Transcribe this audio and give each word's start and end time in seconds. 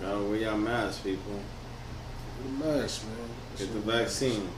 Gotta 0.00 0.18
wear 0.22 0.36
your 0.38 0.56
mask, 0.56 1.04
people. 1.04 1.40
The 2.44 2.64
mask, 2.64 3.04
man. 3.04 3.16
That's 3.50 3.62
Get 3.64 3.72
the 3.72 3.80
what 3.80 3.94
it 3.94 3.98
is. 4.00 4.02
vaccine. 4.02 4.48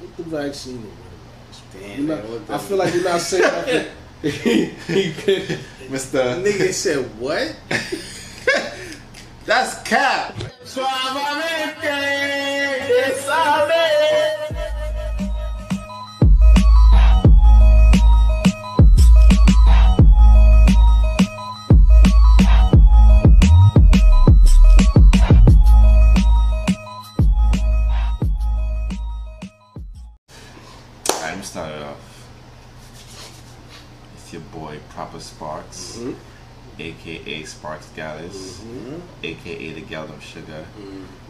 Get 0.00 0.16
the 0.16 0.22
vaccine 0.24 0.76
and 0.76 0.84
wear 0.84 0.92
the 0.92 1.26
mask. 1.48 1.62
Damn, 1.72 2.06
You're 2.06 2.16
man, 2.16 2.46
not, 2.48 2.50
I 2.50 2.58
feel 2.58 2.76
like 2.76 2.94
you're 2.94 3.04
not 3.04 3.20
saying 3.20 3.42
nothing. 3.42 3.86
Mr. 5.90 6.42
Nigga 6.42 6.72
said 6.72 7.04
what? 7.20 7.56
That's 9.44 9.82
cap. 9.82 10.34
I'm 10.38 11.16
Gallus, 37.96 38.60
Mhm. 38.60 39.00
aka 39.24 39.72
the 39.72 39.80
Galdom 39.80 40.20
Sugar, 40.20 40.64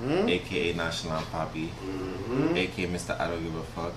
Mhm. 0.02 0.28
aka 0.28 0.72
National 0.74 1.22
Papi, 1.32 1.68
Mhm. 1.70 2.56
aka 2.56 2.86
Mr. 2.88 3.18
I 3.20 3.28
don't 3.28 3.42
give 3.44 3.54
a 3.54 3.62
fuck, 3.62 3.96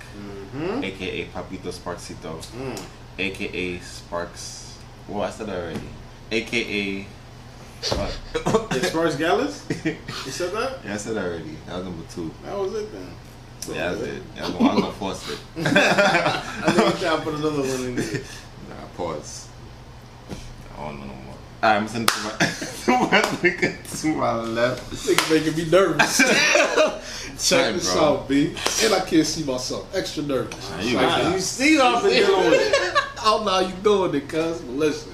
aka 0.84 1.26
Papito 1.34 1.72
Sparksito, 1.74 2.32
Mm. 2.54 2.80
aka 3.18 3.80
Sparks. 3.80 4.74
Well, 5.08 5.24
I 5.24 5.32
said 5.32 5.48
that 5.48 5.56
already. 5.56 5.90
AKA. 6.32 7.08
Far 7.82 9.10
Gallus? 9.18 9.64
You 9.86 10.32
said 10.32 10.52
that? 10.54 10.80
yeah, 10.86 10.94
I 10.94 10.98
said 10.98 11.16
that 11.16 11.26
already. 11.26 11.58
That 11.66 11.76
was 11.78 11.86
number 11.86 12.04
two. 12.14 12.30
That 12.46 12.56
was 12.58 12.74
it 12.76 12.92
then. 12.94 13.10
Yeah, 13.76 13.90
that's 13.94 14.02
it. 14.02 14.24
Yeah, 14.36 14.46
I'm 14.46 14.52
gonna, 14.54 14.70
I'm 14.70 14.80
gonna 14.82 14.94
force 14.94 15.28
it. 15.30 15.40
I 15.58 16.72
think 16.72 16.96
you 17.00 17.02
gotta 17.08 17.22
put 17.24 17.34
another 17.34 17.62
one 17.62 17.86
in 17.86 17.96
there. 17.96 18.22
Nah, 18.70 18.86
pause. 18.96 19.48
I 20.30 20.82
don't 20.82 21.00
know 21.00 21.06
no 21.08 21.14
more. 21.14 21.16
Alright, 21.16 21.29
I'm 21.62 21.88
sending 21.88 22.08
to 22.08 22.20
my, 22.24 22.30
to 22.40 22.92
my 22.92 23.22
nigga 23.42 24.02
to 24.02 24.08
my 24.16 24.34
left. 24.36 24.92
Nigga 24.92 25.30
making 25.34 25.58
me 25.66 25.70
nervous. 25.70 26.18
Check 27.50 27.66
Right, 27.66 27.74
this 27.74 27.94
bro. 27.94 28.04
out, 28.20 28.28
B. 28.30 28.56
And 28.84 28.94
I 28.94 29.00
can't 29.06 29.26
see 29.26 29.44
myself. 29.44 29.94
Extra 29.96 30.24
nervous. 30.24 30.70
Nah, 30.72 30.80
you 30.82 30.96
Like, 30.98 31.06
got 31.08 31.24
Nah, 31.24 31.34
you 31.34 31.40
see 31.40 31.80
I've 31.80 32.04
been 32.04 32.12
dealing 32.26 32.50
with 32.50 32.62
it. 32.62 32.96
I 33.20 33.24
don't 33.24 33.46
know 33.46 33.52
how 33.52 33.60
you 33.60 33.74
doing 33.84 34.16
it, 34.16 34.30
cuz. 34.30 34.62
But 34.62 34.72
listen, 34.74 35.12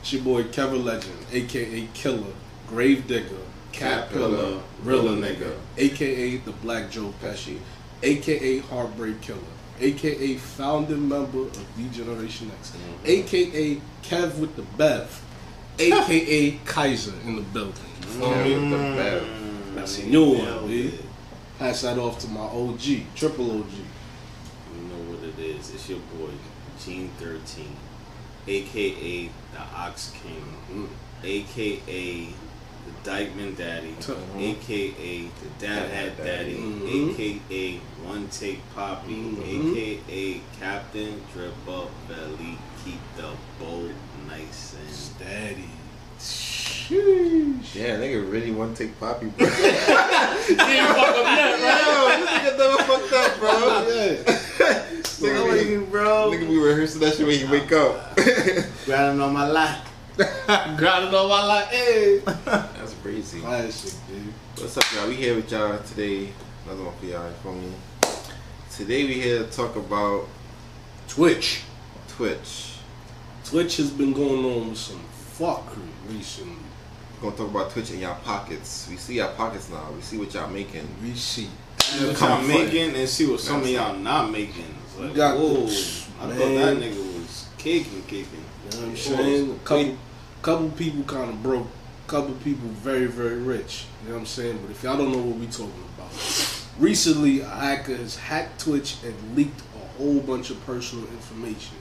it's 0.00 0.12
your 0.12 0.22
boy 0.22 0.44
Kevin 0.44 0.84
Legend, 0.84 1.14
aka 1.32 1.88
Killer, 1.94 2.32
Grave 2.68 3.06
Digger, 3.06 3.28
Cat 3.72 4.02
Cat 4.04 4.10
Pillar, 4.10 4.28
Pillar, 4.36 4.60
Rilla 4.84 5.02
Rilla 5.14 5.26
Nigga, 5.28 5.52
aka 5.78 6.36
the 6.38 6.52
Black 6.52 6.90
Joe 6.90 7.12
Pesci, 7.22 7.58
aka 8.02 8.58
Heartbreak 8.58 9.20
Killer, 9.20 9.38
aka 9.80 10.36
founding 10.36 11.08
member 11.08 11.42
of 11.42 11.66
D 11.76 11.88
Generation 11.92 12.50
X, 12.60 12.70
mm-hmm. 12.70 13.06
aka 13.06 13.80
Kev 14.04 14.38
with 14.38 14.54
the 14.56 14.62
Bev, 14.62 15.22
aka 15.78 16.58
Kaiser 16.64 17.12
in 17.24 17.36
the 17.36 17.42
building. 17.42 17.74
You 18.02 18.06
feel 18.08 18.30
me? 18.30 18.34
Kev 18.34 18.70
with 18.70 18.70
the 18.70 18.76
Bev. 19.02 19.74
That's 19.74 19.98
a 19.98 20.06
new 20.06 20.24
one, 20.34 20.44
Nailed 20.44 20.68
B. 20.68 20.80
it. 20.88 21.00
Pass 21.58 21.82
that 21.82 21.98
off 21.98 22.18
to 22.20 22.28
my 22.28 22.40
OG, 22.40 23.06
triple 23.14 23.50
OG. 23.50 23.70
You 24.74 24.82
know 24.88 25.12
what 25.12 25.22
it 25.24 25.38
is. 25.38 25.70
It's 25.74 25.88
your 25.88 25.98
boy, 26.18 26.30
Gene 26.82 27.10
13, 27.18 27.76
aka 28.46 29.26
the 29.52 29.60
Ox 29.76 30.12
King, 30.22 30.44
Mm. 30.72 30.88
aka 31.24 32.26
the 32.84 33.10
Dyckman 33.10 33.56
Daddy, 33.56 33.94
Mhm. 34.00 34.40
aka 34.40 35.20
the 35.22 35.48
Dad 35.66 35.88
Hat 35.90 36.16
Daddy, 36.18 36.54
Mhm. 36.56 37.12
aka 37.12 37.80
One 38.04 38.28
Take 38.28 38.60
Poppy, 38.74 39.12
Mhm. 39.14 39.76
aka 39.76 40.40
Captain 40.60 41.22
Drip 41.32 41.54
Up 41.68 41.90
Belly, 42.08 42.58
keep 42.84 42.98
the 43.16 43.30
boat 43.60 43.92
nice 44.32 44.74
and 44.74 44.90
Steady. 44.94 45.68
Sheesh. 46.18 47.74
Yeah, 47.74 47.96
nigga 47.96 48.30
really 48.30 48.50
want 48.50 48.76
to 48.76 48.84
take 48.84 48.98
Poppy, 48.98 49.26
bro. 49.26 49.46
Yo, 49.48 49.52
right? 49.52 50.46
this 52.18 52.30
nigga 52.30 52.58
never 52.58 52.82
fucked 52.84 53.12
up, 53.12 53.38
bro. 53.38 53.52
Yeah. 53.88 54.16
Nigga, 55.22 55.80
we, 55.80 55.86
bro. 55.86 56.30
nigga, 56.30 56.48
we 56.48 56.58
rehearsing 56.58 57.00
that 57.00 57.14
shit 57.14 57.26
when 57.26 57.38
you 57.38 57.50
wake 57.50 57.72
up. 57.72 58.16
Grinding 58.86 59.20
on 59.20 59.32
my 59.32 59.46
life. 59.46 59.78
Grinding 60.16 61.14
on 61.14 61.28
my 61.28 61.46
life. 61.46 61.68
Hey. 61.68 62.18
That's 62.18 62.94
crazy. 63.02 63.40
Classic, 63.40 63.94
dude. 64.08 64.32
What's 64.58 64.76
up, 64.76 64.84
y'all? 64.94 65.08
We 65.08 65.16
here 65.16 65.36
with 65.36 65.50
y'all 65.50 65.78
today. 65.78 66.32
Another 66.64 66.84
one 66.84 66.94
for 66.96 67.06
y'all, 67.06 67.28
you 67.28 67.34
feel 67.42 67.54
me? 67.54 67.72
Today 68.70 69.04
we 69.04 69.14
here 69.14 69.42
to 69.44 69.50
talk 69.50 69.76
about 69.76 70.26
Twitch. 71.08 71.62
Twitch. 72.08 72.71
Twitch 73.52 73.76
has 73.76 73.90
been 73.90 74.14
going 74.14 74.46
on 74.46 74.70
with 74.70 74.78
some 74.78 74.98
fuckery 75.38 75.86
recently. 76.08 76.54
We're 77.20 77.28
gonna 77.28 77.36
talk 77.36 77.50
about 77.50 77.70
Twitch 77.70 77.90
in 77.90 77.98
y'all 78.00 78.18
pockets. 78.24 78.88
We 78.90 78.96
see 78.96 79.16
y'all 79.16 79.34
pockets 79.34 79.68
now. 79.68 79.90
We 79.94 80.00
see 80.00 80.16
what 80.16 80.32
y'all 80.32 80.48
making. 80.48 80.88
We 81.02 81.12
see. 81.12 81.50
See 81.82 82.06
what 82.06 82.18
y'all 82.18 82.40
making 82.40 82.94
and 82.96 83.06
see 83.06 83.26
what 83.30 83.40
some 83.40 83.60
of 83.60 83.68
y'all 83.68 83.94
not 83.94 84.30
making. 84.30 84.74
It's 84.86 84.98
like, 84.98 85.10
We 85.10 85.14
got 85.16 85.36
whoa, 85.38 85.66
the- 85.66 86.04
I 86.22 86.26
man. 86.28 86.38
thought 86.38 86.54
that 86.54 86.76
nigga 86.78 87.20
was 87.20 87.46
kicking, 87.58 88.02
kicking. 88.04 88.26
You 88.64 88.70
know 88.70 88.86
what 88.86 88.88
I'm 88.88 88.96
saying? 88.96 89.50
A 89.50 89.68
couple, 89.68 89.96
couple 90.40 90.70
people 90.70 91.02
kind 91.04 91.28
of 91.28 91.42
broke. 91.42 91.66
Couple 92.06 92.32
people 92.36 92.68
very, 92.70 93.04
very 93.04 93.36
rich. 93.36 93.84
You 94.02 94.08
know 94.08 94.14
what 94.14 94.20
I'm 94.20 94.26
saying? 94.26 94.60
But 94.62 94.70
if 94.70 94.82
y'all 94.82 94.96
don't 94.96 95.12
know 95.12 95.18
what 95.18 95.36
we 95.36 95.46
talking 95.48 95.74
about, 95.98 96.10
recently 96.78 97.40
a 97.40 97.48
hacker 97.50 97.96
has 97.96 98.16
hacked 98.16 98.62
Twitch 98.64 98.96
and 99.04 99.36
leaked 99.36 99.60
a 99.76 99.98
whole 99.98 100.20
bunch 100.20 100.48
of 100.48 100.64
personal 100.64 101.04
information. 101.08 101.76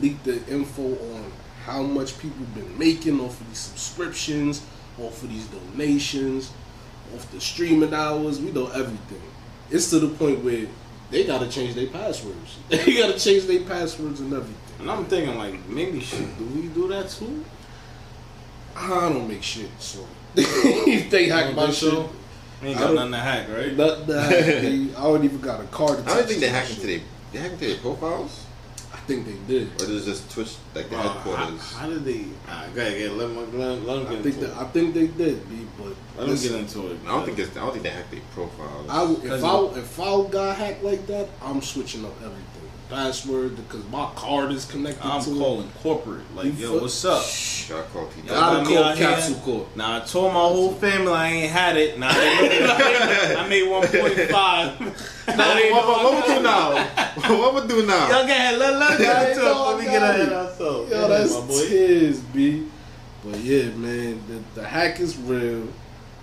Leaked 0.00 0.24
the 0.24 0.44
info 0.46 0.82
on 1.14 1.32
how 1.64 1.82
much 1.82 2.18
people 2.18 2.44
been 2.54 2.78
making 2.78 3.20
off 3.20 3.40
of 3.40 3.48
these 3.48 3.58
subscriptions, 3.58 4.64
off 4.98 5.22
of 5.22 5.28
these 5.28 5.46
donations, 5.46 6.52
off 7.14 7.30
the 7.32 7.40
streaming 7.40 7.92
hours. 7.92 8.40
We 8.40 8.52
know 8.52 8.68
everything. 8.68 9.22
It's 9.70 9.90
to 9.90 9.98
the 9.98 10.08
point 10.08 10.44
where 10.44 10.66
they 11.10 11.24
gotta 11.24 11.48
change 11.48 11.74
their 11.74 11.86
passwords. 11.88 12.58
They 12.68 12.96
gotta 12.96 13.18
change 13.18 13.44
their 13.44 13.62
passwords 13.62 14.20
and 14.20 14.32
everything. 14.32 14.56
And 14.80 14.90
I'm 14.90 15.04
thinking 15.06 15.36
like 15.36 15.68
maybe 15.68 16.00
shit, 16.00 16.38
do 16.38 16.44
we 16.46 16.68
do 16.68 16.88
that 16.88 17.08
too? 17.08 17.44
I 18.76 19.08
don't 19.08 19.26
make 19.26 19.42
shit, 19.42 19.70
so 19.78 20.06
if 20.36 21.10
they 21.10 21.28
hack 21.28 21.54
my 21.54 21.70
think 21.70 21.74
shit. 21.74 22.10
Ain't 22.62 22.78
got 22.78 22.94
nothing 22.94 23.12
to 23.12 23.18
hack, 23.18 23.48
right? 23.48 23.76
nothing 23.76 24.06
to 24.06 24.22
hack. 24.22 24.98
I 24.98 25.02
don't 25.02 25.24
even 25.24 25.40
got 25.40 25.60
a 25.60 25.64
card. 25.64 26.00
I 26.06 26.16
don't 26.16 26.26
think 26.26 26.40
they 26.40 26.48
hacked 26.48 26.68
hacked 26.68 26.82
into 26.82 26.86
their 26.86 27.00
they 27.32 27.38
hacked 27.38 27.54
into 27.54 27.66
their 27.66 27.76
profiles, 27.78 28.45
I 28.45 28.45
think 29.06 29.26
they 29.26 29.38
did. 29.54 29.68
or 29.80 29.84
is 29.90 30.06
it 30.06 30.10
just 30.10 30.30
Twitch 30.32 30.56
like 30.74 30.88
the 30.90 30.96
Uh, 30.98 31.02
headquarters? 31.02 31.72
how 31.72 31.88
did 31.88 32.04
they? 32.04 32.24
Ah, 32.48 32.64
go 32.74 32.80
ahead, 32.82 33.12
let 33.12 33.30
him, 33.30 33.36
let 33.58 33.78
him, 33.78 33.86
let 33.86 33.96
him 33.98 34.06
I 34.06 34.10
think 34.10 34.26
into 34.26 34.40
that, 34.40 34.50
it. 34.52 34.56
I 34.56 34.64
think 34.64 34.94
they 34.94 35.06
did, 35.06 35.48
B, 35.48 35.66
but 35.78 35.86
Let 36.16 36.24
him 36.24 36.30
listen, 36.30 36.52
get 36.52 36.60
into 36.60 36.90
it. 36.92 36.98
I 37.04 37.08
don't 37.08 37.24
think 37.26 37.38
it's, 37.38 37.56
I 37.56 37.60
don't 37.60 37.70
think 37.72 37.82
they 37.84 37.90
hacked 37.90 38.10
their 38.10 38.20
profiles. 38.34 38.88
I 38.88 39.02
would- 39.02 39.24
if 39.24 39.30
Cause 39.30 39.44
I 39.44 39.78
if 39.78 40.00
I 40.00 40.28
got 40.30 40.56
hacked 40.56 40.82
like 40.84 41.06
that, 41.06 41.28
I'm 41.42 41.62
switching 41.62 42.04
up 42.04 42.14
everything. 42.22 42.55
Password 42.88 43.56
because 43.56 43.84
my 43.90 44.08
card 44.14 44.52
is 44.52 44.64
connected 44.64 45.04
I'm 45.04 45.22
to 45.24 45.30
calling 45.30 45.68
corporate. 45.82 46.22
Like, 46.36 46.46
You 46.46 46.52
yo, 46.52 46.78
what's 46.78 47.04
up? 47.04 47.24
Gotta 47.68 47.88
call 47.88 48.06
T. 48.06 48.20
it. 48.20 48.26
Y'all 48.26 48.34
Gotta 48.34 48.64
call 48.68 48.78
out 48.84 48.96
here. 48.96 49.08
Capsule 49.08 49.36
Corp. 49.36 49.76
Now 49.76 49.96
I 49.96 50.00
told 50.00 50.32
my 50.32 50.40
whole 50.40 50.72
family 50.74 51.12
I 51.12 51.28
ain't 51.28 51.50
had 51.52 51.76
it. 51.76 51.98
Now 51.98 52.12
they 52.12 52.64
I 53.36 53.48
made 53.48 53.64
1.5. 53.64 54.28
now 55.36 55.54
they 55.54 55.70
What, 55.72 55.86
what, 55.88 56.04
what 56.14 56.28
we 56.28 56.34
do 56.34 56.42
now? 56.42 56.86
what 57.38 57.54
we 57.62 57.68
do 57.68 57.86
now? 57.86 58.08
Y'all 58.08 58.26
go 58.26 58.32
ahead, 58.32 58.58
let, 58.58 58.74
let 58.78 59.00
Yeah, 59.00 59.06
get 59.06 59.30
into 59.30 59.40
before 59.42 59.76
we 59.78 59.84
get 59.84 60.02
I 60.02 60.08
ahead 60.10 60.28
of 60.28 60.32
ourselves. 60.48 60.90
Yo, 60.92 61.00
Yeah, 61.00 61.06
that's 61.08 61.68
tears, 61.68 62.20
B. 62.20 62.68
But 63.24 63.40
yeah, 63.40 63.64
man, 63.70 64.22
the, 64.28 64.60
the 64.60 64.66
hack 64.66 65.00
is 65.00 65.16
real. 65.16 65.66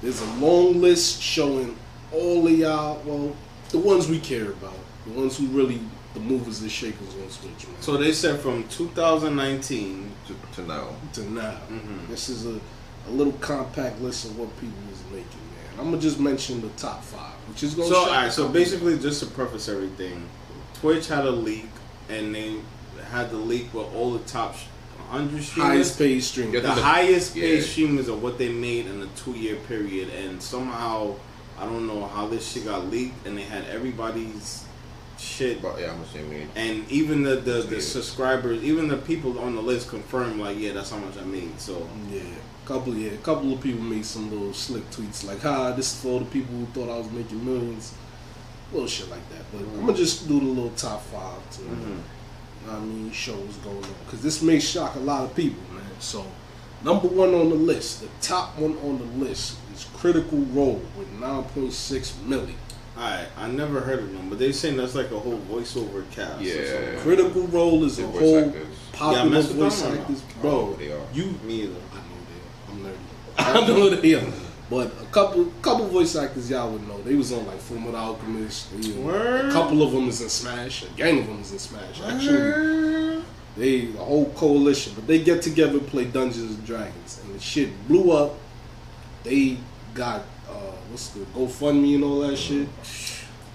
There's 0.02 0.22
a 0.22 0.34
long 0.36 0.80
list 0.80 1.22
showing 1.22 1.76
all 2.14 2.46
of 2.48 2.54
y'all, 2.54 3.02
well, 3.06 3.36
the 3.70 3.80
ones 3.80 4.08
we 4.08 4.20
care 4.20 4.52
about, 4.52 4.78
the 5.06 5.12
ones 5.14 5.38
who 5.38 5.48
really 5.48 5.82
the 6.14 6.20
movers 6.20 6.62
and 6.62 6.72
shakers 6.72 7.08
on 7.16 7.22
Twitch, 7.28 7.68
man. 7.68 7.76
So 7.82 7.98
they 7.98 8.12
said 8.14 8.40
from 8.40 8.64
2019. 8.68 10.12
To, 10.28 10.36
to 10.56 10.68
now. 10.68 10.88
to 11.14 11.30
now, 11.32 11.58
Mhm. 11.70 12.08
this 12.08 12.30
is 12.30 12.46
a, 12.46 12.60
a 13.08 13.12
little 13.12 13.34
compact 13.34 14.00
list 14.02 14.26
of 14.26 14.38
what 14.38 14.50
people 14.60 14.78
is 14.92 15.00
making, 15.12 15.26
man. 15.26 15.80
I'm 15.80 15.86
gonna 15.92 16.02
just 16.02 16.20
mention 16.20 16.62
the 16.62 16.70
top 16.70 17.04
five, 17.04 17.34
which 17.50 17.64
is 17.64 17.74
gonna. 17.74 17.88
So 17.90 17.94
shock 17.96 18.08
alright, 18.10 18.32
so 18.34 18.48
basically 18.48 18.98
just 19.00 19.20
to 19.22 19.26
preface 19.28 19.68
everything, 19.68 20.26
Twitch 20.80 21.08
had 21.08 21.26
a 21.26 21.32
leak 21.32 21.66
and 22.10 22.34
they 22.36 22.56
had 23.12 23.32
the 23.32 23.38
leak 23.38 23.74
with 23.74 23.88
all 23.96 24.12
the 24.12 24.20
top 24.26 24.56
sh- 24.56 24.66
100 25.10 25.44
streamers. 25.44 25.72
highest 25.72 25.98
paid 25.98 26.24
streamer. 26.24 26.54
Yeah. 26.56 26.60
the 26.62 26.70
highest 26.72 27.34
paid 27.34 27.60
Yeah. 27.60 27.66
streamers 27.66 28.08
of 28.08 28.22
what 28.24 28.38
they 28.38 28.50
made 28.50 28.86
in 28.88 29.02
a 29.02 29.08
two 29.16 29.32
year 29.34 29.56
period, 29.68 30.10
and 30.10 30.42
somehow 30.42 31.16
I 31.60 31.66
don't 31.66 31.86
know 31.88 32.06
how 32.08 32.28
this 32.28 32.52
shit 32.52 32.66
got 32.66 32.90
leaked, 32.90 33.26
and 33.28 33.38
they 33.38 33.44
had 33.44 33.66
everybody's 33.66 34.64
shit, 35.18 35.62
But 35.62 35.80
yeah, 35.80 35.92
how 35.92 35.96
much 35.98 36.14
they 36.14 36.24
made. 36.24 36.48
and 36.56 36.90
even 36.92 37.24
the 37.24 37.36
the, 37.36 37.62
the 37.62 37.76
Yeah. 37.76 37.82
subscribers, 37.82 38.64
even 38.64 38.88
the 38.88 38.98
people 38.98 39.38
on 39.40 39.56
the 39.56 39.62
list 39.62 39.90
confirmed 39.90 40.40
like, 40.40 40.58
yeah, 40.60 40.74
that's 40.74 40.92
how 40.92 40.98
much 40.98 41.18
I 41.18 41.26
made. 41.26 41.60
So 41.60 41.88
Yeah. 42.12 42.22
Couple 42.66 42.96
yeah, 42.96 43.12
a 43.12 43.18
couple 43.18 43.52
of 43.54 43.60
people 43.60 43.82
made 43.82 44.06
some 44.06 44.32
little 44.32 44.54
slick 44.54 44.90
tweets 44.90 45.26
like, 45.26 45.42
"Ha, 45.42 45.72
this 45.74 45.94
is 45.94 46.00
for 46.02 46.08
all 46.14 46.20
the 46.20 46.26
people 46.26 46.56
who 46.56 46.66
thought 46.68 46.90
I 46.90 46.98
was 46.98 47.12
making 47.12 47.44
millions. 47.44 47.92
Little 48.72 48.88
shit 48.88 49.10
like 49.10 49.28
that. 49.32 49.44
But 49.52 49.62
I'm 49.62 49.86
gonna 49.86 49.98
just 49.98 50.28
do 50.30 50.40
the 50.40 50.46
little 50.46 50.72
top 50.78 51.04
five 51.08 51.42
to, 51.58 51.60
Mhm. 51.60 51.68
you 51.68 51.68
know 51.76 52.74
what 52.74 52.76
I 52.78 52.80
mean, 52.80 53.12
shows 53.12 53.56
going 53.66 53.84
on 53.84 53.90
because 54.06 54.22
this 54.22 54.42
may 54.42 54.60
shock 54.62 54.96
a 54.96 55.00
lot 55.00 55.26
of 55.26 55.36
people, 55.36 55.62
man. 55.74 55.84
So, 56.00 56.26
number 56.86 57.10
one 57.10 57.34
on 57.36 57.50
the 57.50 57.56
list, 57.56 58.00
the 58.00 58.08
top 58.22 58.58
one 58.58 58.78
on 58.78 58.98
the 58.98 59.26
list 59.26 59.56
is 59.76 59.86
Critical 59.98 60.40
Role 60.54 60.82
with 60.98 61.10
9.6 61.20 62.14
million. 62.26 62.56
Alright, 62.96 63.28
I 63.38 63.48
never 63.48 63.80
heard 63.80 64.00
of 64.00 64.14
them, 64.14 64.30
but 64.30 64.38
they 64.38 64.52
saying 64.52 64.78
that's 64.78 64.94
like 64.94 65.10
a 65.12 65.20
whole 65.20 65.40
voiceover 65.50 66.04
cast. 66.12 66.40
or 66.40 66.44
Yeah. 66.44 66.66
something. 66.74 67.00
Critical 67.00 67.48
Role 67.48 67.84
is 67.86 67.98
a 67.98 68.04
They're 68.04 68.12
voice 68.12 68.20
whole 68.22 68.40
actors. 68.40 68.68
Yeah, 68.94 69.00
popular 69.00 69.30
mess 69.30 69.48
with 69.48 69.58
voice 69.58 69.82
them 69.82 69.92
or 69.92 69.96
no? 69.96 70.02
actors, 70.02 70.22
Oh, 70.22 70.42
bro. 70.42 70.76
they 70.78 70.92
are. 70.92 71.02
You 71.14 71.36
Me 71.44 71.62
either. 71.64 71.74
I 71.92 71.96
know 71.96 72.20
they 72.30 72.90
are. 72.90 72.90
I'm 72.90 72.94
nerdy. 72.94 73.38
I 73.38 73.54
don't 73.68 73.80
know 73.80 73.90
they 73.90 74.14
are. 74.16 74.34
But 74.70 74.88
a 75.02 75.06
couple 75.12 75.46
couple 75.62 75.88
voice 75.88 76.16
actors 76.16 76.50
y'all 76.50 76.72
would 76.72 76.88
know. 76.88 77.02
They 77.02 77.16
was 77.16 77.32
on 77.34 77.46
like 77.48 77.60
Fullmetal 77.60 77.96
Alchemist. 77.96 78.80
They, 78.80 78.94
uh, 78.94 79.02
Word. 79.02 79.46
A 79.50 79.52
couple 79.52 79.82
of 79.84 79.92
them 79.92 80.08
is 80.08 80.22
in 80.22 80.30
Smash. 80.30 80.84
A 80.84 80.88
gang 80.96 81.20
of 81.20 81.28
them 81.28 81.42
is 81.42 81.52
in 81.52 81.60
Smash. 81.60 82.02
Actually, 82.04 83.24
they 83.58 83.90
a 83.98 84.04
whole 84.04 84.32
coalition. 84.36 84.94
But 84.96 85.08
they 85.08 85.22
get 85.24 85.42
together 85.42 85.80
play 85.80 86.06
Dungeons 86.06 86.56
and 86.56 86.66
Dragons, 86.66 87.20
and 87.24 87.36
the 87.36 87.40
shit 87.40 87.70
blew 87.88 88.12
up. 88.12 88.36
They 89.24 89.58
got 89.94 90.24
what's 90.90 91.10
the 91.10 91.22
GoFundMe 91.22 91.96
and 91.96 92.04
all 92.04 92.20
that 92.22 92.38
shit. 92.38 92.68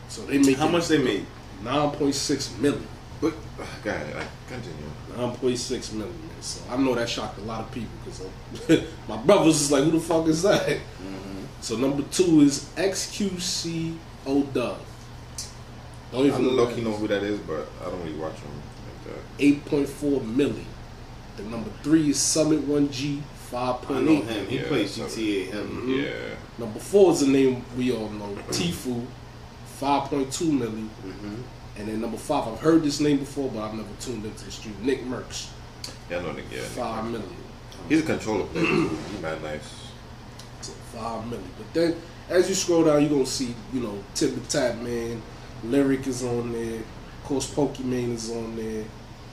So 0.09 0.23
they 0.23 0.39
make 0.39 0.57
How 0.57 0.69
much 0.69 0.89
they 0.89 0.99
made? 0.99 1.27
Nine 1.63 1.91
point 1.93 2.15
six 2.15 2.57
million. 2.59 2.87
But 3.21 3.35
uh, 3.61 3.67
go 3.83 3.91
ahead, 3.91 4.15
like, 4.15 4.29
continue. 4.49 4.85
Nine 5.17 5.35
point 5.37 5.59
six 5.59 5.93
million. 5.93 6.13
Man. 6.13 6.43
So 6.43 6.61
I 6.71 6.77
know 6.77 6.95
that 6.95 7.09
shocked 7.09 7.39
a 7.39 7.43
lot 7.43 7.61
of 7.61 7.73
people 7.73 7.91
because 8.05 8.85
my 9.09 9.17
brothers 9.17 9.61
is 9.61 9.73
like, 9.73 9.85
"Who 9.85 9.91
the 9.93 10.01
fuck 10.01 10.27
is 10.29 10.43
that?" 10.43 10.79
So 11.61 11.77
number 11.77 12.03
two 12.11 12.41
is 12.43 12.71
XQC 12.77 13.97
O 14.27 14.43
Dub. 14.45 14.79
Don't 16.13 16.27
even 16.27 16.43
don't 16.45 16.57
know 16.57 16.91
know 16.91 16.97
who 16.97 17.09
that 17.09 17.23
is, 17.23 17.39
but 17.41 17.67
I 17.81 17.91
don't 17.91 18.03
really 18.05 18.17
watch 18.17 18.35
him 18.35 18.51
like 18.53 19.17
that. 19.17 19.23
Eight 19.39 19.65
point 19.67 19.89
four 19.89 20.21
million. 20.21 20.67
The 21.37 21.43
number 21.45 21.71
three 21.83 22.11
is 22.11 22.19
Summit 22.19 22.61
One 22.63 22.91
G. 22.91 23.23
Five 23.51 23.77
I 23.83 23.85
point 23.87 24.05
know 24.05 24.13
eight. 24.13 24.25
him. 24.25 24.47
He 24.47 24.57
Yeah, 24.59 24.69
plays 24.69 24.91
so- 24.95 25.05
GTA 25.07 25.51
heavy. 25.51 25.69
Mhm. 25.69 26.03
Yeah. 26.05 26.11
Number 26.59 26.79
four 26.81 27.13
is 27.13 27.23
a 27.23 27.29
name 27.29 27.65
we 27.77 27.93
all 27.93 28.09
know, 28.11 28.37
Tfue. 28.51 29.07
Five 29.79 30.11
point 30.11 30.33
two 30.33 30.51
million. 30.53 30.91
Mm-hmm. 31.07 31.35
And 31.79 31.89
then 31.89 32.01
number 32.01 32.17
five, 32.19 32.49
I've 32.49 32.59
heard 32.61 32.83
this 32.83 32.99
name 33.01 33.19
before, 33.19 33.49
but 33.51 33.63
I've 33.63 33.75
never 33.75 33.89
tuned 34.01 34.25
into 34.25 34.45
the 34.45 34.51
stream. 34.51 34.75
Nick 34.83 35.05
Merckx. 35.07 35.47
Yeah, 36.11 36.19
I 36.19 36.23
know 36.23 36.33
Nick. 36.33 36.45
Yeah. 36.51 36.59
Nick. 36.59 36.67
Five 36.71 37.05
million. 37.05 37.37
He's 37.89 38.01
a 38.01 38.03
controller 38.03 38.45
player. 38.47 38.65
He's 38.67 39.23
mad 39.23 39.43
nice. 39.43 39.61
to 40.63 40.71
five 40.97 41.25
million. 41.27 41.49
But 41.57 41.73
then 41.73 41.97
as 42.29 42.49
you 42.49 42.55
scroll 42.57 42.85
down, 42.85 43.01
you're 43.03 43.11
gonna 43.11 43.25
see, 43.25 43.55
you 43.73 43.81
know, 43.81 43.97
Tip 44.15 44.35
the 44.35 44.41
Tap 44.41 44.77
Man, 44.79 45.23
Lirik 45.65 46.07
is 46.07 46.23
on 46.25 46.53
there, 46.53 46.81
of 46.81 47.25
course 47.25 47.47
Pokimane 47.49 48.15
is 48.15 48.31
on 48.31 48.57
there, 48.57 48.85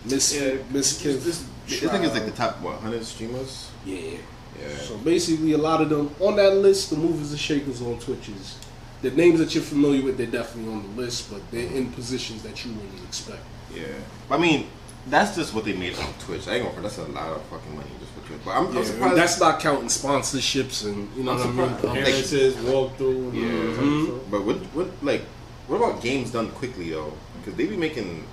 Miss 0.10 0.34
Yeah, 0.36 0.56
Miss 0.72 1.02
This, 1.02 1.18
Kiff. 1.18 1.24
this, 1.24 1.84
I 1.84 1.92
think 1.92 2.06
it's 2.06 2.14
like 2.14 2.26
the 2.26 2.32
top 2.32 2.62
what 2.62 2.80
hundred 2.80 3.06
streamers. 3.06 3.70
Yeah. 3.86 4.18
Yeah. 4.60 4.78
So 4.78 4.98
basically 4.98 5.52
a 5.54 5.58
lot 5.58 5.82
of 5.82 5.90
them 5.90 6.14
on 6.20 6.36
that 6.38 6.56
list, 6.56 6.90
the 6.92 6.98
movers 6.98 7.32
and 7.32 7.40
shakers 7.40 7.82
on 7.82 8.00
Twitch 8.00 8.30
is 8.30 8.58
the 9.02 9.12
names 9.12 9.40
that 9.40 9.54
you're 9.54 9.64
familiar 9.64 10.04
with, 10.04 10.18
they're 10.18 10.26
definitely 10.28 10.72
on 10.74 10.82
the 10.96 11.02
list, 11.02 11.30
but 11.32 11.42
they're 11.52 11.68
in 11.72 11.92
positions 11.92 12.42
that 12.44 12.64
you 12.66 12.72
wouldn't 12.74 13.04
expect. 13.08 13.42
Yeah. 13.74 13.84
I 14.32 14.38
mean, 14.38 14.68
that's 15.08 15.36
just 15.36 15.54
what 15.54 15.66
they 15.66 15.74
made 15.74 15.96
on 16.00 16.14
Twitch. 16.20 16.48
I 16.48 16.56
ain't 16.56 16.66
gonna. 16.70 16.82
That's 16.82 16.98
a 16.98 17.04
lot 17.04 17.30
of 17.34 17.42
fucking 17.44 17.76
money 17.76 17.90
just 18.00 18.12
for 18.14 18.22
Twitch. 18.28 18.40
But 18.46 18.52
I'm, 18.52 18.76
I'm 18.78 18.84
surprised. 18.86 19.18
that's 19.18 19.40
not 19.40 19.60
counting 19.60 19.90
sponsorships 19.90 20.86
and 20.86 21.10
you 21.18 21.24
know 21.24 21.34
I'm 21.34 21.38
what 21.38 21.66
I 21.66 21.68
mean. 21.68 21.76
surprised- 21.78 21.86
Um, 21.86 21.98
Appearances, 21.98 22.56
walkthrough. 22.56 23.34
Yeah. 23.34 23.82
Mhm. 23.84 24.20
But 24.32 24.46
what 24.46 24.56
what 24.74 24.88
like 25.04 25.22
what 25.68 25.78
about 25.78 26.02
games 26.02 26.32
done 26.32 26.50
quickly 26.52 26.90
though? 26.92 27.14
Because 27.40 27.56
they 27.58 27.66
be 27.68 27.76
making 27.78 28.24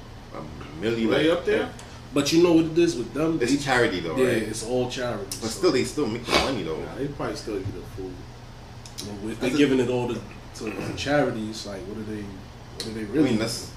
a 0.83 0.91
million. 0.91 1.11
Way 1.11 1.29
like, 1.29 1.39
up 1.39 1.45
there? 1.45 1.69
But 2.15 2.33
you 2.33 2.43
know 2.43 2.53
what 2.53 2.67
it 2.67 2.79
is 2.79 2.97
with 2.97 3.13
them? 3.15 3.39
It's 3.41 3.53
They- 3.53 3.59
charity 3.59 4.01
though, 4.01 4.17
yeah, 4.17 4.27
right? 4.27 4.43
it's 4.43 4.65
all 4.65 4.91
charity. 4.91 5.25
But 5.41 5.49
so- 5.51 5.59
still, 5.59 5.73
they 5.73 5.85
still 5.85 6.07
make 6.07 6.25
the 6.27 6.33
money 6.33 6.63
though. 6.63 6.79
Nah, 6.81 6.95
they 6.97 7.07
probably 7.09 7.37
still 7.37 7.59
get 7.59 7.75
the 7.75 7.81
food. 7.97 8.13
Well, 9.23 9.33
if 9.33 9.41
they're 9.41 9.51
That's 9.51 9.55
a- 9.55 9.59
giving 9.59 9.81
it 9.81 9.89
all 9.89 10.09
to, 10.09 10.15
to 10.57 10.65
the 10.65 10.93
charities, 10.97 11.67
like 11.67 11.81
what 11.83 11.99
are 11.99 12.03
they? 12.03 12.23
What 12.23 12.87
are 12.87 12.91
they 12.91 13.01
I 13.01 13.05
really? 13.05 13.31
mean, 13.31 13.39
that's 13.39 13.71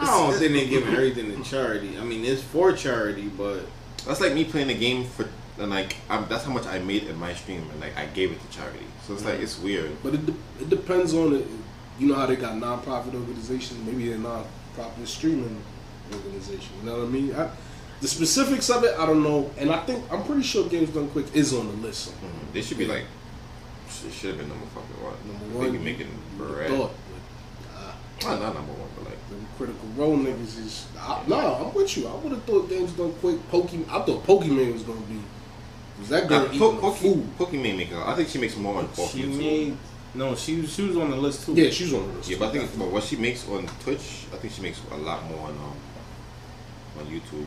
I 0.00 0.06
don't 0.06 0.32
think 0.32 0.52
they're 0.54 0.66
giving 0.66 0.94
everything 0.94 1.36
to 1.36 1.48
charity. 1.48 1.98
I 1.98 2.04
mean, 2.04 2.24
it's 2.24 2.42
for 2.42 2.72
charity, 2.72 3.28
but 3.28 3.60
that's 4.06 4.20
like 4.20 4.32
me 4.34 4.44
playing 4.44 4.70
a 4.70 4.74
game 4.74 5.04
for 5.04 5.28
and 5.58 5.70
like 5.70 5.96
I'm, 6.08 6.26
that's 6.28 6.44
how 6.44 6.52
much 6.52 6.66
I 6.66 6.78
made 6.78 7.04
in 7.04 7.16
my 7.16 7.34
stream 7.34 7.62
and 7.70 7.80
like 7.80 7.96
I 7.96 8.06
gave 8.06 8.32
it 8.32 8.40
to 8.40 8.56
charity. 8.56 8.86
So 9.06 9.12
it's 9.14 9.24
like 9.24 9.40
it's 9.40 9.58
weird. 9.58 9.90
But 10.02 10.14
it, 10.14 10.26
de- 10.26 10.34
it 10.62 10.70
depends 10.70 11.14
on 11.14 11.34
it. 11.34 11.46
You 11.98 12.08
know 12.08 12.14
how 12.14 12.26
they 12.26 12.36
got 12.36 12.56
non-profit 12.56 13.14
organizations. 13.14 13.78
Maybe 13.84 14.08
they're 14.08 14.18
non-profit 14.18 15.06
streaming 15.06 15.60
organization. 16.14 16.72
You 16.82 16.86
know 16.90 16.98
what 16.98 17.04
I 17.06 17.10
mean? 17.10 17.34
I, 17.34 17.50
the 18.00 18.08
specifics 18.08 18.70
of 18.70 18.84
it, 18.84 18.94
I 18.98 19.04
don't 19.06 19.22
know. 19.22 19.50
And 19.58 19.70
I 19.70 19.80
think 19.84 20.04
I'm 20.10 20.24
pretty 20.24 20.42
sure 20.42 20.66
Games 20.68 20.90
Done 20.90 21.08
Quick 21.10 21.26
is 21.34 21.52
on 21.54 21.66
the 21.66 21.86
list. 21.86 22.04
somewhere. 22.06 22.30
Mhm. 22.30 22.52
They 22.54 22.62
should 22.62 22.78
be 22.78 22.86
like 22.86 23.04
it 24.06 24.12
should 24.12 24.30
have 24.30 24.38
been 24.38 24.48
number 24.48 24.64
fucking 24.66 25.04
what? 25.04 25.14
Number 25.26 25.44
They 25.58 25.70
one. 25.70 25.72
be 25.72 25.78
making 25.78 26.06
you 26.08 26.44
bread. 26.44 26.70
thought, 26.70 26.92
but, 27.12 27.78
uh, 27.78 28.30
Not, 28.30 28.40
not 28.40 28.54
number 28.54 28.72
one, 28.72 28.88
but 28.96 29.04
like 29.10 29.28
them 29.28 29.46
critical 29.58 29.88
role 29.96 30.16
niggas 30.16 30.58
is. 30.64 30.86
I, 30.98 31.20
no, 31.26 31.36
I'm 31.66 31.74
with 31.74 31.96
you. 31.98 32.06
I 32.08 32.14
would 32.14 32.32
have 32.32 32.44
thought 32.44 32.68
Games 32.70 32.92
Done 32.92 33.12
Quick. 33.20 33.36
Pokimane. 33.50 33.88
I 33.90 34.02
thought 34.04 34.24
Pokimane 34.26 34.72
was 34.72 34.82
gonna 34.82 35.00
be. 35.02 35.20
Was 35.98 36.08
that 36.08 36.26
girl 36.28 36.38
Nah, 36.40 36.46
eating 36.46 36.58
Po- 36.60 36.80
the 36.90 36.96
food? 36.96 37.28
Pokimane 37.38 37.76
make 37.76 37.92
I 37.92 38.14
think 38.16 38.28
she 38.30 38.38
makes 38.38 38.56
more 38.56 38.76
on 38.78 38.84
off 38.86 39.12
she 39.12 39.24
made. 39.24 39.76
No, 40.14 40.34
she 40.34 40.60
was- 40.62 40.72
she 40.72 40.82
was 40.82 40.96
on 40.96 41.10
the 41.10 41.16
list 41.16 41.44
too. 41.44 41.52
Yeah, 41.54 41.68
she's 41.70 41.92
on 41.92 42.06
the 42.08 42.14
list. 42.14 42.30
Yeah, 42.30 42.36
but 42.38 42.48
I 42.48 42.52
think 42.52 42.78
but 42.78 42.90
what 42.90 43.02
she 43.04 43.16
makes 43.16 43.46
on 43.48 43.68
Twitch, 43.80 44.24
I 44.32 44.36
think 44.36 44.54
she 44.54 44.62
makes 44.62 44.80
a 44.90 44.96
lot 44.96 45.28
more 45.28 45.40
on 45.48 45.50
um, 45.50 45.74
on 46.98 47.06
YouTube. 47.06 47.46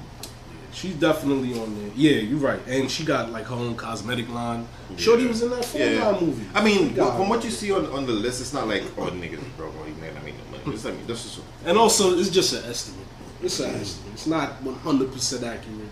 She's 0.71 0.95
definitely 0.95 1.59
on 1.59 1.75
there. 1.79 1.91
Yeah, 1.95 2.21
you're 2.21 2.39
right. 2.39 2.59
And 2.67 2.89
she 2.89 3.05
got 3.05 3.29
like 3.31 3.45
her 3.45 3.55
own 3.55 3.75
cosmetic 3.75 4.27
line. 4.29 4.67
Shorty 4.97 5.27
was 5.27 5.43
in 5.43 5.51
that 5.51 5.63
Free 5.63 5.81
Yeah. 5.81 6.11
Guy 6.11 6.19
movie. 6.19 6.45
I 6.55 6.63
mean, 6.63 6.89
She 6.89 6.95
got 6.95 7.15
from 7.15 7.29
what 7.29 7.43
you 7.43 7.51
see 7.51 7.71
on, 7.71 7.85
on 7.87 8.07
the 8.07 8.11
list, 8.13 8.41
it's 8.41 8.53
not 8.53 8.67
like 8.67 8.83
oh 8.97 9.11
niggas 9.11 9.39
broke 9.55 9.75
or 9.77 9.87
even 9.87 10.13
not 10.13 10.23
make 10.23 10.33
no 10.51 10.57
money. 10.57 10.73
It's 10.75 10.83
like 10.85 11.05
this 11.05 11.25
is 11.25 11.39
And 11.65 11.77
also, 11.77 12.17
it's 12.17 12.29
just 12.31 12.53
an 12.53 12.69
estimate. 12.69 13.05
It's 13.43 13.59
an 13.59 13.75
estimate. 13.75 14.13
It's 14.13 14.25
not 14.25 14.61
100 14.63 15.11
percent 15.11 15.43
accurate. 15.43 15.89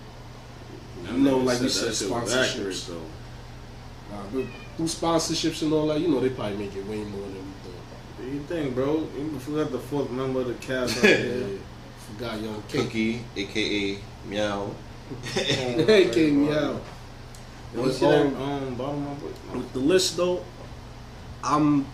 That 1.03 1.13
You 1.13 1.19
know, 1.19 1.38
like 1.38 1.62
you 1.62 1.69
said, 1.69 1.92
sponsorships. 1.92 2.50
accurate, 2.51 2.86
though. 2.88 4.15
Nah, 4.15 4.24
but 4.33 4.45
through 4.77 4.86
sponsorships 4.88 5.62
and 5.62 5.74
all 5.74 5.88
that, 5.88 6.00
you 6.00 6.07
know, 6.07 6.20
they 6.20 6.29
probably 6.29 6.58
make 6.58 6.75
it 6.75 6.86
way 6.88 6.98
more 7.03 7.22
than 7.22 7.36
we 7.36 7.53
thought. 7.63 8.17
What 8.17 8.25
do 8.25 8.31
you 8.31 8.41
think, 8.43 8.74
bro? 8.75 9.08
You 9.17 9.39
forgot 9.39 9.72
the 9.72 9.79
fourth 9.79 10.10
member 10.10 10.41
of 10.41 10.48
the 10.48 10.53
cast 10.55 10.98
out 11.03 11.03
Yeah. 11.03 11.43
There. 12.18 12.30
Forgot 12.30 12.41
young 12.41 12.63
Cake. 12.63 12.82
Cookie, 12.82 13.24
aka 13.36 14.00
Meow. 14.25 14.75
hey, 15.34 16.10
King 16.12 16.46
Meow. 16.46 16.80
Let 17.74 17.86
me 17.86 17.91
see 17.91 18.06
that 18.06 18.25
um, 18.25 18.75
bottom 18.75 19.08
of 19.08 19.24
it. 19.24 19.58
With 19.58 19.74
the 19.74 19.80
list 19.80 20.18
though, 20.18 20.44
I'm 21.44 21.86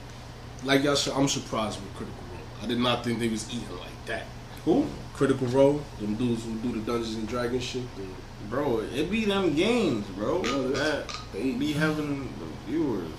like 0.63 0.83
y'all 0.83 0.95
said, 0.95 1.13
I'm 1.15 1.27
surprised 1.27 1.79
with 1.79 1.93
Critical 1.95 2.19
Role. 2.31 2.63
I 2.63 2.65
did 2.67 2.79
not 2.79 3.03
think 3.03 3.19
they 3.19 3.27
was 3.27 3.47
eating 3.49 3.69
like 3.77 4.05
that. 4.07 4.25
Who? 4.65 4.87
Critical 5.13 5.47
Role, 5.47 5.81
them 5.99 6.15
dudes 6.15 6.43
who 6.45 6.55
do 6.57 6.71
the 6.79 6.79
Dungeons 6.79 7.15
and 7.15 7.27
Dragons 7.27 7.63
shit. 7.63 7.83
They, 7.95 8.03
Bro, 8.49 8.81
it 8.95 9.11
be 9.11 9.25
them 9.25 9.55
games, 9.55 10.05
bro. 10.15 10.41
Yeah, 10.43 10.77
that 10.79 11.13
they- 11.33 11.51
be 11.51 11.73
having 11.73 12.29
the 12.39 12.71
viewers. 12.71 13.09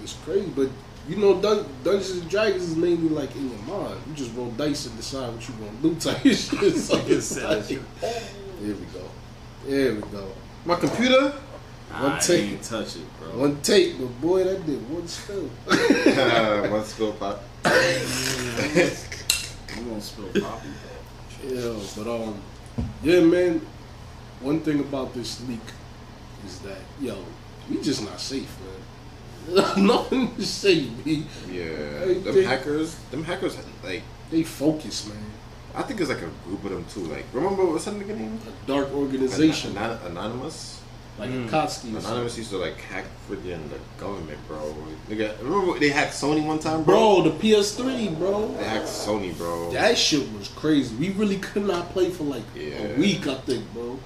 it's, 0.00 0.12
it's 0.12 0.12
crazy, 0.24 0.48
but 0.54 0.68
you 1.08 1.16
know, 1.16 1.40
Dun- 1.40 1.66
Dungeons 1.84 2.10
and 2.20 2.28
Dragons 2.30 2.62
is 2.64 2.76
mainly 2.76 3.08
like 3.08 3.34
in 3.36 3.48
your 3.50 3.58
mind. 3.60 4.00
You 4.08 4.14
just 4.14 4.34
roll 4.34 4.50
dice 4.52 4.86
and 4.86 4.96
decide 4.96 5.32
what 5.32 5.46
you 5.48 5.54
want 5.62 5.82
to 5.82 5.88
do 5.88 5.94
type 6.00 6.22
shit. 6.24 6.76
So 6.76 6.96
it's 7.06 7.36
like, 7.42 7.64
here 7.66 7.80
we 8.60 8.72
go, 8.92 9.08
here 9.66 9.94
we 9.94 10.00
go. 10.02 10.28
My 10.64 10.76
computer. 10.76 11.32
One 11.88 12.12
I 12.12 12.18
take. 12.18 12.50
ain't 12.50 12.62
touch 12.62 12.96
it, 12.96 13.02
bro. 13.20 13.28
One 13.38 13.60
take, 13.62 13.96
but 13.98 14.20
boy, 14.20 14.42
that 14.44 14.66
did 14.66 14.90
one 14.90 15.06
spill. 15.08 15.48
Let's 15.66 16.94
go 16.94 17.12
pop. 17.12 17.42
You 17.64 17.70
gonna 19.84 20.00
spill 20.00 20.28
poppy? 20.42 20.68
Yeah, 21.46 21.74
but 21.96 22.08
um, 22.08 22.40
yeah, 23.02 23.20
man. 23.20 23.60
One 24.40 24.60
thing 24.60 24.80
about 24.80 25.14
this 25.14 25.40
leak 25.48 25.60
is 26.44 26.58
that 26.60 26.78
yo, 27.00 27.16
we 27.70 27.80
just 27.80 28.02
not 28.04 28.20
safe, 28.20 28.54
man. 28.60 28.82
Nothing 29.76 30.34
to 30.36 30.44
say, 30.46 30.86
B. 31.04 31.24
Yeah, 31.50 31.64
Hey, 32.00 32.14
them 32.14 32.34
they- 32.34 32.44
hackers. 32.44 32.96
Them 33.10 33.24
hackers 33.24 33.56
like. 33.84 34.02
They 34.30 34.42
focus, 34.42 35.06
man. 35.08 35.18
I 35.74 35.82
think 35.82 36.00
it's 36.00 36.08
like 36.08 36.22
a 36.22 36.30
group 36.46 36.64
of 36.64 36.70
them 36.70 36.84
too. 36.92 37.00
Like, 37.00 37.26
remember 37.32 37.64
what's 37.66 37.84
that 37.84 37.94
nigga 37.94 38.16
name? 38.18 38.40
A 38.48 38.66
dark 38.66 38.90
organization, 38.92 39.76
Anon- 39.76 39.98
Anonymous. 40.06 40.80
like 41.18 41.30
Mm. 41.30 41.48
Akatsuki. 41.48 41.66
or 41.66 41.68
something. 41.70 41.96
Anonymous 42.04 42.36
used 42.38 42.50
to 42.50 42.58
like 42.58 42.78
hack 42.80 43.04
freaking 43.28 43.68
the 43.70 43.78
government, 43.98 44.38
bro. 44.48 44.74
Nigga, 45.08 45.38
remember 45.42 45.78
they 45.78 45.88
hacked 45.90 46.12
Sony 46.14 46.44
one 46.44 46.58
time, 46.58 46.82
Bro, 46.82 47.22
the 47.22 47.30
PS3, 47.30 48.18
bro. 48.18 48.48
They 48.58 48.64
hacked 48.64 48.86
Sony, 48.88 49.36
bro. 49.36 49.70
That 49.72 49.96
shit 49.96 50.26
was 50.36 50.48
crazy. 50.48 50.94
We 50.96 51.10
really 51.10 51.38
could 51.38 51.66
not 51.66 51.90
play 51.90 52.10
for 52.10 52.24
like 52.24 52.42
Yeah. 52.54 52.82
a 52.88 52.98
week, 52.98 53.26
I 53.26 53.34
think, 53.36 53.64
bro. 53.72 53.98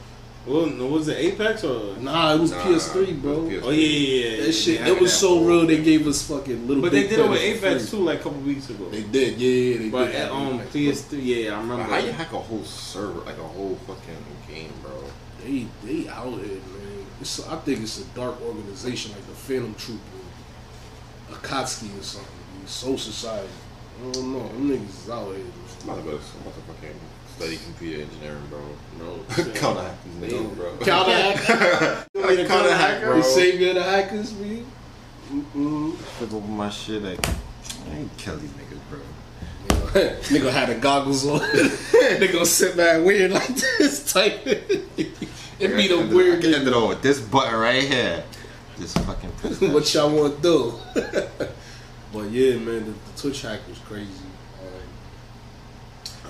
Well, 0.47 0.67
no, 0.67 0.87
was 0.87 1.07
it 1.09 1.19
Apex 1.19 1.65
or? 1.65 1.97
Nah, 1.99 2.35
it 2.35 2.41
was 2.41 2.51
Nah, 2.51 2.63
PS3, 2.65 3.21
bro. 3.21 3.41
was 3.41 3.53
PS3. 3.53 3.63
Oh 3.63 3.71
yeah, 3.71 3.77
yeah, 3.87 4.31
yeah. 4.39 4.45
That 4.47 4.53
shit, 4.53 4.81
it 4.89 5.01
was 5.01 5.13
so 5.13 5.29
whole 5.29 5.45
real. 5.45 5.67
They 5.67 5.83
gave 5.83 6.07
us 6.07 6.27
fucking 6.27 6.67
little. 6.67 6.83
But 6.83 6.93
they 6.93 7.07
did 7.09 7.19
it 7.19 7.29
with 7.29 7.41
Apex 7.41 7.89
free. 7.91 7.99
too, 7.99 8.05
like 8.05 8.21
a 8.21 8.23
couple 8.23 8.41
weeks 8.41 8.71
ago. 8.71 8.89
They 8.89 9.03
did, 9.03 9.39
yeah, 9.39 9.49
yeah. 9.49 9.79
They 9.79 9.89
But 9.91 10.07
did 10.07 10.15
at 10.17 10.31
um 10.33 10.55
Apex. 10.61 10.73
PS3, 10.75 11.19
yeah, 11.23 11.53
I 11.53 11.57
But 11.57 11.61
remember. 11.63 11.83
how 11.85 11.99
you 11.99 12.13
hack 12.13 12.33
a 12.33 12.39
whole 12.39 12.65
server, 12.65 13.21
like 13.21 13.37
a 13.39 13.43
whole 13.43 13.75
fucking 13.87 14.25
game, 14.49 14.73
bro? 14.83 15.05
They 15.45 15.67
they 15.85 16.09
out 16.09 16.33
here, 16.39 16.47
man. 16.73 17.07
It's, 17.21 17.47
I 17.47 17.57
think 17.57 17.81
it's 17.83 18.01
a 18.01 18.05
dark 18.17 18.41
organization 18.41 19.13
like 19.13 19.27
the 19.27 19.33
Phantom 19.35 19.75
Troop 19.75 20.01
or 21.29 21.37
Akatsuki 21.37 21.99
or 21.99 22.03
something. 22.03 22.33
Soul 22.67 22.97
Society. 22.97 23.49
I 24.03 24.11
don't 24.13 24.33
know. 24.33 24.49
Them 24.49 24.71
niggas 24.71 25.05
is 25.05 25.11
out 25.11 25.35
here, 25.37 25.45
I'm 25.83 25.89
about 25.91 25.97
to 25.99 26.11
go. 26.11 26.17
I'm 26.17 26.41
about 26.43 26.55
to 26.55 26.61
fucking 26.73 27.01
study 27.41 27.57
computer 27.57 28.03
engineering, 28.03 28.43
bro. 28.51 28.61
no, 28.99 29.25
Counter 29.55 29.81
hack 29.81 29.97
these 30.05 30.31
niggas, 30.31 30.57
bro. 30.57 30.77
Counter 30.81 31.13
hack. 31.13 32.07
You 32.15 32.21
want 32.21 32.37
me 32.37 32.43
to 32.43 32.49
The 32.49 33.01
bro? 33.07 33.23
savior 33.23 33.69
of 33.71 33.75
the 33.77 33.83
hackers, 33.83 34.35
me. 34.35 34.63
Mm-mm. 35.33 35.97
Flip 35.97 36.35
over 36.35 36.47
my 36.47 36.69
shit, 36.69 37.03
like 37.03 37.27
I 37.27 37.97
ain't 37.97 38.15
kill 38.19 38.37
these 38.37 38.51
niggas, 38.51 38.81
bro. 38.91 39.01
Nigga 40.29 40.51
had 40.51 40.69
the 40.69 40.75
goggles 40.75 41.27
on. 41.27 41.41
Nigga 41.41 42.33
gonna 42.33 42.45
sit 42.45 42.77
back 42.77 43.03
weird 43.03 43.31
like 43.31 43.49
this, 43.49 44.13
type. 44.13 44.43
it 44.47 44.89
be 44.99 45.89
the 45.89 45.99
I 45.99 46.15
weird. 46.15 46.43
can 46.43 46.53
end 46.53 46.69
it 46.69 46.75
all 46.75 46.89
with 46.89 47.01
this 47.01 47.21
button 47.21 47.59
right 47.59 47.83
here. 47.83 48.23
This 48.77 48.93
fucking. 48.93 49.31
what 49.73 49.95
y'all 49.95 50.11
want 50.15 50.37
to 50.37 50.43
do? 50.43 50.75
but 52.13 52.25
yeah, 52.31 52.57
man, 52.57 52.85
the, 52.85 52.91
the 52.91 53.17
Twitch 53.17 53.41
hack 53.41 53.61
was 53.67 53.79
crazy. 53.79 54.11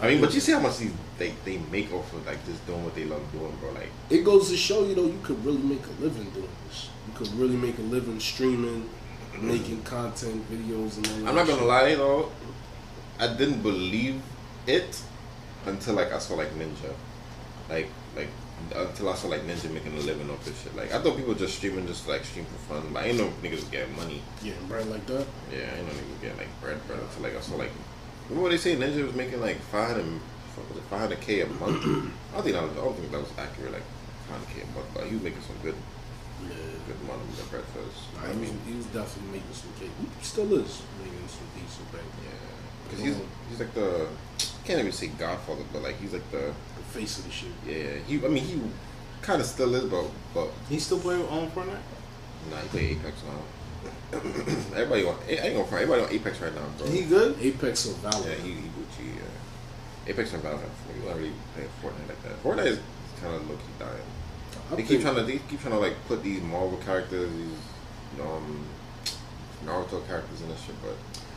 I 0.02 0.08
mean, 0.08 0.20
but 0.20 0.32
you 0.34 0.40
see 0.40 0.52
how 0.52 0.60
much 0.60 0.78
these 0.78 0.92
they, 1.18 1.34
they 1.44 1.58
make 1.70 1.92
off 1.92 2.12
of 2.14 2.26
like 2.26 2.44
just 2.46 2.66
doing 2.66 2.82
what 2.82 2.94
they 2.94 3.04
love 3.04 3.20
doing, 3.32 3.54
bro. 3.60 3.70
Like 3.72 3.90
it 4.08 4.24
goes 4.24 4.48
to 4.50 4.56
show 4.56 4.86
you 4.86 4.94
though, 4.94 5.06
you 5.06 5.20
could 5.22 5.44
really 5.44 5.62
make 5.62 5.84
a 5.84 6.02
living 6.02 6.30
doing 6.30 6.48
this. 6.66 6.88
You 7.06 7.12
could 7.14 7.32
really 7.34 7.56
make 7.56 7.78
a 7.78 7.82
living 7.82 8.18
streaming, 8.18 8.82
mm-hmm. 8.82 9.48
making 9.48 9.82
content, 9.82 10.50
videos, 10.50 10.96
and 10.96 11.06
all 11.06 11.12
that 11.12 11.28
I'm 11.28 11.34
not 11.34 11.46
gonna 11.46 11.58
shit. 11.58 11.66
lie 11.66 11.94
though, 11.94 12.32
I 13.18 13.34
didn't 13.34 13.62
believe 13.62 14.22
it 14.66 15.02
until 15.66 15.94
like 15.94 16.12
I 16.12 16.18
saw 16.18 16.34
like 16.34 16.52
Ninja, 16.54 16.94
like 17.68 17.88
like 18.16 18.28
until 18.74 19.10
I 19.10 19.14
saw 19.14 19.28
like 19.28 19.42
Ninja 19.42 19.70
making 19.70 19.96
a 19.96 20.00
living 20.00 20.30
off 20.30 20.42
this 20.46 20.62
shit. 20.62 20.74
Like 20.74 20.92
I 20.94 21.02
thought 21.02 21.18
people 21.18 21.34
just 21.34 21.56
streaming 21.56 21.86
just 21.86 22.08
like 22.08 22.24
stream 22.24 22.46
for 22.46 22.74
fun, 22.74 22.90
but 22.92 23.02
I 23.02 23.08
ain't 23.08 23.18
know 23.18 23.30
niggas 23.42 23.70
getting 23.70 23.94
money. 23.96 24.22
Getting 24.42 24.66
bread 24.66 24.86
like 24.88 25.04
that. 25.06 25.26
Yeah, 25.52 25.68
I 25.74 25.78
ain't 25.78 25.86
know 25.86 25.92
niggas 25.92 26.20
getting 26.22 26.38
like 26.38 26.60
bread 26.62 26.86
bread 26.86 27.00
until 27.00 27.22
like 27.22 27.36
I 27.36 27.40
saw 27.40 27.56
like 27.56 27.72
remember 28.30 28.42
what 28.42 28.50
they 28.52 28.58
say 28.58 28.76
Ninja 28.76 29.04
was 29.04 29.14
making 29.14 29.40
like 29.40 29.58
five 29.74 29.88
hundred 29.96 30.20
was 30.68 30.76
it 30.78 30.82
five 30.90 31.00
hundred 31.00 31.20
K 31.20 31.40
a 31.42 31.46
month? 31.46 31.82
I 32.36 32.40
think 32.40 32.54
that 32.56 32.62
was 32.62 32.72
I 32.72 32.76
don't 32.84 32.96
think 32.96 33.10
that 33.12 33.20
was 33.20 33.32
accurate 33.38 33.72
like 33.72 33.86
five 34.28 34.38
hundred 34.38 34.54
K 34.54 34.62
a 34.62 34.66
month, 34.74 34.88
but 34.94 35.04
he 35.06 35.14
was 35.14 35.22
making 35.22 35.42
some 35.42 35.56
good 35.62 35.74
Yeah. 36.42 36.56
good 36.88 37.00
money 37.06 37.22
with 37.28 37.36
the 37.42 37.46
breakfast. 37.52 37.96
Nah, 38.16 38.30
I 38.30 38.34
mean 38.34 38.56
he 38.66 38.72
was 38.80 38.86
definitely 38.86 39.40
making 39.40 39.52
some 39.54 39.72
cake. 39.78 39.92
He 40.00 40.24
still 40.24 40.48
is 40.54 40.82
making 41.02 41.28
some 41.28 41.48
decent 41.58 41.92
bank. 41.92 42.08
yeah. 42.24 42.48
Cause 42.90 43.00
he's 43.04 43.16
he's 43.50 43.60
like 43.60 43.74
the 43.74 44.06
I 44.08 44.66
can't 44.66 44.80
even 44.80 44.92
say 44.92 45.08
Godfather, 45.08 45.64
but 45.72 45.82
like 45.82 45.98
he's 46.00 46.12
like 46.12 46.28
the 46.30 46.52
The 46.78 46.84
face 46.94 47.18
of 47.18 47.24
the 47.26 47.30
shit. 47.32 47.52
Yeah, 47.66 47.98
he. 48.06 48.16
I 48.24 48.28
mean, 48.28 48.44
he 48.44 48.60
kind 49.22 49.40
of 49.40 49.46
still 49.46 49.74
is, 49.74 49.84
but 49.84 50.04
but 50.34 50.48
He 50.68 50.78
still 50.78 50.98
playing 51.00 51.26
on 51.28 51.50
Fortnite? 51.50 51.84
nah, 52.50 52.60
he 52.62 52.68
play 52.68 52.84
Apex 52.92 53.22
now. 53.26 53.40
Everybody 54.12 55.06
on, 55.06 55.16
I 55.28 55.32
ain't 55.32 55.54
gonna 55.54 55.66
front. 55.66 55.82
Everybody 55.82 56.02
on 56.02 56.10
Apex 56.10 56.40
right 56.40 56.54
now, 56.54 56.62
bro. 56.78 56.86
He 56.88 57.02
good? 57.02 57.36
Apex 57.40 57.86
or 57.86 57.96
yeah, 58.02 58.34
he 58.34 58.50
he 58.50 58.54
Gucci. 58.54 59.14
Yeah. 59.16 60.10
Apex 60.10 60.32
and 60.32 60.42
Valorant. 60.42 60.68
You 60.96 61.08
not 61.08 61.16
really 61.16 61.32
play 61.54 61.64
Fortnite 61.82 62.08
like 62.08 62.22
that. 62.22 62.42
Fortnite 62.42 62.66
is 62.66 62.80
kind 63.20 63.34
of 63.34 63.48
low 63.48 63.56
key 63.56 63.62
dying. 63.78 64.02
I 64.72 64.76
They 64.76 64.82
keep 64.82 65.00
trying 65.00 65.16
to 65.16 65.22
they 65.22 65.38
keep 65.48 65.60
trying 65.60 65.74
to 65.74 65.80
like 65.80 65.96
put 66.06 66.22
these 66.22 66.42
Marvel 66.42 66.78
characters, 66.78 67.30
these 67.32 68.20
um 68.20 68.64
Naruto 69.64 70.06
characters 70.06 70.40
in 70.40 70.48
this 70.48 70.60
shit, 70.62 70.74
but 70.82 70.96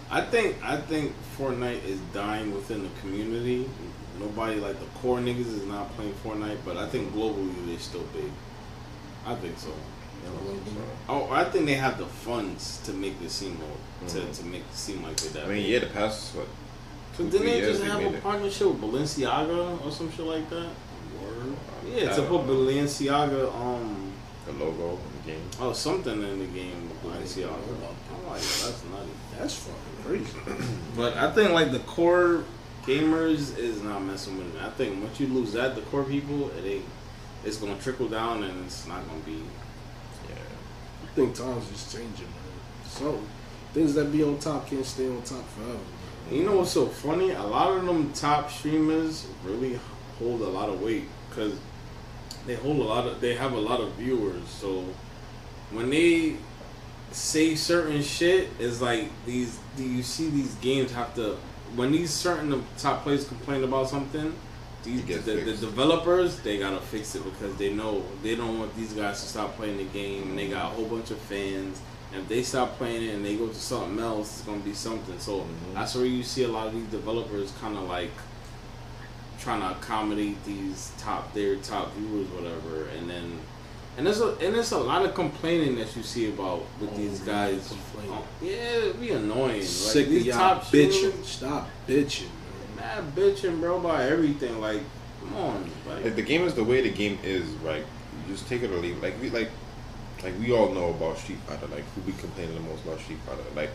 I 0.09 0.21
think 0.21 0.57
I 0.63 0.77
think 0.77 1.13
Fortnite 1.37 1.83
is 1.85 1.99
dying 2.13 2.53
within 2.53 2.83
the 2.83 2.89
community. 3.01 3.69
Nobody 4.19 4.59
like 4.59 4.79
the 4.79 4.85
core 4.99 5.17
niggas 5.17 5.47
is 5.47 5.65
not 5.65 5.89
playing 5.95 6.13
Fortnite, 6.23 6.59
but 6.63 6.77
I 6.77 6.87
think 6.87 7.13
globally 7.13 7.53
they're 7.65 7.79
still 7.79 8.05
big. 8.13 8.31
I 9.25 9.35
think 9.35 9.57
so. 9.57 9.69
Oh, 11.09 11.29
I 11.31 11.43
think 11.43 11.65
they 11.65 11.73
have 11.75 11.97
the 11.97 12.05
funds 12.05 12.79
to 12.85 12.93
make 12.93 13.19
this 13.19 13.33
seem 13.33 13.57
more 13.59 14.07
to, 14.09 14.19
Mhm. 14.19 14.37
to 14.37 14.45
make 14.45 14.61
it 14.61 14.75
seem 14.75 15.03
like 15.03 15.15
they're 15.17 15.31
that. 15.43 15.45
I 15.45 15.53
mean, 15.53 15.63
big. 15.63 15.71
yeah, 15.71 15.79
the 15.79 15.85
past 15.87 16.33
what 16.35 16.47
two, 17.17 17.23
didn't 17.29 17.39
three 17.41 17.51
they 17.51 17.61
just 17.61 17.83
have 17.83 18.01
made 18.01 18.15
a 18.15 18.17
partnership 18.19 18.67
with 18.67 18.81
Balenciaga 18.81 19.85
or 19.85 19.91
some 19.91 20.11
shit 20.11 20.25
like 20.25 20.49
that? 20.49 20.69
Word. 21.21 21.55
Yeah, 21.93 22.11
I 22.11 22.15
to 22.15 22.21
put 22.23 22.45
know. 22.47 22.53
Balenciaga 22.53 23.53
um 23.55 24.11
the 24.45 24.51
logo 24.53 24.91
in 24.91 24.97
the 25.25 25.31
game. 25.31 25.49
oh 25.59 25.73
something 25.73 26.21
in 26.21 26.39
the 26.39 26.45
game 26.45 26.89
with 26.89 27.03
Balenciaga. 27.03 27.49
I'm 27.53 28.27
like, 28.29 28.41
that's 28.41 28.83
nutty. 28.91 29.09
That's 29.37 29.55
fucking 29.55 30.03
crazy. 30.05 30.65
But 30.95 31.17
I 31.17 31.31
think 31.31 31.51
like 31.51 31.71
the 31.71 31.79
core 31.79 32.43
gamers 32.85 33.57
is 33.57 33.81
not 33.81 34.01
messing 34.03 34.37
with 34.37 34.55
it. 34.55 34.61
I 34.61 34.69
think 34.71 35.01
once 35.03 35.19
you 35.19 35.27
lose 35.27 35.53
that, 35.53 35.75
the 35.75 35.81
core 35.81 36.03
people, 36.03 36.49
it 36.57 36.65
ain't. 36.65 36.85
It's 37.45 37.57
gonna 37.57 37.77
trickle 37.77 38.07
down, 38.07 38.43
and 38.43 38.65
it's 38.65 38.87
not 38.87 39.05
gonna 39.07 39.19
be. 39.25 39.41
I 41.13 41.15
think 41.15 41.35
times 41.35 41.69
just 41.69 41.95
changing, 41.95 42.25
man. 42.25 42.89
So 42.89 43.19
things 43.71 43.93
that 43.93 44.11
be 44.11 44.23
on 44.23 44.39
top 44.39 44.67
can't 44.67 44.83
stay 44.83 45.07
on 45.07 45.21
top 45.21 45.47
forever. 45.49 45.77
You 46.31 46.43
know 46.43 46.57
what's 46.57 46.71
so 46.71 46.87
funny? 46.87 47.29
A 47.31 47.43
lot 47.43 47.77
of 47.77 47.85
them 47.85 48.11
top 48.13 48.49
streamers 48.49 49.27
really 49.45 49.79
hold 50.17 50.41
a 50.41 50.47
lot 50.47 50.69
of 50.69 50.81
weight 50.81 51.05
because 51.29 51.53
they 52.47 52.55
hold 52.55 52.77
a 52.77 52.83
lot 52.83 53.05
of. 53.05 53.21
They 53.21 53.35
have 53.35 53.53
a 53.53 53.59
lot 53.59 53.79
of 53.79 53.91
viewers, 53.93 54.49
so 54.49 54.83
when 55.69 55.91
they 55.91 56.37
say 57.11 57.53
certain 57.53 58.01
shit, 58.01 58.49
it's 58.57 58.81
like 58.81 59.09
these. 59.27 59.59
Do 59.77 59.83
you 59.83 60.01
see 60.01 60.29
these 60.29 60.55
games 60.55 60.91
have 60.93 61.13
to? 61.15 61.37
When 61.75 61.91
these 61.91 62.09
certain 62.09 62.63
top 62.79 63.03
players 63.03 63.27
complain 63.27 63.63
about 63.63 63.87
something, 63.87 64.33
these 64.83 65.01
It 65.09 65.25
the, 65.25 65.33
the 65.35 65.53
developers 65.53 66.39
they 66.39 66.57
gotta 66.59 66.79
fix 66.81 67.15
it 67.15 67.23
because 67.23 67.55
they 67.57 67.73
know 67.73 68.03
they 68.21 68.35
don't 68.35 68.59
want 68.59 68.75
these 68.75 68.93
guys 68.93 69.21
to 69.21 69.27
stop 69.27 69.55
playing 69.55 69.77
the 69.77 69.85
game. 69.85 70.23
And 70.29 70.37
they 70.39 70.47
got 70.49 70.65
a 70.65 70.75
whole 70.75 70.85
bunch 70.85 71.11
of 71.11 71.17
fans. 71.19 71.79
And 72.11 72.21
if 72.21 72.27
they 72.27 72.43
stop 72.43 72.77
playing 72.77 73.03
it 73.03 73.15
and 73.15 73.25
they 73.25 73.35
go 73.35 73.47
to 73.47 73.55
something 73.55 73.99
else, 73.99 74.37
it's 74.39 74.41
gonna 74.47 74.59
be 74.59 74.73
something. 74.73 75.19
So 75.19 75.39
Mhm. 75.39 75.73
that's 75.73 75.95
where 75.95 76.05
you 76.05 76.21
see 76.23 76.43
a 76.43 76.47
lot 76.47 76.67
of 76.67 76.73
these 76.73 76.85
developers 76.87 77.51
kind 77.59 77.77
of 77.77 77.83
like 77.87 78.11
trying 79.39 79.61
to 79.61 79.71
accommodate 79.71 80.43
these 80.45 80.91
top 80.97 81.33
their 81.33 81.55
top 81.57 81.93
viewers, 81.95 82.27
whatever. 82.29 82.87
And 82.97 83.09
then 83.09 83.39
and 83.97 84.05
there's 84.07 84.21
a 84.21 84.29
and 84.41 84.55
there's 84.55 84.71
a 84.71 84.77
lot 84.77 85.05
of 85.05 85.13
complaining 85.13 85.75
that 85.75 85.95
you 85.95 86.03
see 86.03 86.29
about 86.29 86.63
with 86.79 86.91
Oh, 86.93 86.97
these 86.97 87.19
guys. 87.19 87.73
Oh, 88.09 88.23
yeah, 88.41 88.51
it'd 88.51 88.99
be 89.01 89.11
annoying. 89.11 89.63
Sick 89.63 89.95
like 89.95 90.05
of 90.07 90.11
these 90.11 90.25
y'all 90.25 90.37
top 90.37 90.63
bitching. 90.65 90.91
streamers, 90.93 91.27
Stop 91.27 91.69
bitching. 91.87 92.27
Mad 92.75 93.15
bitching, 93.15 93.59
bro, 93.59 93.77
about 93.77 94.01
everything. 94.01 94.59
Like, 94.61 94.81
come 95.19 95.35
on, 95.35 95.69
Like 95.87 96.03
like, 96.03 96.15
the 96.15 96.21
game 96.21 96.43
is 96.43 96.53
the 96.55 96.63
way 96.63 96.81
the 96.81 96.91
game 96.91 97.17
is, 97.23 97.45
right? 97.63 97.83
You 98.27 98.33
just 98.33 98.47
take 98.47 98.61
it 98.63 98.71
or 98.71 98.77
leave. 98.77 98.97
it. 98.97 99.03
Like 99.03 99.21
we 99.21 99.29
like, 99.29 99.49
like 100.23 100.33
we 100.39 100.51
all 100.51 100.69
know 100.73 100.89
about 100.89 101.17
Street 101.17 101.39
Fighter. 101.47 101.67
Like 101.67 101.83
who 101.95 102.01
be 102.01 102.13
complaining 102.13 102.55
the 102.55 102.61
most 102.61 102.83
about 102.85 102.99
Street 102.99 103.19
Fighter? 103.25 103.41
Like 103.55 103.69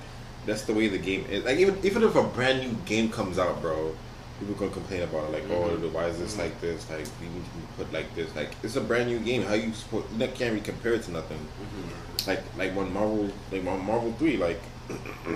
that's 0.46 0.62
the 0.62 0.72
way 0.72 0.88
the 0.88 0.98
game 0.98 1.24
is. 1.30 1.44
Like 1.44 1.58
even 1.58 1.78
even 1.84 2.02
if 2.02 2.14
a 2.16 2.22
brand 2.24 2.60
new 2.60 2.76
game 2.86 3.10
comes 3.10 3.38
out, 3.38 3.60
bro, 3.60 3.94
people 4.38 4.54
gonna 4.54 4.70
complain 4.70 5.02
about 5.02 5.24
it. 5.28 5.32
Like 5.32 5.44
oh, 5.50 5.76
Mhm. 5.76 5.92
why 5.92 6.06
is 6.06 6.18
this 6.18 6.38
like 6.38 6.58
this? 6.60 6.88
Like 6.88 7.06
we 7.20 7.26
need 7.28 7.44
to 7.44 7.50
be 7.50 7.66
put 7.76 7.92
like 7.92 8.14
this. 8.14 8.34
Like 8.36 8.50
it's 8.62 8.76
a 8.76 8.80
brand 8.80 9.08
new 9.08 9.18
game. 9.18 9.42
How 9.42 9.54
you 9.54 9.72
support? 9.72 10.04
You 10.12 10.18
can't 10.28 10.40
really 10.52 10.60
compare 10.60 10.94
it 10.94 11.02
to 11.04 11.10
nothing. 11.12 11.38
mhm. 11.38 12.26
Like 12.26 12.42
like 12.56 12.74
when 12.76 12.92
Marvel 12.92 13.30
like 13.52 13.64
when 13.64 13.84
Marvel 13.84 14.12
three 14.18 14.36
like 14.36 14.60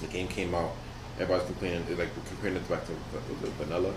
the 0.00 0.06
game 0.10 0.28
came 0.28 0.54
out, 0.54 0.72
everybody's 1.18 1.46
complaining 1.46 1.98
like 1.98 2.08
comparing 2.28 2.56
it 2.56 2.68
back 2.68 2.84
to 2.86 2.92
it 2.92 3.52
Vanilla. 3.58 3.94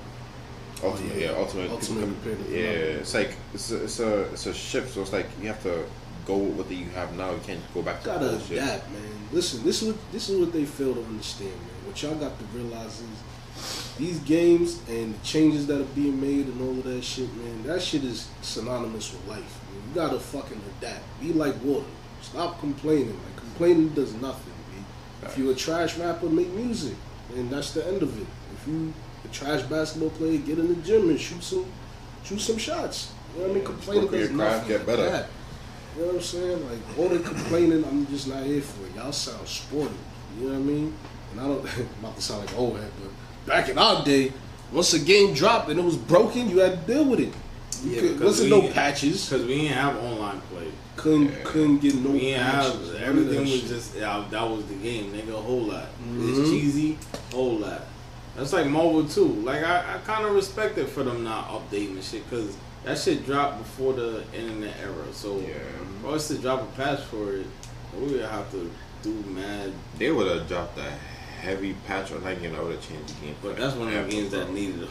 Ultimate, 0.84 1.16
yeah. 1.16 1.32
yeah, 1.32 1.38
ultimate. 1.38 1.72
Ultimate 1.72 2.24
people- 2.24 2.54
yeah, 2.54 3.02
it's 3.02 3.14
like 3.14 3.36
it's 3.54 3.72
a, 3.72 3.84
it's 3.84 4.00
a 4.00 4.22
it's 4.32 4.46
a 4.46 4.54
shift. 4.54 4.94
So 4.94 5.02
it's 5.02 5.12
like 5.14 5.28
you 5.42 5.48
have 5.48 5.62
to 5.64 5.86
go 6.26 6.38
with 6.38 6.68
what 6.68 6.72
you 6.72 6.86
have 6.96 7.16
now. 7.18 7.32
You 7.32 7.42
can't 7.46 7.60
go 7.74 7.82
back 7.82 8.00
to 8.02 8.06
Gotta 8.06 8.36
adapt, 8.36 8.90
man. 8.92 9.02
Listen, 9.32 9.64
this 9.64 9.82
is 9.82 9.90
what 9.90 10.12
this 10.12 10.30
is 10.30 10.40
what 10.40 10.54
they 10.54 10.66
fail 10.66 10.94
to 10.94 11.04
understand, 11.04 11.52
man. 11.52 11.86
What 11.86 12.02
y'all 12.02 12.16
got 12.16 12.38
to 12.40 12.46
realize 12.58 13.02
is 13.02 13.96
these 13.98 14.20
games 14.20 14.80
and 14.88 15.14
the 15.14 15.26
changes 15.26 15.68
that 15.68 15.82
are 15.82 15.92
being 15.96 16.20
made 16.22 16.46
and 16.46 16.62
all 16.62 16.78
of 16.78 16.84
that 16.86 17.04
shit, 17.04 17.34
man. 17.36 17.64
That 17.64 17.82
shit 17.82 18.04
is 18.06 18.30
synonymous 18.42 19.12
with 19.12 19.28
life. 19.28 19.60
Man. 19.74 19.84
You 19.90 19.96
gotta 19.96 20.20
fucking 20.20 20.62
adapt. 20.78 21.04
Be 21.20 21.34
like 21.34 21.62
water. 21.64 21.86
Stop 22.22 22.60
complaining. 22.60 23.20
Like 23.26 23.36
complaining 23.36 23.90
does 23.90 24.14
nothing. 24.14 24.54
Man. 24.74 24.86
If 25.24 25.38
you're 25.38 25.52
a 25.52 25.56
trash 25.56 25.98
rapper, 25.98 26.30
make 26.30 26.50
music, 26.54 26.96
and 27.36 27.50
that's 27.50 27.72
the 27.72 27.86
end 27.88 28.02
of 28.02 28.20
it. 28.22 28.28
If 28.54 28.68
you 28.68 28.94
a 29.26 29.28
trash 29.30 29.62
basketball 29.64 30.10
player, 30.12 30.38
get 30.40 30.60
in 30.60 30.68
the 30.68 30.76
gym 30.82 31.10
and 31.10 31.20
shoot 31.20 31.44
some 31.44 31.66
shoot 32.24 32.40
some 32.40 32.58
shots. 32.58 33.12
You 33.36 33.42
know 33.42 33.48
what 33.48 33.52
I 33.52 33.56
mean? 33.56 33.66
Complaining 33.66 34.04
work 34.06 34.14
on 34.14 34.20
your 34.20 34.28
does 34.30 34.38
craft, 34.38 34.56
nothing. 34.70 34.78
get 34.78 34.86
better. 34.86 35.06
Yeah. 35.06 35.26
You 35.96 36.02
know 36.02 36.08
what 36.08 36.16
I'm 36.16 36.22
saying? 36.22 36.70
Like 36.70 37.00
all 37.00 37.10
the 37.10 37.20
complaining, 37.20 37.84
I'm 37.86 38.08
just 38.08 38.28
not 38.28 38.44
here 38.44 38.62
for 38.62 38.86
it. 38.86 38.96
Y'all 38.96 39.12
sound 39.12 39.48
sporty. 39.48 39.94
You 40.40 40.46
know 40.48 40.54
what 40.54 40.56
I 40.60 40.64
mean? 40.64 40.94
And 41.32 41.42
I 41.42 41.44
don't 41.48 41.66
I'm 41.78 41.88
about 42.00 42.16
to 42.16 42.22
sound 42.22 42.46
like 42.46 42.58
old 42.58 42.78
head, 42.80 42.92
but 43.02 43.12
back 43.52 43.70
in 43.70 43.78
our 43.78 44.04
day, 44.04 44.32
once 44.72 44.94
a 44.94 45.00
game 45.00 45.34
dropped 45.34 45.70
and 45.70 45.80
it 45.80 45.84
was 45.84 45.98
broken, 45.98 46.50
you 46.50 46.60
had 46.60 46.86
to 46.88 46.94
deal 46.94 47.06
with 47.06 47.20
it. 47.20 47.34
You 47.84 47.92
Yeah, 47.92 48.00
could- 48.02 48.14
because 48.14 48.26
wasn't 48.42 48.52
we- 48.52 48.62
no 48.68 48.74
patches. 48.74 49.30
Because 49.30 49.46
we 49.46 49.56
didn't 49.62 49.74
have 49.78 49.96
online 50.04 50.42
play. 50.52 50.68
Couldn't 51.00 51.26
Yeah. 51.32 51.44
couldn't 51.46 51.78
get 51.80 51.96
no 51.96 52.10
we 52.12 52.20
didn't 52.20 52.44
have 52.44 52.66
patches. 52.66 52.88
None 52.88 52.96
of 52.96 53.02
everything 53.02 53.42
was 53.42 53.50
shit. 53.52 53.68
just 53.68 53.96
yeah, 53.96 54.26
that 54.30 54.50
was 54.50 54.66
the 54.66 54.76
game, 54.76 55.12
nigga. 55.14 55.30
A 55.34 55.42
whole 55.42 55.62
lot. 55.64 55.86
Mhm. 56.08 56.40
It's 56.40 56.50
cheesy, 56.50 56.98
whole 57.32 57.58
lot. 57.60 57.86
That's 58.36 58.54
like 58.54 58.68
Marvel 58.68 59.06
too. 59.08 59.26
Like 59.44 59.64
I, 59.64 59.96
I 59.96 59.98
kind 60.06 60.26
of 60.26 60.34
respect 60.36 60.78
it 60.78 60.90
for 60.90 61.04
them 61.04 61.24
not 61.24 61.50
updating 61.50 61.96
the 61.96 62.02
shit 62.02 62.30
because 62.30 62.56
that 62.86 62.98
shit 62.98 63.26
dropped 63.26 63.60
before 63.60 63.94
the 63.94 64.24
internet 64.34 64.74
era. 64.82 65.06
So 65.14 65.38
Yeah. 65.40 65.54
for 66.02 66.16
us 66.16 66.28
to 66.30 66.36
drop 66.38 66.62
a 66.64 66.66
patch 66.82 67.02
for 67.02 67.34
it, 67.36 67.46
we 67.98 68.12
would 68.14 68.22
have 68.22 68.50
to 68.52 68.70
do 69.04 69.14
mad. 69.30 69.72
They 69.98 70.12
would 70.12 70.28
have 70.28 70.48
dropped 70.48 70.78
a 70.78 70.92
heavy 71.42 71.74
patch 71.88 72.12
on 72.12 72.24
that 72.24 72.42
game. 72.42 72.54
I 72.56 72.62
would 72.62 72.74
have 72.76 72.88
changed 72.88 73.18
the 73.22 73.26
game. 73.28 73.36
But 73.42 73.58
that's 73.58 73.76
one 73.76 73.88
of 73.94 74.06
the 74.06 74.12
games 74.12 74.32
that 74.32 74.52
needed. 74.54 74.88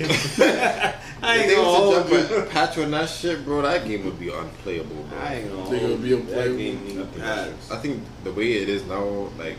A, 0.00 0.04
I 1.22 1.36
If 1.38 1.50
ain't 1.50 1.56
gonna 1.56 1.68
hold 1.68 2.10
you. 2.10 2.42
patch 2.50 2.78
on 2.78 2.90
that 2.92 3.08
shit, 3.08 3.44
bro, 3.44 3.62
that 3.62 3.86
game 3.86 4.04
would 4.04 4.18
be 4.20 4.28
unplayable, 4.32 5.02
bro. 5.10 5.18
I 5.18 5.34
ain't 5.36 5.50
gonna 5.52 5.70
They 5.70 5.80
gonna 5.80 5.96
be 5.96 6.12
unplayable. 6.14 6.52
That 6.52 6.58
game 6.58 6.84
need 6.84 6.92
think, 6.94 7.18
patch. 7.18 7.50
I 7.70 7.76
think 7.76 8.02
the 8.24 8.32
way 8.32 8.52
it 8.52 8.68
is 8.68 8.84
now, 8.84 9.04
like, 9.38 9.56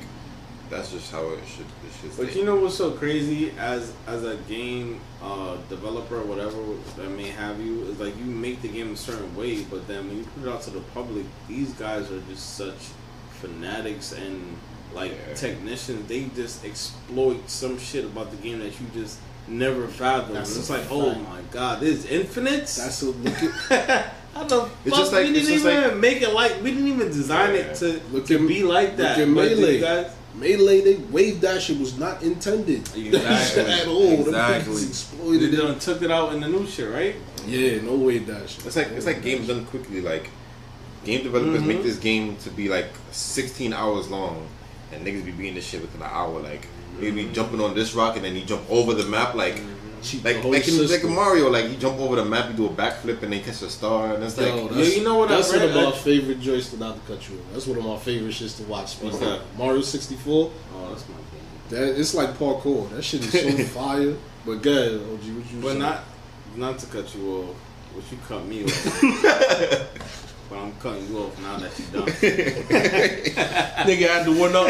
that's 0.69 0.91
just 0.91 1.11
how 1.11 1.27
it 1.29 1.39
should. 1.47 1.65
It 1.65 1.91
should 1.99 2.15
But 2.17 2.29
stay. 2.29 2.39
you 2.39 2.45
know 2.45 2.55
what's 2.57 2.75
so 2.75 2.91
crazy 2.91 3.51
as 3.57 3.91
as 4.07 4.23
a 4.23 4.35
game 4.47 5.01
uh, 5.21 5.57
developer, 5.67 6.21
whatever 6.21 6.57
that 6.97 7.09
may 7.09 7.27
have 7.29 7.59
you, 7.59 7.83
is 7.87 7.99
like 7.99 8.15
you 8.17 8.23
make 8.25 8.61
the 8.61 8.67
game 8.69 8.93
a 8.93 8.97
certain 8.97 9.35
way, 9.35 9.63
but 9.63 9.87
then 9.87 10.07
when 10.07 10.17
you 10.19 10.23
put 10.23 10.47
it 10.47 10.49
out 10.53 10.61
to 10.61 10.69
the 10.69 10.81
public, 10.93 11.25
these 11.47 11.71
guys 11.73 12.09
are 12.11 12.21
just 12.29 12.55
such 12.55 12.77
fanatics 13.41 14.11
and 14.13 14.55
like 14.93 15.11
Yeah. 15.11 15.33
technicians. 15.33 16.07
They 16.07 16.25
just 16.35 16.63
exploit 16.65 17.49
some 17.49 17.77
shit 17.79 18.05
about 18.05 18.31
the 18.31 18.37
game 18.37 18.59
that 18.59 18.73
you 18.79 18.87
just 18.93 19.17
never 19.49 19.87
fathomed. 19.87 20.35
That's 20.35 20.55
it's 20.55 20.69
a 20.69 20.73
like, 20.73 20.87
oh 20.89 21.15
my 21.15 21.41
god, 21.51 21.79
this 21.81 21.99
is 21.99 22.05
infinite. 22.05 22.61
That's 22.67 23.01
a 23.01 23.05
look 23.11 23.71
at 23.71 24.13
How 24.33 24.43
the 24.43 24.69
It's 24.85 24.89
fuck 24.95 24.99
just 24.99 25.13
like- 25.13 25.25
we 25.27 25.33
didn't 25.33 25.47
just 25.49 25.65
even 25.65 25.83
like- 25.83 25.97
make 25.97 26.21
it 26.21 26.33
like 26.33 26.61
we 26.63 26.71
didn't 26.71 26.87
even 26.87 27.07
design 27.07 27.55
Yeah. 27.55 27.61
it 27.61 27.75
to, 27.77 28.01
Look 28.11 28.25
to 28.27 28.35
at- 28.35 28.47
be 28.47 28.63
like 28.63 28.97
that. 28.97 29.17
look 29.17 29.27
at 29.27 29.35
But 29.35 29.57
Melee. 29.57 29.79
guys, 29.79 30.11
melee. 30.35 30.81
They 30.81 30.95
wave 30.95 31.41
that 31.41 31.61
shit 31.61 31.79
was 31.79 31.97
not 31.97 32.21
intended 32.21 32.87
Exactly. 32.95 33.63
at 33.63 33.87
all. 33.87 34.09
Them 34.09 34.19
Exactly. 34.27 34.73
niggas 34.75 34.81
they 34.81 34.87
exploited 34.87 35.53
it. 35.53 35.57
done 35.57 35.79
took 35.79 36.01
it 36.01 36.11
out 36.11 36.33
in 36.33 36.41
the 36.41 36.47
new 36.47 36.65
shit, 36.67 36.89
right? 36.91 37.15
Yeah, 37.47 37.81
no 37.81 37.95
wave 37.95 38.27
that 38.27 38.49
shit. 38.49 38.65
It's 38.65 38.75
like 38.75 38.87
it's 38.91 39.05
like 39.05 39.21
games 39.23 39.47
done 39.47 39.65
quickly. 39.65 40.01
Like 40.01 40.29
game 41.05 41.23
developers 41.23 41.61
Mhm. 41.61 41.65
make 41.67 41.83
this 41.83 41.97
game 41.97 42.35
to 42.43 42.49
be 42.51 42.69
like 42.69 42.89
16 43.11 43.73
hours 43.73 44.09
long, 44.09 44.45
and 44.91 45.05
niggas 45.05 45.25
be 45.25 45.31
beating 45.31 45.55
this 45.55 45.65
shit 45.65 45.81
within 45.81 46.01
an 46.01 46.09
hour. 46.11 46.39
Like 46.39 46.67
you 46.99 47.13
be 47.13 47.31
jumping 47.31 47.61
on 47.61 47.75
this 47.75 47.93
rock 47.93 48.15
and 48.15 48.25
then 48.25 48.35
you 48.35 48.43
jump 48.43 48.69
over 48.69 48.93
the 48.93 49.05
map. 49.05 49.35
Like 49.35 49.55
mm-hmm. 49.55 49.79
Cheat 50.01 50.23
the 50.23 50.33
like 50.33 50.41
whole 50.41 50.51
like 50.51 50.67
in, 50.67 50.87
like 50.87 51.03
in. 51.03 51.13
Mario. 51.13 51.49
Like 51.49 51.69
you 51.69 51.75
jump 51.75 51.99
over 51.99 52.15
the 52.15 52.25
map, 52.25 52.49
you 52.49 52.55
do 52.55 52.65
a 52.67 52.69
backflip 52.69 53.21
and 53.21 53.33
then 53.33 53.43
catch 53.43 53.61
a 53.61 53.69
star, 53.69 54.13
and 54.13 54.23
it's 54.23 54.37
like 54.37 54.47
Yo, 54.47 54.69
Yeah, 54.71 54.85
you 54.85 55.03
know 55.03 55.17
what 55.17 55.29
I 55.29 55.35
That's 55.35 55.51
one 55.51 55.61
of 55.61 55.75
my 55.75 55.91
favorite 55.91 56.39
joints 56.39 56.69
to 56.69 56.77
not 56.77 56.95
to 56.95 57.01
cut 57.13 57.29
you 57.29 57.35
off. 57.35 57.43
That's 57.51 57.67
one 57.67 57.77
of 57.79 57.85
my 57.85 57.97
favorite 57.97 58.31
shits 58.31 58.57
to 58.57 58.63
watch. 58.63 58.95
What's 58.95 59.19
that? 59.19 59.41
Mario 59.57 59.81
64. 59.81 60.51
Oh, 60.73 60.89
that's 60.89 61.07
my 61.09 61.15
game. 61.15 61.23
That 61.69 61.99
it's 61.99 62.13
like 62.13 62.29
parkour. 62.37 62.89
That 62.91 63.03
shit 63.03 63.21
is 63.25 63.31
so 63.31 63.63
fire. 63.79 64.15
But 64.45 64.61
good, 64.61 65.01
ahead, 65.01 65.09
OG. 65.09 65.19
What 65.19 65.25
you 65.25 65.61
But 65.61 65.67
saying? 65.67 65.79
not 65.79 66.03
not 66.55 66.79
to 66.79 66.85
cut 66.87 67.15
you 67.15 67.31
off, 67.37 67.55
but 67.93 68.11
you 68.11 68.17
cut 68.25 68.45
me 68.45 68.63
off. 68.63 69.01
but 70.49 70.57
I'm 70.57 70.73
cutting 70.79 71.07
you 71.09 71.19
off 71.19 71.41
now 71.41 71.57
that 71.57 71.77
you 71.77 71.85
done. 71.91 72.07
nigga 73.85 74.09
I 74.09 74.13
had 74.13 74.25
to 74.25 74.31
one 74.39 74.55
up 74.55 74.67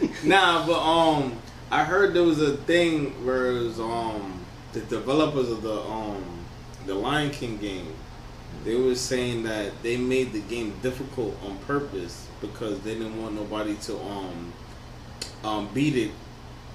me. 0.00 0.09
Nah, 0.24 0.66
but 0.66 0.80
um, 0.80 1.38
I 1.70 1.84
heard 1.84 2.14
there 2.14 2.24
was 2.24 2.40
a 2.40 2.56
thing 2.56 3.24
where 3.24 3.46
it 3.50 3.62
was 3.62 3.80
um 3.80 4.44
the 4.72 4.80
developers 4.80 5.50
of 5.50 5.62
the 5.62 5.80
um 5.82 6.24
the 6.86 6.94
Lion 6.94 7.30
King 7.30 7.56
game. 7.58 7.94
They 8.64 8.74
were 8.76 8.94
saying 8.94 9.44
that 9.44 9.82
they 9.82 9.96
made 9.96 10.32
the 10.32 10.40
game 10.40 10.74
difficult 10.82 11.36
on 11.44 11.56
purpose 11.58 12.26
because 12.40 12.80
they 12.80 12.94
didn't 12.94 13.20
want 13.20 13.34
nobody 13.34 13.74
to 13.74 13.98
um 13.98 14.52
um 15.44 15.68
beat 15.72 15.96
it 15.96 16.10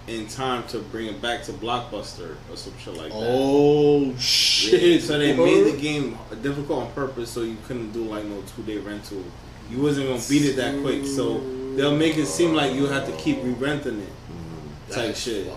in 0.07 0.27
time 0.27 0.67
to 0.67 0.79
bring 0.79 1.07
it 1.07 1.21
back 1.21 1.43
to 1.43 1.51
Blockbuster 1.51 2.35
or 2.49 2.55
some 2.55 2.73
shit 2.77 2.95
like 2.95 3.11
that. 3.11 3.17
Oh 3.17 4.05
Yeah, 4.11 4.17
shit! 4.17 5.01
so 5.01 5.17
they 5.17 5.35
made 5.35 5.73
the 5.73 5.77
game 5.77 6.17
difficult 6.41 6.85
on 6.85 6.91
purpose 6.93 7.29
so 7.31 7.41
you 7.41 7.57
couldn't 7.67 7.91
do 7.91 8.03
like 8.05 8.23
no 8.25 8.43
two 8.55 8.63
day 8.63 8.77
rental. 8.77 9.23
You 9.69 9.81
wasn't 9.81 10.07
gonna 10.07 10.21
beat 10.29 10.45
it 10.45 10.55
that 10.57 10.79
quick, 10.81 11.05
so 11.05 11.37
they'll 11.75 11.95
make 11.95 12.17
it 12.17 12.25
seem 12.25 12.53
like 12.53 12.73
you 12.73 12.87
have 12.87 13.05
to 13.05 13.11
keep 13.17 13.43
re 13.43 13.51
renting 13.51 13.99
it 14.01 14.09
mm-hmm. 14.09 14.93
type 14.93 15.15
shit. 15.15 15.51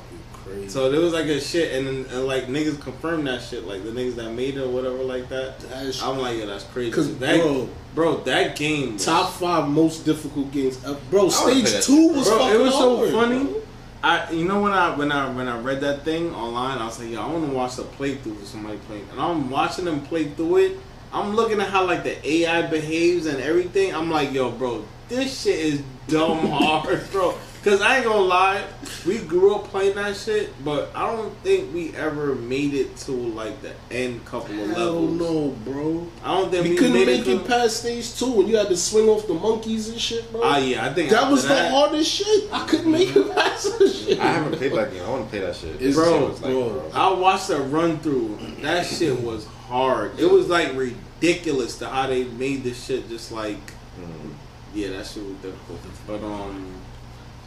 So 0.68 0.90
there 0.90 1.00
was 1.00 1.12
like 1.12 1.26
a 1.26 1.40
shit, 1.40 1.74
and 1.74 1.87
then 1.87 2.07
and 2.11 2.26
like 2.26 2.46
niggas 2.46 2.81
confirmed 2.81 3.26
that 3.26 3.42
shit, 3.42 3.66
like 3.66 3.85
the 3.85 3.90
niggas 3.90 4.16
that 4.16 4.31
made 4.33 4.57
it 4.57 4.62
or 4.62 4.68
whatever 4.68 4.96
like 5.02 5.28
that. 5.28 5.61
That's- 5.61 6.02
I'm 6.02 6.18
like, 6.18 6.38
yeah, 6.38 6.46
that's 6.46 6.64
crazy. 6.64 6.90
'Cause, 6.90 7.16
that, 7.18 7.40
bro- 7.40 7.68
bro, 7.94 8.16
that 8.24 8.57
game, 8.57 8.94
was- 8.94 9.04
top 9.04 9.33
five 9.35 9.68
most 9.68 10.04
difficult 10.04 10.50
games. 10.50 10.78
ever. 10.85 10.98
Bro, 11.11 11.28
stage 11.31 11.85
two 11.85 12.09
was 12.09 12.28
Bro, 12.28 12.48
it 12.48 12.61
was 12.61 12.74
so 12.74 12.96
hard, 12.96 13.11
funny. 13.11 13.44
bro. 13.44 13.62
I, 14.02 14.31
you 14.31 14.44
know 14.46 14.62
when 14.62 14.72
I 14.72 14.96
when 14.96 15.11
I 15.11 15.28
when 15.28 15.48
I 15.48 15.59
read 15.59 15.81
that 15.81 16.04
thing 16.04 16.35
online, 16.35 16.78
I 16.78 16.87
was 16.87 16.98
like, 17.00 17.11
yo, 17.11 17.20
I 17.20 17.26
want 17.26 17.46
to 17.46 17.52
watch 17.52 17.76
the 17.76 17.83
playthrough 17.83 18.40
of 18.40 18.46
somebody 18.46 18.78
playing, 18.87 19.07
and 19.11 19.20
I'm 19.20 19.50
watching 19.50 19.85
them 19.85 20.00
play 20.02 20.28
through 20.28 20.57
it. 20.59 20.78
I'm 21.12 21.35
looking 21.35 21.61
at 21.61 21.68
how 21.68 21.85
like 21.85 22.04
the 22.04 22.16
AI 22.28 22.62
behaves 22.62 23.26
and 23.26 23.40
everything. 23.40 23.94
I'm 23.94 24.11
like, 24.11 24.33
yo, 24.33 24.50
bro, 24.50 24.85
this 25.08 25.42
shit 25.42 25.58
is 25.58 25.82
dumb 26.08 26.38
hard, 26.50 27.10
bro. 27.10 27.34
Cause 27.64 27.82
I 27.82 27.96
ain't 27.96 28.04
gonna 28.06 28.20
lie, 28.20 28.64
we 29.04 29.18
grew 29.18 29.56
up 29.56 29.64
playing 29.64 29.96
that 29.96 30.16
shit, 30.16 30.50
but 30.64 30.90
I 30.94 31.12
don't 31.14 31.36
think 31.42 31.74
we 31.74 31.92
ever 31.96 32.36
made 32.36 32.72
it 32.72 32.96
to 32.98 33.12
like 33.12 33.60
the 33.60 33.72
end 33.90 34.24
couple 34.24 34.52
of 34.62 34.70
Hell 34.70 35.02
levels. 35.02 35.20
no, 35.20 35.48
bro. 35.70 36.06
I 36.22 36.28
don't 36.40 36.50
think 36.52 36.64
We 36.64 36.70
we, 36.70 36.76
couldn't 36.76 36.92
made 36.94 37.06
make 37.08 37.26
it, 37.26 37.28
it 37.40 37.46
past 37.48 37.78
stage 37.80 38.16
two 38.16 38.30
when 38.30 38.46
you 38.46 38.56
had 38.56 38.68
to 38.68 38.76
swing 38.76 39.08
off 39.08 39.26
the 39.26 39.34
monkeys 39.34 39.88
and 39.88 40.00
shit, 40.00 40.30
bro. 40.30 40.40
Ah, 40.44 40.56
yeah, 40.58 40.86
I 40.86 40.94
think 40.94 41.10
that 41.10 41.18
after 41.24 41.32
was 41.32 41.48
the 41.48 41.68
hardest 41.68 42.10
shit. 42.10 42.48
I 42.52 42.64
couldn't 42.66 42.92
make 42.92 43.14
it 43.14 43.34
past 43.34 43.78
that 43.78 43.88
shit. 43.90 44.20
I 44.20 44.26
haven't 44.32 44.56
played 44.56 44.72
that 44.72 44.92
game. 44.92 45.02
I 45.04 45.08
want 45.10 45.24
to 45.24 45.30
play 45.30 45.40
that 45.40 45.56
shit. 45.56 45.74
It's- 45.74 45.94
Bro, 45.96 46.28
it's 46.30 46.40
like, 46.40 46.52
bro. 46.52 46.90
I 46.94 47.12
watched 47.12 47.50
a 47.50 47.58
run 47.58 47.98
through. 47.98 48.38
That 48.62 48.86
shit 48.86 49.20
was 49.20 49.44
hard. 49.66 50.18
It 50.18 50.30
was 50.30 50.48
like 50.48 50.74
ridiculous 50.76 51.76
to 51.78 51.88
how 51.88 52.06
they 52.06 52.24
made 52.24 52.62
this 52.62 52.82
shit 52.82 53.08
just 53.08 53.32
like 53.32 53.58
Mm. 54.00 54.30
Yeah, 54.74 54.88
that 54.90 55.07
shit 55.07 55.24
was 55.24 55.35
difficult. 55.37 55.81
But 56.07 56.22
um 56.22 56.74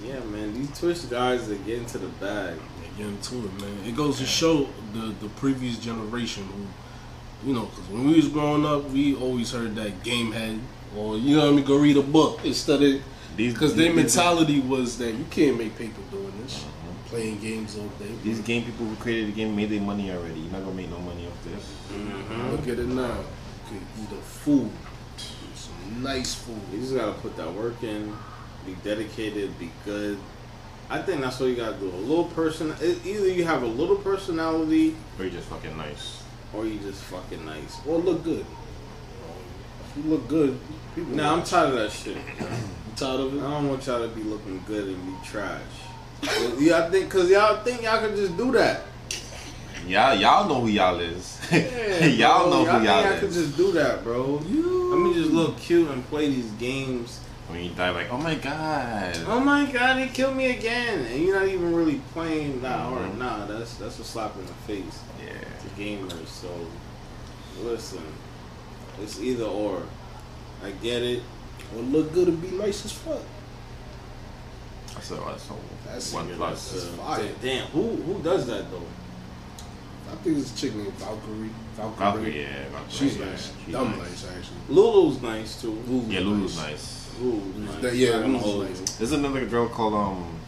yeah 0.04 0.20
man, 0.22 0.54
these 0.54 0.78
Twitch 0.80 1.10
guys 1.10 1.50
are 1.50 1.56
getting 1.58 1.86
to 1.88 1.98
the 2.00 2.08
bag. 2.08 2.58
Get 2.98 3.06
into 3.08 3.36
it, 3.38 3.62
man. 3.62 3.78
It 3.86 3.96
goes 3.96 4.18
to 4.20 4.26
show 4.26 4.68
the 4.94 5.14
the 5.22 5.30
previous 5.38 5.78
generation 5.80 6.44
who, 6.46 7.48
you 7.50 7.54
know, 7.56 7.66
because 7.66 7.88
when 7.90 8.08
we 8.08 8.16
was 8.16 8.28
growing 8.28 8.66
up, 8.66 8.90
we 8.90 9.16
always 9.16 9.52
heard 9.52 9.76
that 9.76 10.04
game 10.04 10.32
head 10.32 10.60
or 10.98 11.18
you 11.18 11.36
know 11.38 11.46
what 11.46 11.54
I 11.54 11.56
mean, 11.56 11.66
go 11.66 11.78
read 11.78 11.98
a 11.98 12.02
book 12.02 12.42
instead 12.44 12.82
of 12.84 13.02
These 13.38 13.54
because 13.54 13.76
their 13.76 13.88
these- 13.94 13.96
mentality 14.16 14.60
was 14.60 14.98
that 14.98 15.14
you 15.14 15.26
can't 15.30 15.58
make 15.58 15.78
paper 15.78 16.02
doing 16.12 16.34
this, 16.44 16.66
playing 17.06 17.40
games 17.40 17.78
all 17.78 17.88
day. 18.00 18.12
These 18.24 18.40
game 18.42 18.64
people 18.66 18.86
who 18.88 18.96
created 18.98 19.28
the 19.28 19.32
game 19.34 19.56
made 19.56 19.70
their 19.70 19.80
money 19.82 20.12
already. 20.12 20.40
You're 20.42 20.52
not 20.52 20.64
gonna 20.64 20.76
make 20.76 20.90
no 20.90 21.00
money 21.00 21.28
off 21.28 21.44
this. 21.46 21.64
Mm-hmm. 21.94 22.52
Look 22.52 22.68
at 22.68 22.80
it 22.80 22.88
now. 22.88 23.20
You 23.72 23.80
can 23.80 24.04
eat 24.04 24.12
a 24.12 24.22
food, 24.22 24.70
some 26.00 26.24
food. 26.56 26.62
You 26.74 26.80
just 26.82 26.96
gotta 26.96 27.14
put 27.14 27.36
that 27.38 27.52
work 27.54 27.82
in, 27.84 28.16
be 28.66 28.76
dedicated, 28.84 29.58
be 29.60 29.72
good. 29.86 30.18
I 30.90 31.02
think 31.02 31.22
that's 31.22 31.40
what 31.40 31.48
you 31.48 31.56
gotta 31.56 31.78
do. 31.78 31.90
A 31.90 31.96
little 31.96 32.26
person, 32.26 32.74
either 32.82 33.28
you 33.30 33.46
have 33.46 33.64
a 33.64 33.68
little 33.68 33.96
personality 33.96 34.96
Or 35.18 35.24
you're 35.26 35.34
just 35.34 35.48
fucking 35.48 35.78
nice. 35.78 36.24
or 36.54 36.66
you 36.66 36.80
just 36.80 37.02
fucking 37.04 37.46
nice. 37.46 37.78
Or 37.88 37.98
look 37.98 38.24
good. 38.24 38.46
If 39.96 40.04
you 40.04 40.10
look 40.12 40.28
good, 40.28 40.58
people. 40.96 41.16
Nah, 41.16 41.34
I'm 41.34 41.44
tired 41.44 41.70
of 41.70 41.76
that 41.76 41.92
shit. 41.92 42.16
You 42.18 42.24
tired 42.96 43.20
of 43.22 43.36
it. 43.36 43.40
I 43.40 43.50
don't 43.52 43.70
want 43.70 43.86
y'all 43.88 44.08
to 44.08 44.14
be 44.14 44.24
looking 44.24 44.62
good 44.68 44.88
and 44.88 45.06
be 45.06 45.28
trash. 45.28 45.62
y'all 46.60 46.90
think, 46.92 47.10
cause 47.10 47.30
y'all 47.30 47.64
think 47.64 47.82
y'all 47.84 48.00
can 48.06 48.16
just 48.16 48.36
do 48.38 48.52
that. 48.54 48.82
Y'all, 49.88 50.16
y'all 50.16 50.48
know 50.48 50.62
who 50.62 50.68
y'all 50.68 51.00
is. 51.00 51.41
Yeah, 51.52 52.06
y'all 52.06 52.50
know 52.50 52.66
who 52.66 52.72
think 52.72 52.86
y'all 52.86 53.00
is. 53.06 53.06
I 53.06 53.20
could 53.20 53.32
just 53.32 53.58
do 53.58 53.72
that, 53.74 54.04
bro. 54.04 54.36
Let 54.36 55.00
me 55.00 55.14
just 55.14 55.32
look 55.32 55.58
cute 55.58 55.90
and 55.90 56.06
play 56.08 56.30
these 56.30 56.50
games. 56.52 57.20
When 57.48 57.64
you 57.64 57.72
die, 57.72 57.90
like, 57.90 58.10
oh 58.12 58.18
my 58.18 58.36
god. 58.36 59.18
Oh 59.28 59.40
my 59.40 59.70
god, 59.70 59.98
he 59.98 60.08
killed 60.08 60.38
me 60.38 60.52
again, 60.58 61.00
and 61.06 61.22
you're 61.22 61.38
not 61.38 61.50
even 61.50 61.76
really 61.76 62.00
playing 62.14 62.62
that 62.62 62.80
hard. 62.80 63.10
Mhm. 63.12 63.18
Nah, 63.18 63.46
that's 63.46 63.76
that's 63.76 64.00
a 64.00 64.04
slap 64.06 64.36
in 64.38 64.46
the 64.46 64.54
face 64.66 65.00
Yeah. 65.22 65.34
to 65.34 65.82
gamers. 65.82 66.28
So 66.28 66.48
listen, 67.62 68.04
it's 69.02 69.20
either 69.20 69.44
or. 69.46 69.84
I 70.64 70.70
get 70.72 71.02
it. 71.04 71.24
Or 71.76 71.82
look 71.82 72.14
good 72.14 72.28
and 72.30 72.42
be 72.42 72.52
nice 72.52 72.86
as 72.86 72.92
fuck. 72.92 73.22
So 75.02 75.16
that's 75.16 75.44
so 75.44 75.58
That's- 75.86 76.14
one 76.14 76.30
plus. 76.36 76.88
Uh, 77.00 77.28
damn, 77.42 77.66
who 77.68 77.96
who 77.98 78.22
does 78.22 78.46
that 78.48 78.70
though? 78.72 78.84
I 80.12 80.16
think 80.16 80.38
it's 80.40 80.54
a 80.54 80.58
chick 80.58 80.76
named 80.76 80.94
Valkyrae. 81.00 81.50
Valkyrae. 81.78 81.96
Valkyrae, 81.96 82.36
yeah. 82.36 82.48
Valkyrae, 82.74 82.90
She's 82.90 83.18
yeah, 83.18 83.26
nice. 83.26 83.54
she's 83.66 83.74
Dumb 83.74 83.92
nice. 83.92 84.00
nice, 84.00 84.26
actually. 84.38 84.58
Lulu's 84.76 85.22
nice 85.22 85.62
too. 85.62 85.72
Lulu's 85.88 86.08
Yeah, 86.10 86.20
Lulu's 86.22 86.58
nice. 86.58 87.10
Lulu's 87.20 87.56
nice. 87.56 87.82
That- 87.82 87.96
yeah, 87.96 88.10
Not 88.12 88.22
gonna 88.22 88.28
Lulu's 88.38 88.44
hold 88.44 88.70
nice. 88.70 88.96
There's 88.98 89.12
another 89.14 89.46
girl 89.46 89.68
called 89.70 89.94
um 89.94 90.40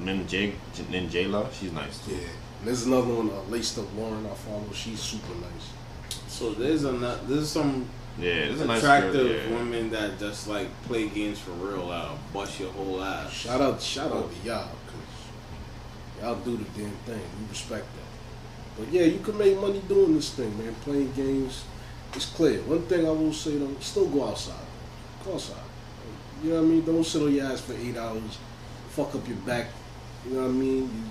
Ninja 0.00 0.52
Ninjala. 0.90 1.52
She's 1.52 1.72
nice 1.72 1.98
too. 2.04 2.12
Yeah. 2.12 2.18
And 2.58 2.68
there's 2.68 2.84
another 2.86 3.14
one, 3.14 3.30
uh, 3.30 3.40
Laced 3.50 3.78
Up 3.78 3.86
Lauren, 3.96 4.26
I 4.26 4.34
follow. 4.34 4.64
She's 4.74 5.00
super 5.00 5.32
nice. 5.34 5.70
So 6.28 6.52
there's 6.52 6.84
a 6.84 6.92
there's 7.26 7.48
some 7.50 7.86
Yeah, 8.18 8.46
this 8.46 8.54
is 8.56 8.60
a 8.60 8.64
nice 8.66 8.78
attractive 8.82 9.12
girl, 9.14 9.26
yeah. 9.50 9.50
women 9.56 9.90
that 9.90 10.18
just 10.18 10.46
like 10.48 10.68
play 10.82 11.08
games 11.08 11.38
for 11.38 11.52
real 11.52 11.90
out, 11.90 12.18
bust 12.34 12.60
your 12.60 12.70
whole 12.72 13.02
ass. 13.02 13.32
Shout 13.32 13.60
out, 13.60 13.80
shout 13.80 14.12
out 14.12 14.30
to 14.30 14.46
y'all, 14.46 14.68
cause 14.86 16.22
y'all 16.22 16.34
do 16.36 16.56
the 16.58 16.64
damn 16.78 16.90
thing. 17.06 17.20
We 17.40 17.48
respect 17.48 17.86
that. 17.94 18.10
But 18.78 18.88
yeah, 18.92 19.02
you 19.02 19.18
can 19.20 19.36
make 19.36 19.58
money 19.60 19.82
doing 19.88 20.14
this 20.14 20.30
thing, 20.32 20.56
man. 20.58 20.74
Playing 20.82 21.12
games, 21.12 21.64
it's 22.14 22.26
clear. 22.26 22.60
One 22.62 22.82
thing 22.82 23.06
I 23.06 23.10
will 23.10 23.32
say 23.32 23.58
though, 23.58 23.74
still 23.80 24.06
go 24.06 24.28
outside. 24.28 24.66
Go 25.24 25.34
outside. 25.34 25.56
You 26.42 26.50
know 26.50 26.56
what 26.56 26.66
I 26.66 26.68
mean? 26.68 26.84
Don't 26.84 27.04
sit 27.04 27.22
on 27.22 27.34
your 27.34 27.46
ass 27.46 27.60
for 27.60 27.74
eight 27.74 27.96
hours, 27.96 28.38
fuck 28.90 29.14
up 29.14 29.26
your 29.28 29.36
back. 29.38 29.66
You 30.26 30.34
know 30.34 30.42
what 30.42 30.48
I 30.48 30.52
mean? 30.52 30.82
You, 30.84 31.02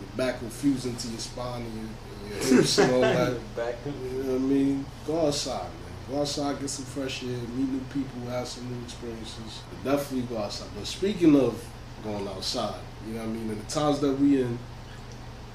your 0.00 0.16
back 0.16 0.40
will 0.40 0.48
fuse 0.48 0.86
into 0.86 1.08
your 1.08 1.18
spine 1.18 1.62
and 1.62 1.74
your, 1.74 2.38
your 2.38 2.56
hips 2.56 2.78
and 2.78 2.92
all 2.94 3.00
that. 3.00 3.38
Back 3.56 3.74
You 3.84 4.22
know 4.22 4.32
what 4.32 4.36
I 4.36 4.38
mean? 4.38 4.86
Go 5.06 5.26
outside, 5.26 5.62
man. 5.62 6.10
Go 6.10 6.20
outside, 6.20 6.60
get 6.60 6.70
some 6.70 6.84
fresh 6.86 7.22
air, 7.24 7.28
meet 7.28 7.68
new 7.68 7.80
people, 7.92 8.30
have 8.30 8.48
some 8.48 8.70
new 8.70 8.82
experiences. 8.84 9.62
But 9.70 9.92
definitely 9.92 10.34
go 10.34 10.42
outside. 10.42 10.68
But 10.76 10.86
speaking 10.86 11.36
of 11.36 11.62
going 12.02 12.26
outside, 12.28 12.80
you 13.06 13.14
know 13.14 13.20
what 13.20 13.28
I 13.28 13.32
mean? 13.32 13.50
In 13.50 13.58
the 13.58 13.64
times 13.64 14.00
that 14.00 14.12
we 14.14 14.42
in, 14.42 14.58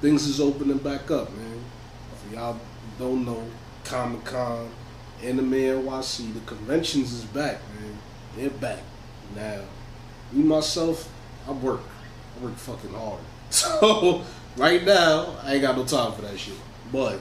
things 0.03 0.27
is 0.27 0.41
opening 0.41 0.79
back 0.79 1.09
up, 1.11 1.33
man. 1.33 1.63
For 2.17 2.35
y'all 2.35 2.59
don't 2.99 3.25
know, 3.25 3.41
Comic 3.85 4.25
Con, 4.25 4.69
Anime 5.23 5.53
NYC, 5.53 6.33
the 6.33 6.41
conventions 6.41 7.13
is 7.13 7.23
back, 7.23 7.61
man. 7.79 7.97
They're 8.35 8.49
back. 8.49 8.79
Now, 9.33 9.61
me 10.33 10.43
myself, 10.43 11.09
I 11.47 11.53
work. 11.53 11.79
I 12.37 12.43
work 12.43 12.55
fucking 12.55 12.93
hard. 12.93 13.21
So 13.49 14.23
right 14.57 14.83
now, 14.83 15.37
I 15.43 15.53
ain't 15.53 15.61
got 15.61 15.77
no 15.77 15.85
time 15.85 16.11
for 16.11 16.23
that 16.23 16.37
shit. 16.37 16.55
But 16.91 17.19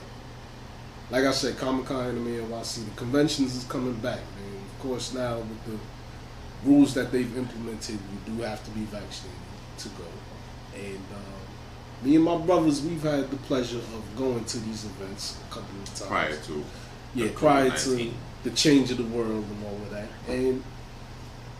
like 1.09 1.23
I 1.23 1.31
said, 1.31 1.57
Comic 1.57 1.85
Con 1.85 2.05
Anime 2.05 2.49
NYC, 2.49 2.83
the 2.83 2.91
conventions 2.97 3.55
is 3.55 3.63
coming 3.63 3.93
back, 3.93 4.19
man. 4.19 4.61
Of 4.75 4.79
course, 4.79 5.13
now 5.13 5.37
with 5.37 5.65
the 5.65 5.79
rules 6.67 6.93
that 6.95 7.13
they've 7.13 7.37
implemented, 7.37 7.95
you 7.95 8.33
do 8.35 8.41
have 8.41 8.61
to 8.65 8.71
be 8.71 8.81
vaccinated 8.81 9.39
to 9.77 9.89
go. 9.89 10.05
And 10.75 10.97
um, 11.15 11.42
me 12.03 12.15
and 12.15 12.23
my 12.23 12.37
brothers, 12.37 12.81
we've 12.81 13.01
had 13.03 13.29
the 13.29 13.37
pleasure 13.37 13.77
of 13.77 14.03
going 14.17 14.43
to 14.45 14.59
these 14.59 14.85
events 14.85 15.39
a 15.49 15.53
couple 15.53 15.79
of 15.81 15.85
times. 15.85 16.01
Prior 16.01 16.35
to. 16.35 16.63
yeah, 17.15 17.29
prior 17.33 17.69
to 17.69 18.11
the 18.43 18.49
change 18.51 18.91
of 18.91 18.97
the 18.97 19.03
world 19.05 19.45
and 19.49 19.65
all 19.65 19.75
of 19.75 19.89
that. 19.91 20.07
And 20.27 20.63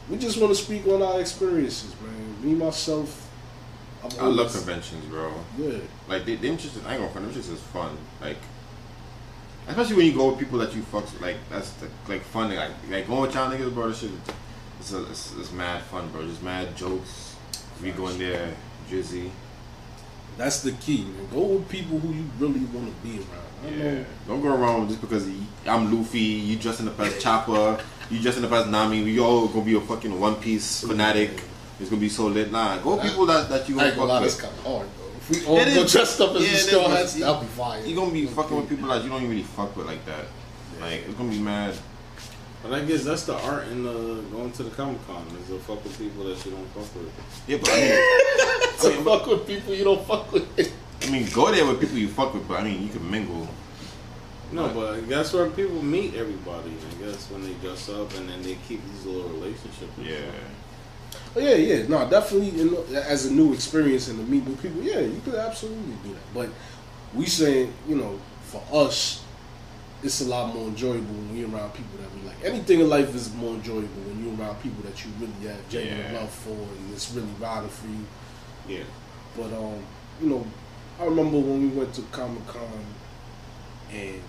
we 0.10 0.17
just 0.17 0.39
want 0.39 0.56
to 0.56 0.62
speak 0.62 0.86
on 0.88 1.01
our 1.01 1.19
experiences, 1.21 1.95
man. 2.01 2.45
Me 2.45 2.53
myself, 2.56 3.29
I've 4.03 4.19
I 4.19 4.25
love 4.25 4.51
conventions, 4.51 5.06
bro. 5.06 5.34
Yeah, 5.58 5.77
Like 6.10 6.25
they, 6.25 6.36
them 6.36 6.58
just, 6.58 6.75
I 6.86 6.95
ain't 6.95 7.13
gonna. 7.13 7.25
Them 7.25 7.34
just 7.34 7.49
is 7.49 7.62
fun. 7.62 7.97
Like, 8.19 8.38
especially 9.67 9.95
when 9.95 10.06
you 10.08 10.13
go 10.13 10.29
with 10.29 10.39
people 10.39 10.60
that 10.60 10.75
you 10.75 10.82
fucks 10.82 11.13
with. 11.13 11.21
Like 11.21 11.38
that's 11.49 11.71
the, 11.73 11.88
like 12.10 12.21
fun. 12.21 12.53
Like 12.53 12.71
like 12.89 13.08
going 13.08 13.21
with 13.21 13.34
y'all 13.34 13.49
niggas, 13.49 13.73
bro. 13.73 13.88
This 13.88 13.99
shit, 13.99 14.12
it's, 14.79 14.91
a, 14.91 15.10
it's 15.10 15.34
it's 15.38 15.51
mad 15.53 15.82
fun, 15.84 16.10
bro. 16.12 16.27
Just 16.27 16.43
mad 16.43 16.75
jokes. 16.75 17.38
We 17.82 17.91
go 17.91 18.08
in 18.10 18.19
there, 18.19 18.53
Drizzy. 18.89 19.29
That's 20.38 20.62
the 20.62 20.72
key, 20.74 21.04
man. 21.06 21.28
Go 21.32 21.39
with 21.41 21.69
people 21.69 22.00
who 22.00 22.13
you 22.13 22.26
really 22.39 22.62
want 22.65 22.88
to 22.88 23.08
be 23.08 23.17
around. 23.17 23.28
I 23.65 23.69
Yeah. 23.69 23.91
know 23.93 24.06
Don't 24.28 24.41
go 24.41 24.50
around 24.54 24.89
just 24.89 25.02
because 25.02 25.26
I'm 25.65 25.96
Luffy, 25.98 26.19
you 26.19 26.58
dressing 26.58 26.88
up 26.88 27.00
as 27.00 27.22
Chopper, 27.22 27.80
you 28.10 28.19
dressing 28.22 28.43
up 28.43 28.52
as 28.52 28.67
Nami, 28.67 29.04
we 29.04 29.19
all 29.19 29.48
gonna 29.48 29.63
be 29.65 29.76
a 29.76 29.82
fucking 29.82 30.19
One 30.19 30.36
Piece 30.36 30.82
fanatic. 30.82 31.41
It's 31.80 31.89
gonna 31.89 32.02
be 32.02 32.10
so 32.10 32.28
lit. 32.28 32.52
Nah, 32.52 32.78
go 32.80 32.96
with 32.96 33.04
people 33.06 33.26
that, 33.28 33.50
that 33.50 33.67
you 33.69 33.76
I 33.80 33.89
gonna 33.89 33.89
ain't 33.89 33.98
gonna 33.98 34.13
fuck 34.13 34.22
with. 34.24 34.41
kind 34.41 34.54
of 34.58 34.63
hard, 34.65 34.88
though. 34.98 35.04
If 35.17 35.30
we 35.30 35.46
all 35.46 35.58
It 35.58 35.74
go 35.74 35.82
is. 35.84 35.91
dressed 35.91 36.22
up 36.22 36.36
as 36.36 36.41
Yeah, 36.41 36.48
the 36.50 36.54
it 36.54 36.54
is, 36.58 36.67
straw 36.67 36.88
hats, 36.89 37.15
you- 37.15 37.22
that'll 37.22 37.41
be 37.41 37.48
fire. 37.48 37.86
You 37.86 37.96
gonna 37.96 38.12
be 38.12 38.26
fucking 38.28 38.58
with 38.58 38.69
people 38.69 38.89
that 38.89 39.04
you 39.04 39.10
don't 39.10 39.17
even 39.19 39.30
really 39.32 39.43
fuck 39.43 39.76
with 39.78 39.88
like 39.88 40.06
that. 40.06 40.26
Like 40.82 41.04
it's 41.08 41.13
gonna 41.17 41.30
be 41.30 41.39
mad. 41.39 41.74
But 42.63 42.71
I 42.73 42.86
guess 42.86 43.04
that's 43.04 43.26
the 43.26 43.36
art 43.36 43.67
in 43.67 43.84
the 43.84 44.23
going 44.32 44.52
to 44.54 44.63
the 44.63 44.69
Comic 44.71 45.06
Con 45.06 45.28
is 45.41 45.47
to 45.47 45.60
fuck 45.60 45.84
with 45.84 45.97
people 45.99 46.23
that 46.23 46.45
you 46.45 46.52
don't 46.52 46.67
fuck 46.67 46.95
with. 46.95 47.12
Yeah, 47.45 47.58
but 47.58 47.69
I 47.69 47.76
mean, 47.76 47.89
to 48.80 48.88
I 48.88 48.95
mean, 48.95 49.04
fuck 49.04 49.28
with 49.28 49.45
people 49.45 49.73
you 49.73 49.84
don't 49.84 50.08
fuck 50.08 50.32
with. 50.32 50.73
I 51.02 51.10
mean, 51.12 51.28
go 51.34 51.52
there 51.52 51.65
with 51.65 51.82
people 51.82 51.97
you 51.97 52.08
fuck 52.08 52.34
with, 52.34 52.47
but 52.47 52.62
I 52.62 52.63
mean, 52.63 52.82
you 52.82 52.89
can 52.89 53.12
mingle. 53.12 53.49
No, 54.54 54.69
but 54.69 55.10
that's 55.10 55.34
where 55.34 55.49
people 55.49 55.84
meet 55.84 56.13
everybody. 56.15 56.71
I 56.71 57.04
guess 57.04 57.30
when 57.32 57.43
they 57.43 57.54
dress 57.56 57.89
up 57.89 58.13
and 58.15 58.30
then 58.30 58.41
they 58.43 58.56
keep 58.67 58.82
these 58.91 59.06
little 59.06 59.30
relationships. 59.30 59.91
Yeah. 59.99 60.21
Oh, 61.36 61.39
yeah, 61.39 61.56
yeah, 61.56 61.88
no, 61.88 62.08
definitely. 62.10 62.52
You 62.52 62.71
know, 62.71 62.95
as 62.95 63.26
a 63.26 63.34
new 63.34 63.54
experience 63.54 64.08
and 64.08 64.19
to 64.19 64.32
meet 64.32 64.47
new 64.47 64.56
people, 64.56 64.82
yeah, 64.84 64.99
you 64.99 65.19
could 65.26 65.36
absolutely 65.36 65.95
do 66.04 66.13
that. 66.13 66.34
But 66.34 66.49
we 67.13 67.26
saying, 67.26 67.73
you 67.88 67.95
know, 67.95 68.19
for 68.43 68.63
us, 68.71 69.22
it's 70.04 70.22
a 70.22 70.26
lot 70.26 70.54
more 70.54 70.68
enjoyable 70.68 71.13
when 71.13 71.36
you're 71.38 71.50
around 71.50 71.74
people 71.74 71.98
that 72.00 72.13
we 72.16 72.28
like. 72.28 72.36
Anything 72.44 72.82
in 72.82 72.89
life 72.89 73.13
is 73.16 73.34
more 73.34 73.54
enjoyable 73.56 74.02
when 74.08 74.24
you're 74.24 74.38
around 74.39 74.62
people 74.62 74.84
that 74.84 75.04
you 75.04 75.12
really 75.20 75.48
have 75.48 75.70
genuine 75.70 76.00
Yeah. 76.13 76.20
love 76.20 76.30
for 76.32 76.50
and 76.52 76.94
it's 76.94 77.12
really 77.12 77.28
riding 77.39 77.70
for 77.70 77.88
you. 77.88 78.06
Yeah. 78.78 78.84
But 79.38 79.54
um, 79.54 79.80
you 80.22 80.30
know, 80.30 80.46
I 81.00 81.06
remember 81.06 81.38
when 81.39 81.62
we 81.62 81.68
went 81.70 81.94
to 81.96 82.02
Comic 82.12 82.46
Con, 82.48 82.62
and 83.92 84.22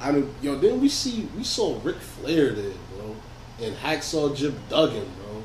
I 0.00 0.12
don't, 0.12 0.30
yo, 0.42 0.56
then 0.56 0.80
we 0.80 0.88
see 0.88 1.28
we 1.36 1.44
saw 1.44 1.78
Ric 1.82 1.96
Flair 1.96 2.52
there, 2.52 2.72
bro, 2.96 3.16
and 3.60 3.74
Hacksaw 3.76 4.34
Jim 4.36 4.54
Duggan, 4.68 5.04
bro. 5.18 5.42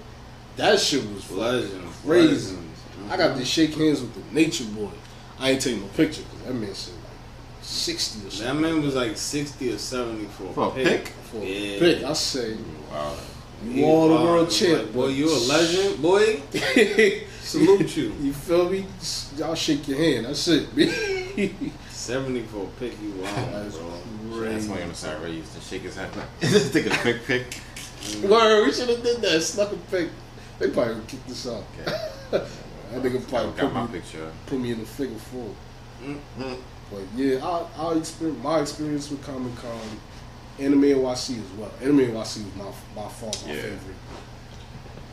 That 0.57 0.79
shit 0.79 1.03
was 1.13 1.29
Legends. 1.31 1.73
crazy. 2.05 2.55
Legends. 2.55 2.81
I 3.09 3.17
got 3.17 3.37
to 3.37 3.45
shake 3.45 3.75
hands 3.75 4.01
with 4.01 4.13
the 4.13 4.33
Nature 4.33 4.65
Boy. 4.65 4.89
I 5.39 5.51
ain't 5.51 5.61
taking 5.61 5.81
no 5.81 5.87
picture 5.89 6.23
because 6.23 6.47
that 6.47 6.53
man 6.53 6.73
said 6.73 6.95
sixty 7.67 8.25
or 8.25 8.29
That 8.45 8.55
man 8.55 8.81
was 8.81 8.95
like 8.95 9.17
60 9.17 9.73
or 9.73 9.77
70 9.77 10.25
for, 10.25 10.53
For 10.53 10.67
a 10.67 10.71
pick? 10.71 11.07
For 11.31 11.37
a 11.37 11.79
pick, 11.79 12.03
I 12.03 12.13
say 12.13 12.57
Wow. 12.91 13.15
you 13.65 13.85
all 13.85 14.07
the 14.09 14.15
Wow, 14.15 14.23
world 14.23 14.47
like, 14.47 14.51
champ, 14.55 14.93
boy, 14.93 15.07
you 15.07 15.29
a 15.29 15.35
legend, 15.37 16.01
boy. 16.01 16.41
Salute 17.41 17.97
you. 17.97 18.13
You 18.21 18.33
feel 18.33 18.69
me? 18.69 18.85
Y'all 19.37 19.55
shake 19.55 19.87
your 19.87 19.97
hand. 19.97 20.25
That's 20.25 20.47
it. 20.47 20.67
70 21.89 22.41
for 22.43 22.63
a 22.63 22.67
pick, 22.79 22.93
you 23.01 23.11
wild, 23.21 23.53
That's 23.53 23.75
bro. 23.77 23.89
That's 23.89 24.65
crazy. 24.65 24.69
why 24.69 24.77
I'm 24.81 24.93
sorry. 24.93 25.19
Ray 25.25 25.31
used 25.35 25.53
to 25.55 25.61
shake 25.61 25.81
his 25.81 25.95
hand. 25.97 26.11
Just 26.41 26.71
take 26.73 26.85
a 26.85 26.97
quick 26.97 27.23
pick. 27.25 27.59
Word, 28.23 28.65
we 28.65 28.71
should 28.71 28.89
have 28.89 29.03
did 29.03 29.21
that. 29.21 29.41
Snuck 29.41 29.73
a 29.73 29.75
pick. 29.91 30.09
They 30.59 30.69
probably 30.69 30.95
would 30.95 31.07
kick 31.07 31.25
this 31.27 31.47
out. 31.47 31.63
that 32.31 32.45
nigga 32.93 33.27
probably 33.27 33.59
got 33.59 33.73
my 33.73 33.81
put 33.81 33.91
me, 33.93 33.99
picture. 33.99 34.31
put 34.45 34.59
me 34.59 34.71
in 34.71 34.79
the 34.79 34.85
figure 34.85 35.17
four. 35.17 35.49
Mm-hmm. 36.03 36.53
But 36.91 37.01
yeah, 37.15 37.39
our, 37.39 37.67
our 37.77 37.97
experience, 37.97 38.43
my 38.43 38.59
experience 38.61 39.09
with 39.11 39.23
Comic 39.23 39.55
Con, 39.57 39.79
Anime 40.59 40.81
NYC 40.83 41.39
as 41.39 41.51
well. 41.57 41.71
Anime 41.81 41.99
NYC 41.99 42.13
was 42.45 42.55
my 42.55 42.65
by 42.95 43.09
far 43.09 43.31
my 43.45 43.53
Yeah. 43.53 43.61
favorite. 43.61 43.95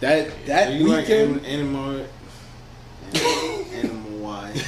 That 0.01 0.47
that 0.47 0.67
So 0.69 0.73
you 0.75 0.87
like 0.89 1.01
weekend, 1.09 1.45
anim- 1.47 1.75
animal, 1.75 2.07
animal 3.73 4.19
Y, 4.25 4.65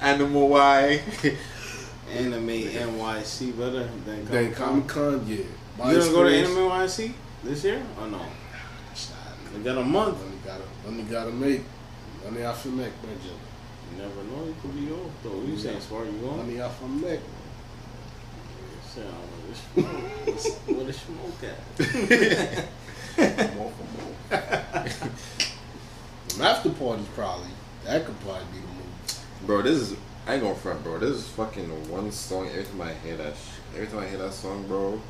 Animal 0.00 0.48
Y. 0.48 1.00
anime 2.10 2.48
NYC 2.48 3.56
better 3.58 3.84
than 3.84 4.04
then 4.04 4.26
Comic 4.26 4.56
Comic 4.56 4.86
Con. 4.88 5.18
Con, 5.20 5.26
yeah. 5.28 5.36
You 5.36 5.44
My 5.78 5.92
gonna 5.94 6.10
go 6.10 6.24
to 6.24 6.34
Anime 6.36 6.56
NYC 6.56 7.12
this 7.44 7.64
year 7.64 7.82
or 8.00 8.06
no? 8.08 8.18
Nah, 8.18 8.24
We 9.54 9.62
got 9.62 9.78
a 9.78 9.82
month. 9.84 10.18
Money 10.18 10.36
gotta, 10.44 10.64
money 10.90 11.02
gotta 11.04 11.30
make. 11.30 11.62
Money 12.24 12.44
off 12.44 12.64
your 12.64 12.74
neck, 12.74 12.92
man, 13.04 13.16
Joe. 13.24 13.30
You 13.90 13.96
never 14.02 14.22
know. 14.24 14.44
You 14.46 14.54
could 14.60 14.74
be 14.74 14.92
off 14.92 15.10
though. 15.22 15.40
You 15.42 15.56
saying 15.58 15.80
smart? 15.80 16.06
You 16.06 16.12
going? 16.18 16.36
Money 16.38 16.60
off 16.60 16.80
my 16.82 16.88
neck. 17.08 17.20
Say, 18.94 19.02
I 19.02 19.04
don't 19.04 19.84
know, 19.84 19.92
Where 20.24 20.34
the 20.34 20.40
smoke- 20.40 20.66
where 20.76 20.84
the 20.86 20.92
smoke 20.92 21.42
at? 23.46 23.54
More 23.56 23.70
for 23.70 23.86
more. 23.96 24.14
Them 26.28 26.42
after 26.42 26.70
parties 26.70 27.06
probably. 27.14 27.48
That 27.84 28.04
could 28.04 28.18
probably 28.20 28.44
be 28.52 28.58
the 28.60 28.66
move. 28.66 29.46
Bro, 29.46 29.62
this 29.62 29.78
is 29.78 29.96
I 30.26 30.34
ain't 30.34 30.42
gonna 30.42 30.54
front, 30.54 30.82
bro. 30.84 30.98
This 30.98 31.10
is 31.16 31.28
fucking 31.28 31.68
one 31.90 32.12
song. 32.12 32.48
Every 32.48 32.64
time 32.64 32.80
I 32.82 32.92
hear 32.94 33.16
that, 33.16 33.34
sh- 33.34 33.58
every 33.74 33.86
time 33.86 34.00
I 34.00 34.06
hear 34.08 34.18
that 34.18 34.32
song, 34.34 34.66
bro, 34.68 35.00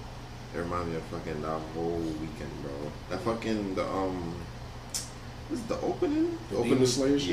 it 0.54 0.58
reminds 0.58 0.88
me 0.90 0.96
of 0.96 1.02
fucking 1.04 1.42
that 1.42 1.60
whole 1.74 1.96
weekend, 1.98 2.50
bro. 2.62 2.70
That 3.10 3.20
fucking 3.22 3.74
the 3.74 3.84
um, 3.88 4.34
this 5.50 5.58
is 5.60 5.66
the 5.66 5.80
opening. 5.80 6.38
The 6.50 6.56
opening 6.56 6.74
Demon 6.74 6.86
Slayer 6.86 7.18
shit? 7.18 7.28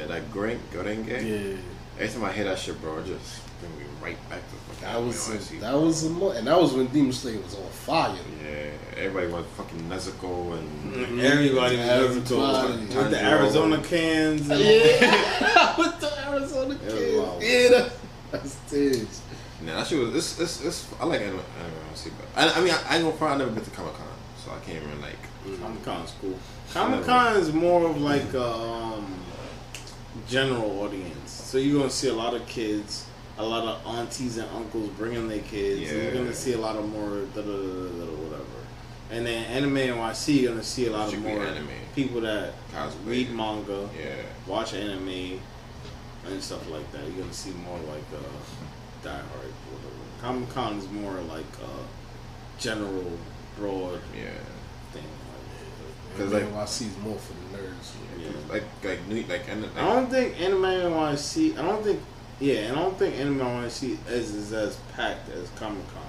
Yeah, 0.00 0.06
that 0.06 0.30
great 0.32 0.58
Gurenge. 0.72 1.06
Yeah. 1.08 1.56
Every 1.98 2.08
time 2.08 2.24
I 2.24 2.32
hear 2.32 2.44
that 2.44 2.58
shit, 2.58 2.80
bro, 2.80 2.98
it 2.98 3.06
just 3.06 3.42
bring 3.60 3.78
me 3.78 3.84
right 4.02 4.16
back 4.30 4.40
to 4.48 4.54
fucking. 4.74 4.82
That 4.88 5.02
was 5.02 5.28
a, 5.28 5.54
that 5.60 5.70
bro. 5.72 5.80
was 5.82 6.04
a 6.04 6.10
mo- 6.10 6.30
and 6.30 6.46
that 6.46 6.58
was 6.60 6.72
when 6.72 6.86
Demon 6.88 7.12
Slayer 7.12 7.38
was 7.40 7.54
on 7.56 7.68
fire. 7.70 8.16
Yeah, 8.42 8.70
everybody 8.96 9.26
was 9.28 9.44
fucking 9.56 9.80
Nezuko 9.88 10.58
and 10.58 10.68
Mm-hmm. 10.94 11.20
Everybody 11.20 11.76
was 11.76 11.88
Everybody. 11.88 12.96
With 12.96 13.10
the 13.10 13.22
Arizona 13.24 13.78
cans. 13.82 14.50
And 14.50 14.60
Yeah, 14.60 15.76
with 15.78 16.00
the 16.00 16.28
Arizona 16.28 16.74
It 16.74 16.82
was 16.84 16.94
kids. 16.94 17.18
wild. 17.18 17.42
Yeah, 17.42 17.68
that, 17.68 17.92
that's 18.32 18.54
this. 18.70 19.22
Yeah, 19.64 19.74
that 19.76 19.86
shit 19.86 19.98
was. 20.00 20.14
It's, 20.16 20.40
it's, 20.40 20.64
it's, 20.64 20.88
I 20.98 21.04
like 21.04 21.20
anime, 21.20 21.38
anime 21.60 21.74
honestly, 21.86 22.12
but 22.18 22.26
I, 22.42 22.50
I 22.58 22.60
mean, 22.64 22.72
I, 22.72 22.80
I 22.88 22.94
ain't 22.96 23.04
gonna 23.04 23.16
front. 23.16 23.34
I 23.34 23.38
never 23.44 23.50
been 23.50 23.62
to 23.64 23.70
Comic 23.70 23.92
Con, 23.94 24.06
so 24.42 24.50
I 24.52 24.58
can't 24.64 24.82
even 24.82 25.00
like. 25.02 25.16
Comic 25.60 25.84
Con's 25.84 26.12
cool. 26.20 26.38
Comic 26.72 27.04
Con 27.04 27.36
is 27.36 27.52
more 27.52 27.88
of 27.88 28.00
like 28.00 28.32
a 28.34 28.44
um, 28.52 29.12
general 30.28 30.80
audience. 30.82 31.30
So 31.30 31.58
you're 31.58 31.78
gonna 31.78 31.90
see 31.90 32.08
a 32.08 32.14
lot 32.14 32.34
of 32.34 32.46
kids, 32.46 33.06
a 33.38 33.44
lot 33.44 33.64
of 33.66 33.84
aunties 33.86 34.38
and 34.38 34.48
uncles 34.54 34.88
bringing 34.90 35.28
their 35.28 35.40
kids. 35.40 35.90
And 35.90 36.02
you're 36.02 36.12
gonna 36.14 36.34
see 36.34 36.52
a 36.52 36.58
lot 36.58 36.76
of 36.76 36.88
more 36.88 37.24
da 37.34 37.42
da 37.42 37.46
da 37.50 37.52
da 37.52 38.04
da 38.04 38.12
whatever. 38.22 38.44
And 39.10 39.26
then 39.26 39.44
anime 39.46 39.74
NYC, 39.76 40.42
you're 40.42 40.52
gonna 40.52 40.62
see 40.62 40.86
a 40.86 40.92
lot 40.92 41.12
of 41.12 41.20
more 41.20 41.44
anime. 41.44 41.68
people 41.96 42.20
that 42.20 42.54
Cosplay. 42.72 43.06
read 43.06 43.30
manga, 43.32 43.88
Yeah. 43.98 44.14
watch 44.46 44.72
anime, 44.74 45.40
and 46.28 46.40
stuff 46.40 46.70
like 46.70 46.90
that. 46.92 47.02
You're 47.08 47.22
gonna 47.22 47.32
see 47.32 47.50
more 47.50 47.78
like 47.78 48.04
uh, 48.14 48.22
Die 49.02 49.10
Hard, 49.10 49.52
whatever. 49.72 49.96
Comic 50.22 50.50
Con 50.50 50.78
is 50.78 50.88
more 50.90 51.14
like 51.22 51.50
a 51.64 52.60
general, 52.62 53.18
broad 53.58 54.00
Yeah. 54.14 54.30
thing. 54.92 55.02
Cause, 56.16 56.24
Cause 56.24 56.32
like- 56.32 56.44
like 56.44 56.52
NYC 56.68 56.82
is 56.88 56.98
more 57.04 57.16
for 57.18 57.32
the 57.32 57.58
nerds. 57.58 57.90
Yeah. 58.18 58.28
Like 58.52 58.64
like 58.84 59.06
new 59.08 59.24
like 59.28 59.48
and 59.48 59.62
like, 59.62 59.76
I 59.76 59.92
don't 59.94 60.10
think 60.10 60.40
Anime 60.40 60.62
NYC. 60.62 61.58
I 61.58 61.62
don't 61.62 61.82
think. 61.84 62.00
Yeah, 62.40 62.72
I 62.72 62.74
don't 62.74 62.98
think 62.98 63.16
Anime 63.16 63.38
NYC 63.40 63.98
is, 64.08 64.34
is 64.34 64.52
as 64.52 64.76
packed 64.96 65.28
as 65.30 65.48
Comic 65.50 65.84
Con. 65.92 66.02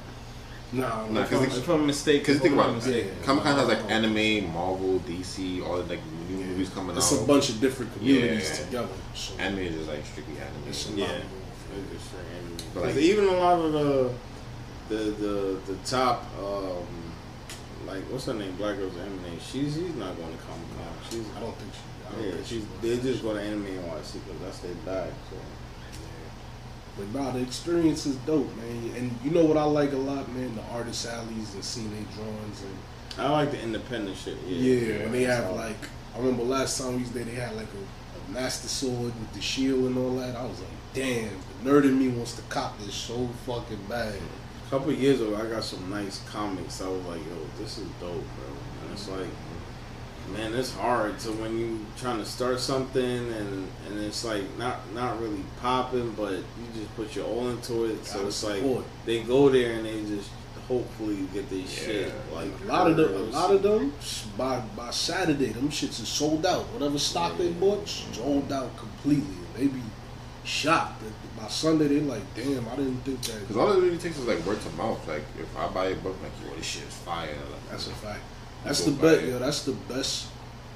Nah, 0.74 1.06
Nah, 1.08 1.22
If, 1.24 1.30
'cause 1.30 1.40
I'm- 1.40 1.44
it's- 1.48 1.58
if 1.60 1.68
I'm 1.70 1.86
mistaken, 1.86 2.20
Because 2.22 2.42
think 2.42 2.54
about 2.54 2.88
it. 2.88 3.06
Yeah. 3.06 3.26
Comic 3.26 3.44
Con 3.44 3.56
has 3.58 3.68
like 3.68 3.92
anime, 3.92 4.52
Marvel, 4.54 5.00
DC, 5.00 5.62
all 5.62 5.78
the 5.78 5.84
like 5.84 6.00
new 6.30 6.38
Yeah. 6.40 6.46
movies 6.46 6.70
coming 6.70 6.96
It's 6.96 7.08
out. 7.08 7.14
It's 7.14 7.22
a 7.24 7.26
bunch 7.28 7.50
of 7.50 7.60
different 7.62 7.94
communities 7.98 8.50
Yeah. 8.60 8.66
together. 8.66 8.88
So 9.14 9.34
Anime 9.38 9.60
is 9.60 9.88
like 9.88 10.06
strictly 10.06 10.36
anime. 10.38 10.64
it's 10.70 10.88
Yeah. 10.96 11.06
It's 11.94 12.04
for 12.08 12.18
anime. 12.18 12.58
But, 12.74 12.84
'Cause 12.84 12.96
like- 12.96 13.04
even 13.04 13.26
a 13.28 13.34
lot 13.38 13.60
of 13.60 13.74
the 13.74 14.10
the 14.90 14.96
the 15.12 15.58
the 15.68 15.76
top 15.86 16.26
um 16.40 16.84
like 17.92 18.04
what's 18.12 18.26
her 18.26 18.34
name 18.34 18.56
Black 18.56 18.78
Girls 18.78 18.96
Anime 18.98 19.40
she's 19.40 19.76
she's 19.76 19.96
not 19.96 20.16
going 20.18 20.32
to 20.32 20.44
Comic 20.44 20.68
Con 20.78 20.94
she's 21.10 21.26
I 21.36 21.40
don't 21.42 21.56
think 21.58 21.74
she. 21.74 22.16
Don't 22.16 22.24
yeah 22.24 22.32
think 22.32 22.46
she's 22.46 22.64
she 22.82 22.88
they 22.88 23.02
just 23.02 23.24
go 23.24 23.34
to 23.34 23.42
Anime 23.42 23.66
NYC 23.66 24.14
because 24.14 24.42
that's 24.42 24.60
their 24.60 24.76
bag 24.86 25.12
so 25.30 25.38
But 26.98 27.08
nah, 27.14 27.32
the 27.32 27.42
experience 27.42 28.06
is 28.06 28.16
dope, 28.28 28.54
man. 28.58 28.92
And 28.96 29.12
you 29.24 29.32
know 29.32 29.46
what 29.46 29.58
I 29.58 29.64
like 29.64 29.94
a 29.94 29.98
lot, 29.98 30.32
man? 30.32 30.56
The 30.56 30.64
artist 30.64 31.06
alleys 31.06 31.54
and 31.54 31.64
seeing 31.64 31.92
their 31.92 32.04
drawings 32.16 32.62
and 32.62 32.78
I 33.18 33.30
like 33.30 33.52
the 33.52 33.62
independent 33.62 34.18
shit 34.18 34.38
yeah 34.48 34.58
yeah, 34.58 35.04
when 35.04 35.12
they 35.12 35.24
have 35.24 35.54
like 35.56 35.90
I 36.16 36.20
remember 36.20 36.44
last 36.44 36.78
time 36.78 36.96
we 36.96 37.02
was 37.04 37.12
there, 37.12 37.24
they 37.24 37.36
had 37.36 37.56
like 37.56 37.68
a, 37.68 38.32
a 38.32 38.32
master 38.34 38.68
sword 38.68 39.14
with 39.20 39.34
the 39.34 39.42
shield 39.42 39.86
and 39.86 39.98
all 39.98 40.16
that. 40.18 40.36
I 40.36 40.44
was 40.44 40.60
like, 40.60 40.70
damn, 40.94 41.30
the 41.64 41.70
nerd 41.70 41.84
in 41.86 41.98
me 41.98 42.10
wants 42.10 42.34
to 42.34 42.42
cop 42.44 42.78
this 42.80 42.94
so 42.94 43.28
fucking 43.46 43.86
bad. 43.88 44.16
A 44.72 44.74
couple 44.74 44.90
of 44.90 44.98
years 44.98 45.20
ago 45.20 45.36
I 45.36 45.50
got 45.50 45.66
some 45.66 45.90
nice 45.90 46.22
comics 46.30 46.82
I 46.82 46.88
was 46.88 47.04
like 47.04 47.20
yo 47.20 47.38
this 47.60 47.78
is 47.78 47.88
dope 48.00 48.14
bro 48.14 48.56
and 48.84 48.94
it's 48.94 49.10
like 49.10 49.28
man 50.34 50.54
it's 50.54 50.74
hard 50.74 51.20
so 51.20 51.34
when 51.34 51.60
you 51.60 51.86
trying 51.98 52.20
to 52.20 52.26
start 52.26 52.58
something 52.60 53.04
and 53.34 53.68
and 53.88 54.00
it's 54.00 54.24
like 54.24 54.44
not 54.58 54.80
not 54.94 55.20
really 55.20 55.44
popping 55.60 56.12
but 56.14 56.36
you 56.36 56.66
just 56.74 56.96
put 56.96 57.14
your 57.18 57.26
all 57.26 57.50
into 57.50 57.84
it 57.84 58.06
so 58.06 58.28
it's 58.28 58.44
like 58.46 58.62
support. 58.62 58.86
they 59.06 59.24
go 59.24 59.50
there 59.50 59.74
and 59.74 59.86
they 59.86 60.02
just 60.06 60.30
hopefully 60.70 61.28
get 61.34 61.50
their 61.50 61.68
shit 61.68 62.14
like 62.34 62.50
A 62.64 62.66
lot 62.66 62.90
of 62.90 62.96
them, 62.96 63.14
a 63.14 63.18
lot 63.24 63.52
of 63.52 63.62
them 63.62 63.94
by 64.38 64.62
by 64.78 64.90
Saturday, 64.92 65.48
them 65.48 65.68
shits 65.70 66.00
is 66.00 66.08
sold 66.08 66.46
out. 66.46 66.64
Whatever 66.68 66.98
stock 66.98 67.38
they 67.38 67.52
bought, 67.52 67.90
sold 67.90 68.50
out 68.54 68.78
completely. 68.78 69.36
They 69.58 69.68
be 69.68 69.82
shocked. 70.46 71.02
that 71.04 71.21
By 71.42 71.48
Sunday, 71.48 71.88
they 71.88 72.00
like, 72.02 72.22
damn, 72.36 72.68
I 72.70 72.76
didn't 72.76 72.98
think 73.02 73.20
that. 73.24 73.40
Because 73.42 73.58
all 73.58 73.72
it 73.72 73.82
really 73.82 73.98
takes 73.98 74.18
is 74.20 74.28
like 74.28 74.46
word 74.46 74.62
to 74.62 74.70
mouth. 74.72 75.06
Like 75.08 75.24
if 75.40 75.58
I 75.58 75.68
buy 75.70 75.86
a 75.88 75.96
book, 75.96 76.16
like 76.22 76.32
yo, 76.48 76.56
this 76.56 76.66
shit 76.66 76.84
is 76.84 76.94
fire. 76.94 77.30
Like, 77.30 77.70
That's 77.72 77.88
a 77.88 77.92
fact. 77.92 78.20
That's 78.64 78.84
the 78.86 78.92
buy 78.92 79.16
best, 79.16 79.26
yo. 79.26 79.40
That's 79.40 79.64
the 79.66 79.72
best. 79.72 80.28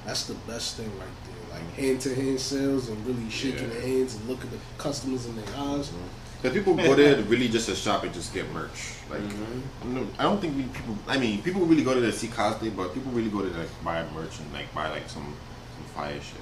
That's 0.04 0.24
the 0.26 0.34
best 0.34 0.76
thing 0.76 0.90
right 0.98 1.06
there. 1.24 1.58
Like 1.60 1.74
hand 1.74 2.00
to 2.00 2.14
hand 2.14 2.40
sales 2.40 2.88
and 2.88 3.06
really 3.06 3.30
shaking 3.30 3.62
Yeah. 3.68 3.74
their 3.74 3.80
hands 3.82 4.16
and 4.16 4.28
looking 4.28 4.50
the 4.50 4.58
customers 4.76 5.26
in 5.26 5.36
their 5.36 5.44
eyes. 5.56 5.92
Because 6.42 6.56
people 6.56 6.74
go 6.74 6.94
there 6.96 7.16
really 7.22 7.48
just 7.48 7.68
to 7.68 7.76
shop 7.76 8.02
and 8.02 8.12
just 8.12 8.34
get 8.34 8.50
merch. 8.52 8.94
Like 9.08 9.20
Mhm. 9.22 10.08
I 10.18 10.24
don't- 10.24 10.40
think 10.40 10.56
we 10.56 10.64
people. 10.64 10.98
I 11.06 11.16
mean, 11.16 11.42
people 11.42 11.62
really 11.64 11.84
go 11.84 11.94
there 11.98 12.10
to 12.10 12.16
see 12.16 12.26
cosplay, 12.26 12.74
but 12.76 12.92
people 12.92 13.12
really 13.12 13.30
go 13.30 13.42
there 13.42 13.52
to 13.52 13.58
like 13.60 13.84
buy 13.84 14.04
merch 14.12 14.40
and 14.40 14.52
like 14.52 14.74
buy 14.74 14.90
like 14.90 15.08
some 15.08 15.32
some 15.76 15.84
fire 15.94 16.20
shit. 16.20 16.40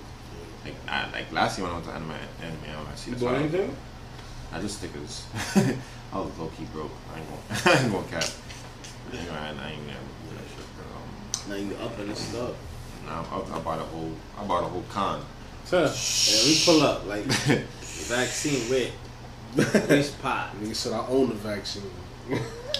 Like 0.65 0.77
I, 0.89 1.11
like 1.13 1.31
last 1.31 1.59
year 1.59 1.67
when 1.67 1.73
I 1.73 1.79
went 1.79 1.89
to 1.89 1.95
anime 1.95 2.13
anime, 2.41 2.87
I 2.91 2.97
see 2.97 3.11
you 3.11 3.17
the 3.19 3.25
bought 3.27 3.35
anything 3.35 3.77
I 4.55 4.61
just 4.61 4.79
stickers. 4.79 5.27
I 6.12 6.19
was 6.19 6.38
low 6.38 6.51
key 6.57 6.64
broke. 6.73 6.90
I 7.12 7.19
ain't 7.19 7.29
gonna, 7.29 7.61
I 7.77 7.83
ain't 7.83 7.93
gonna 7.93 8.09
cap. 8.09 8.31
You 9.12 9.19
know, 9.19 9.33
I, 9.33 9.49
I 9.49 9.71
ain't 9.73 9.87
never 9.87 10.01
do 10.01 10.37
that 10.37 10.47
shit. 10.49 10.67
But, 10.79 10.87
um, 10.95 11.51
now 11.51 11.57
you 11.57 11.85
up 11.85 11.99
in 11.99 12.09
the 12.09 12.17
stuff 12.17 12.55
nah, 13.07 13.25
I, 13.31 13.57
I 13.57 13.61
bought 13.61 13.79
a 13.79 13.85
whole, 13.85 14.12
I 14.38 14.45
bought 14.45 14.64
a 14.64 14.67
whole 14.67 14.85
con. 14.90 15.25
So 15.64 15.83
yeah 15.83 16.45
we 16.45 16.61
pull 16.64 16.83
up 16.83 17.07
like 17.07 17.25
vaccine 18.05 18.71
wet 18.71 18.93
waste 19.88 20.21
pot 20.21 20.55
Nigga 20.61 20.75
said 20.75 20.93
I 20.93 21.07
own 21.07 21.31
the 21.31 21.35
vaccine. 21.37 21.90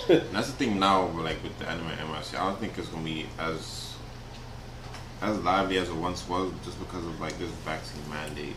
And 0.09 0.23
that's 0.33 0.49
the 0.49 0.53
thing 0.53 0.79
now, 0.79 1.07
like 1.07 1.43
with 1.43 1.59
the 1.59 1.69
anime 1.69 1.87
NYC, 1.87 2.39
I 2.39 2.47
don't 2.47 2.59
think 2.59 2.77
it's 2.77 2.89
gonna 2.89 3.05
be 3.05 3.27
as 3.39 3.95
as 5.23 5.39
lively 5.39 5.79
as 5.79 5.89
it 5.89 5.95
once 5.95 6.29
was, 6.29 6.53
just 6.65 6.79
because 6.79 7.05
of 7.07 7.19
like 7.21 7.39
this 7.39 7.51
vaccine 7.65 8.03
mandate. 8.11 8.57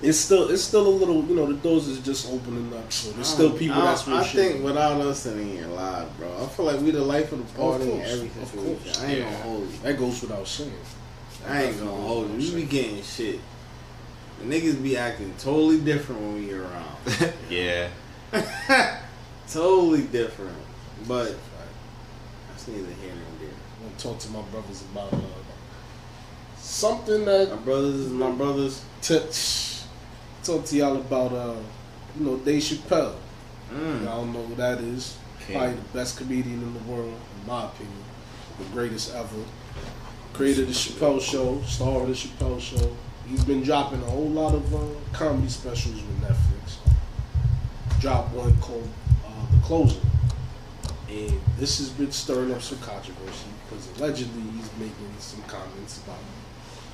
It's 0.00 0.18
still 0.18 0.48
it's 0.50 0.62
still 0.62 0.86
a 0.86 0.94
little 1.00 1.24
you 1.24 1.34
know 1.34 1.46
the 1.46 1.54
doors 1.54 1.88
is 1.88 1.98
just 2.00 2.30
opening 2.32 2.72
up 2.72 2.92
so 2.92 3.10
there's 3.12 3.26
still 3.26 3.50
people 3.50 3.78
I, 3.78 3.84
that's 3.86 4.06
real 4.06 4.16
I 4.18 4.22
shit. 4.24 4.52
think 4.52 4.64
without 4.64 5.00
us 5.00 5.26
it 5.26 5.36
ain't 5.40 5.72
live 5.74 6.16
bro 6.16 6.28
I 6.40 6.46
feel 6.46 6.66
like 6.66 6.80
we 6.80 6.92
the 6.92 7.00
life 7.02 7.32
of 7.32 7.38
the 7.44 7.58
party 7.58 7.84
in 7.84 7.90
course, 7.98 8.08
every 8.12 8.26
of 8.28 8.52
course. 8.56 8.98
I 9.02 9.06
ain't 9.06 9.18
Yeah. 9.18 9.24
gonna 9.24 9.36
hold 9.38 9.62
you 9.72 9.78
that 9.82 9.98
goes 9.98 10.20
without 10.22 10.46
saying. 10.46 10.72
I 11.48 11.62
ain't 11.64 11.78
gonna 11.80 11.90
hold 11.90 12.30
you. 12.30 12.36
We 12.38 12.62
be 12.62 12.62
getting 12.68 13.02
shit. 13.02 13.40
The 14.40 14.44
niggas 14.54 14.80
be 14.80 14.96
acting 14.96 15.34
totally 15.38 15.80
different 15.80 16.20
when 16.20 16.34
we 16.34 16.52
around. 16.52 16.96
yeah, 17.50 17.88
totally 19.50 20.02
different. 20.02 20.56
But 21.08 21.34
that's 22.48 22.68
neither 22.68 22.82
here 23.02 23.14
nor 23.14 23.40
there. 23.40 23.56
I'm 23.80 23.88
gonna 23.88 23.98
talk 23.98 24.18
to 24.20 24.30
my 24.30 24.42
brothers 24.42 24.82
about 24.92 25.12
uh, 25.12 25.18
something 26.58 27.24
that 27.24 27.50
My 27.50 27.56
brothers 27.56 27.94
is 27.96 28.12
my 28.12 28.30
brothers. 28.30 28.84
t- 29.02 29.18
talk 30.48 30.64
to 30.64 30.76
y'all 30.76 30.96
about 30.96 31.32
uh 31.32 31.54
you 32.18 32.24
know 32.24 32.36
Dave 32.38 32.62
Chappelle. 32.62 33.14
Mm. 33.70 34.04
Y'all 34.04 34.24
know 34.24 34.42
who 34.44 34.54
that 34.54 34.80
is. 34.80 35.18
King. 35.40 35.56
Probably 35.56 35.74
the 35.74 35.98
best 35.98 36.16
comedian 36.16 36.62
in 36.62 36.72
the 36.72 36.80
world, 36.90 37.14
in 37.40 37.46
my 37.46 37.66
opinion. 37.66 38.02
The 38.58 38.64
greatest 38.72 39.14
ever. 39.14 39.44
Created 40.32 40.68
the 40.68 40.72
Chappelle 40.72 41.20
Show, 41.20 41.60
star 41.62 42.02
of 42.02 42.08
the 42.08 42.14
Chappelle 42.14 42.60
Show. 42.60 42.96
He's 43.28 43.44
been 43.44 43.62
dropping 43.62 44.00
a 44.02 44.06
whole 44.06 44.30
lot 44.30 44.54
of 44.54 44.74
uh, 44.74 44.78
comedy 45.12 45.48
specials 45.48 45.96
with 45.96 46.22
Netflix. 46.22 46.78
Dropped 48.00 48.32
one 48.34 48.56
called 48.58 48.88
uh, 49.26 49.54
The 49.54 49.60
Closer. 49.62 50.00
And 51.10 51.40
this 51.58 51.78
has 51.78 51.90
been 51.90 52.12
stirring 52.12 52.52
up 52.52 52.62
some 52.62 52.78
controversy 52.78 53.48
because 53.68 53.88
allegedly 53.98 54.42
he's 54.52 54.70
making 54.78 55.12
some 55.18 55.42
comments 55.42 56.02
about 56.02 56.18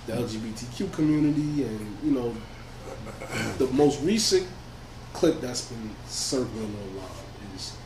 the 0.07 0.15
LGBTQ 0.15 0.93
community 0.93 1.65
and, 1.65 1.97
you 2.03 2.13
know, 2.13 2.35
the 3.59 3.67
most 3.69 4.03
recent 4.03 4.47
clip 5.13 5.41
that's 5.41 5.69
been 5.69 5.91
circling 6.07 6.65
online 6.65 7.11
is 7.55 7.77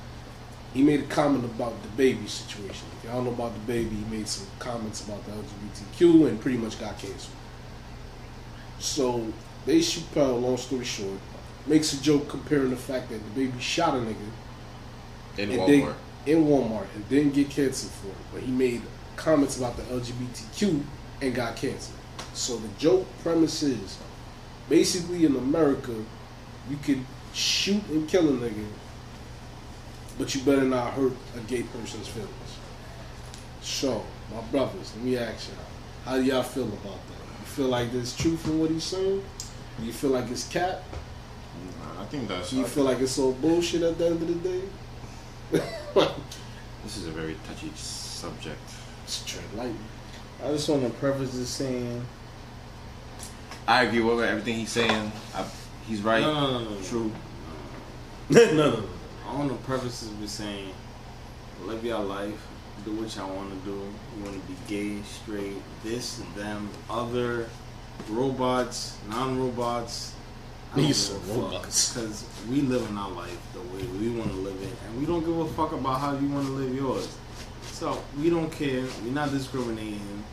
he 0.74 0.82
made 0.82 1.00
a 1.00 1.06
comment 1.06 1.44
about 1.44 1.80
the 1.82 1.88
baby 1.90 2.26
situation. 2.26 2.86
If 2.98 3.04
y'all 3.08 3.22
know 3.22 3.30
about 3.30 3.54
the 3.54 3.60
baby, 3.60 3.96
he 3.96 4.16
made 4.16 4.28
some 4.28 4.46
comments 4.58 5.06
about 5.06 5.24
the 5.26 5.32
LGBTQ 5.32 6.28
and 6.28 6.40
pretty 6.40 6.58
much 6.58 6.80
got 6.80 6.98
canceled. 6.98 7.36
So 8.78 9.32
Dave 9.66 9.82
Chappelle, 9.82 10.40
long 10.40 10.56
story 10.56 10.84
short, 10.84 11.18
makes 11.66 11.92
a 11.92 12.02
joke 12.02 12.28
comparing 12.28 12.70
the 12.70 12.76
fact 12.76 13.10
that 13.10 13.18
the 13.22 13.30
baby 13.30 13.58
shot 13.60 13.94
a 13.94 13.98
nigga 13.98 14.16
in 15.36 15.50
Walmart. 15.50 15.66
They, 15.66 16.32
in 16.32 16.44
Walmart 16.44 16.86
and 16.94 17.08
didn't 17.08 17.34
get 17.34 17.50
canceled 17.50 17.92
for 17.92 18.08
it, 18.08 18.14
but 18.32 18.42
he 18.42 18.52
made 18.52 18.82
comments 19.16 19.56
about 19.56 19.76
the 19.76 19.82
LGBTQ 19.84 20.82
and 21.22 21.34
got 21.34 21.56
canceled. 21.56 21.98
So 22.34 22.56
the 22.56 22.68
joke 22.78 23.06
premise 23.22 23.62
is 23.62 23.98
basically 24.68 25.24
in 25.24 25.36
America, 25.36 25.94
you 26.68 26.76
could 26.76 27.04
shoot 27.32 27.86
and 27.88 28.08
kill 28.08 28.28
a 28.28 28.32
nigga, 28.32 28.66
but 30.18 30.34
you 30.34 30.42
better 30.42 30.64
not 30.64 30.92
hurt 30.92 31.12
a 31.36 31.40
gay 31.40 31.62
person's 31.62 32.08
feelings. 32.08 32.32
So, 33.60 34.04
my 34.32 34.40
brothers, 34.50 34.92
let 34.96 35.04
me 35.04 35.16
ask 35.16 35.48
y'all, 35.48 35.58
how 36.04 36.16
do 36.16 36.24
y'all 36.24 36.42
feel 36.42 36.64
about 36.64 36.82
that? 36.82 37.40
You 37.40 37.46
feel 37.46 37.68
like 37.68 37.92
there's 37.92 38.16
truth 38.16 38.46
in 38.46 38.58
what 38.58 38.70
he's 38.70 38.84
saying? 38.84 39.22
Do 39.78 39.86
you 39.86 39.92
feel 39.92 40.10
like 40.10 40.30
it's 40.30 40.48
cap? 40.48 40.82
Nah, 41.80 42.02
I 42.02 42.06
think 42.06 42.28
that's. 42.28 42.50
Do 42.50 42.56
you 42.56 42.64
feel 42.64 42.84
like 42.84 42.98
it's 43.00 43.18
all 43.18 43.32
bullshit 43.32 43.82
at 43.82 43.98
the 43.98 44.06
end 44.06 44.22
of 44.22 44.42
the 44.42 44.48
day? 44.48 44.62
this 46.84 46.96
is 46.96 47.06
a 47.06 47.10
very 47.10 47.36
touchy 47.46 47.70
subject. 47.74 48.58
It's 49.04 49.24
tread 49.24 49.44
lightly. 49.54 49.76
I 50.42 50.48
just 50.48 50.68
want 50.68 50.84
to 50.84 50.90
preface 50.90 51.32
this 51.32 51.48
saying. 51.48 52.04
I 53.68 53.82
agree 53.82 54.00
with 54.00 54.24
everything 54.24 54.54
he's 54.54 54.70
saying. 54.72 55.12
I, 55.34 55.44
he's 55.86 56.00
right. 56.00 56.22
No, 56.22 56.32
no, 56.32 56.64
no, 56.64 56.70
no. 56.70 56.80
True. 56.82 57.12
no, 58.30 58.44
no, 58.54 58.70
no. 58.70 58.82
I 59.28 59.34
want 59.34 59.50
to 59.50 59.56
preface 59.66 60.00
this 60.00 60.10
with 60.18 60.30
saying, 60.30 60.72
live 61.66 61.84
your 61.84 61.98
life, 61.98 62.46
do 62.86 62.92
what 62.92 63.14
y'all 63.14 63.28
want 63.36 63.50
to 63.50 63.70
do. 63.70 63.76
You 64.16 64.24
want 64.24 64.40
to 64.40 64.48
be 64.50 64.56
gay, 64.66 65.02
straight, 65.02 65.60
this, 65.84 66.22
them, 66.34 66.70
other, 66.88 67.50
robots, 68.08 68.96
non-robots. 69.10 70.14
I 70.72 70.76
don't 70.76 70.84
He's 70.86 71.10
give 71.10 71.16
so 71.18 71.32
a 71.32 71.34
fuck 71.34 71.52
robots. 71.52 71.92
because 71.92 72.24
we 72.48 72.62
live 72.62 72.88
in 72.88 72.96
our 72.96 73.10
life 73.10 73.38
the 73.52 73.60
way 73.60 73.84
we 74.00 74.08
want 74.18 74.30
to 74.30 74.36
live 74.38 74.62
it, 74.62 74.72
and 74.86 74.98
we 74.98 75.04
don't 75.04 75.20
give 75.20 75.38
a 75.38 75.48
fuck 75.48 75.72
about 75.72 76.00
how 76.00 76.16
you 76.16 76.28
want 76.28 76.46
to 76.46 76.52
live 76.52 76.74
yours. 76.74 77.14
So 77.64 78.02
we 78.18 78.30
don't 78.30 78.50
care. 78.50 78.84
We're 79.04 79.12
not 79.12 79.30
discriminating. 79.30 80.24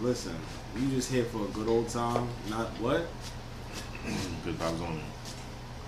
Listen, 0.00 0.36
you 0.76 0.88
just 0.90 1.10
here 1.10 1.24
for 1.24 1.44
a 1.44 1.48
good 1.48 1.68
old 1.68 1.88
time, 1.88 2.28
not 2.50 2.68
what? 2.80 3.06
Good 4.44 4.58
vibes 4.58 4.80
only. 4.86 5.02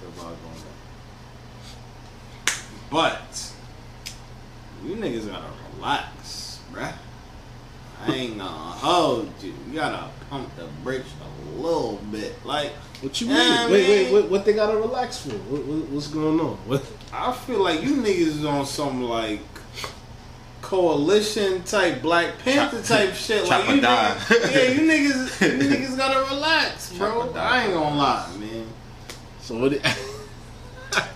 Good 0.01 0.15
vibes 0.17 0.23
on 0.25 0.55
that. 0.55 0.77
But 2.91 3.53
you 4.85 4.95
niggas 4.97 5.29
gotta 5.29 5.45
relax, 5.77 6.61
bruh. 6.73 6.93
I 8.07 8.13
ain't 8.13 8.39
gonna 8.39 8.51
hold 8.51 9.33
you. 9.43 9.55
You 9.69 9.75
gotta 9.75 10.09
pump 10.31 10.55
the 10.57 10.67
brakes 10.85 11.09
a 11.21 11.61
little 11.61 11.97
bit. 12.13 12.35
Like 12.45 12.73
What 13.01 13.21
you 13.21 13.29
mean? 13.29 13.37
I 13.37 13.67
wait, 13.71 13.89
wait, 13.89 14.05
mean- 14.05 14.13
what, 14.13 14.31
what 14.31 14.45
they 14.45 14.53
gotta 14.53 14.77
relax 14.77 15.19
for? 15.19 15.31
What, 15.31 15.65
what, 15.65 15.89
what's 15.89 16.07
going 16.09 16.39
on? 16.39 16.57
What? 16.67 16.85
I 17.13 17.33
feel 17.33 17.63
like 17.63 17.83
you 17.83 17.97
niggas 17.97 18.27
is 18.39 18.45
on 18.45 18.67
some 18.67 19.03
like 19.03 19.41
coalition 20.67 21.63
type 21.63 22.03
Black 22.03 22.39
Panther 22.41 22.83
type 22.83 23.15
shit. 23.15 23.49
Like 23.49 23.69
you 23.69 23.81
die. 23.81 24.17
niggas, 24.19 24.53
yeah, 24.53 24.71
you 24.73 24.81
niggas, 24.81 25.61
you 25.63 25.69
niggas 25.69 25.97
gotta 25.97 26.35
relax, 26.35 26.93
bro. 26.93 27.33
I 27.35 27.65
ain't 27.65 27.73
gonna 27.73 27.97
lie, 27.97 28.37
man. 28.37 28.67
So 29.41 29.59
what? 29.59 29.75
It, 29.75 29.83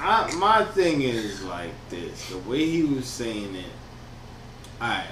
I, 0.00 0.34
my 0.34 0.64
thing 0.66 1.00
is 1.00 1.42
like 1.44 1.70
this: 1.88 2.28
the 2.28 2.38
way 2.40 2.66
he 2.66 2.82
was 2.82 3.06
saying 3.06 3.54
it. 3.54 3.64
Alright, 4.78 5.06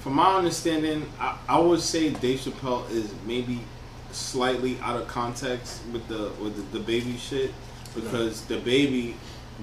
from 0.00 0.14
my 0.14 0.34
understanding, 0.34 1.08
I, 1.20 1.38
I 1.48 1.60
would 1.60 1.80
say 1.80 2.10
Dave 2.10 2.40
Chappelle 2.40 2.90
is 2.90 3.14
maybe 3.24 3.60
slightly 4.10 4.76
out 4.80 5.00
of 5.00 5.06
context 5.06 5.82
with 5.92 6.08
the 6.08 6.32
with 6.42 6.56
the, 6.56 6.78
the 6.78 6.84
baby 6.84 7.16
shit 7.16 7.54
because 7.94 8.44
the 8.46 8.58
baby 8.58 9.14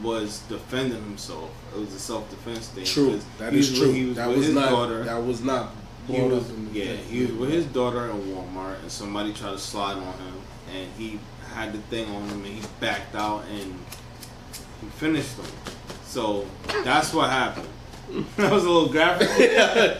was 0.01 0.39
defending 0.49 1.01
himself. 1.03 1.49
It 1.73 1.79
was 1.79 1.93
a 1.93 1.99
self 1.99 2.29
defense 2.29 2.67
thing. 2.69 2.85
true. 2.85 3.19
That 3.37 3.53
is 3.53 3.77
true. 3.77 3.91
He 3.91 4.05
was 4.05 4.15
that 4.15 4.27
with 4.27 4.37
was 4.37 4.45
his 4.47 4.55
not. 4.55 4.69
daughter. 4.69 5.03
That 5.03 5.23
was 5.23 5.43
not. 5.43 5.71
He 6.07 6.21
was, 6.21 6.49
up 6.49 6.55
in 6.55 6.73
the 6.73 6.79
yeah, 6.79 6.85
thing. 6.95 7.05
he 7.05 7.21
was 7.21 7.31
with 7.33 7.49
his 7.51 7.65
daughter 7.65 8.09
in 8.09 8.17
Walmart, 8.33 8.79
and 8.81 8.91
somebody 8.91 9.31
tried 9.31 9.51
to 9.51 9.59
slide 9.59 9.97
on 9.97 10.13
him, 10.13 10.33
and 10.73 10.91
he 10.97 11.19
had 11.53 11.71
the 11.73 11.77
thing 11.83 12.09
on 12.09 12.27
him, 12.29 12.43
and 12.45 12.55
he 12.55 12.61
backed 12.79 13.15
out, 13.15 13.43
and 13.45 13.75
he 14.81 14.87
finished 14.97 15.37
him. 15.37 15.45
So 16.05 16.47
that's 16.83 17.13
what 17.13 17.29
happened. 17.29 17.67
that 18.37 18.51
was 18.51 18.65
a 18.65 18.69
little 18.69 18.89
graphic. 18.89 19.27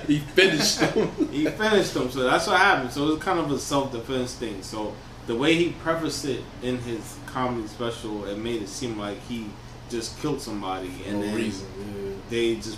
he 0.08 0.20
finished 0.20 0.80
them. 0.80 1.12
he 1.32 1.46
finished 1.46 1.96
him, 1.96 2.10
so 2.10 2.24
that's 2.24 2.48
what 2.48 2.58
happened. 2.58 2.92
So 2.92 3.08
it 3.08 3.10
was 3.12 3.20
kind 3.20 3.40
of 3.40 3.52
a 3.52 3.60
self 3.60 3.92
defense 3.92 4.34
thing. 4.34 4.64
So 4.64 4.96
the 5.28 5.36
way 5.36 5.54
he 5.54 5.70
prefaced 5.74 6.26
it 6.26 6.42
in 6.64 6.80
his 6.80 7.18
comedy 7.28 7.68
special, 7.68 8.26
it 8.26 8.38
made 8.38 8.64
it 8.64 8.70
seem 8.70 8.98
like 8.98 9.20
he 9.28 9.46
just 9.90 10.20
killed 10.22 10.42
somebody, 10.42 10.92
and 11.08 11.20
no 11.20 11.26
then 11.26 11.36
reason. 11.36 11.68
Yeah. 11.78 12.12
they 12.30 12.56
just. 12.56 12.78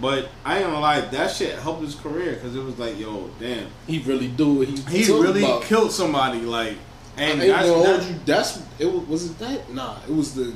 But 0.00 0.28
I 0.46 0.56
ain't 0.58 0.66
gonna 0.66 0.80
lie, 0.80 1.00
that 1.02 1.30
shit 1.30 1.58
helped 1.58 1.82
his 1.82 1.94
career 1.94 2.32
because 2.34 2.56
it 2.56 2.62
was 2.64 2.78
like, 2.78 2.98
yo, 2.98 3.28
damn. 3.38 3.66
He 3.86 3.98
really 3.98 4.28
do 4.28 4.60
he. 4.62 4.76
He 5.04 5.12
really 5.12 5.44
about. 5.44 5.62
killed 5.64 5.92
somebody, 5.92 6.40
like, 6.40 6.76
and 7.18 7.42
I 7.42 7.46
that's, 7.48 7.68
hold 7.68 8.02
you. 8.04 8.14
That's 8.24 8.62
it. 8.78 8.86
Was, 8.86 9.06
was 9.08 9.30
it 9.30 9.38
that? 9.40 9.72
Nah, 9.74 9.98
it 10.08 10.14
was 10.14 10.34
the. 10.34 10.54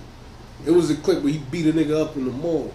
It 0.66 0.70
was 0.70 0.88
the 0.88 0.94
clip 0.96 1.22
where 1.22 1.32
he 1.32 1.38
beat 1.50 1.66
a 1.66 1.72
nigga 1.72 2.00
up 2.00 2.16
in 2.16 2.24
the 2.24 2.32
mall. 2.32 2.72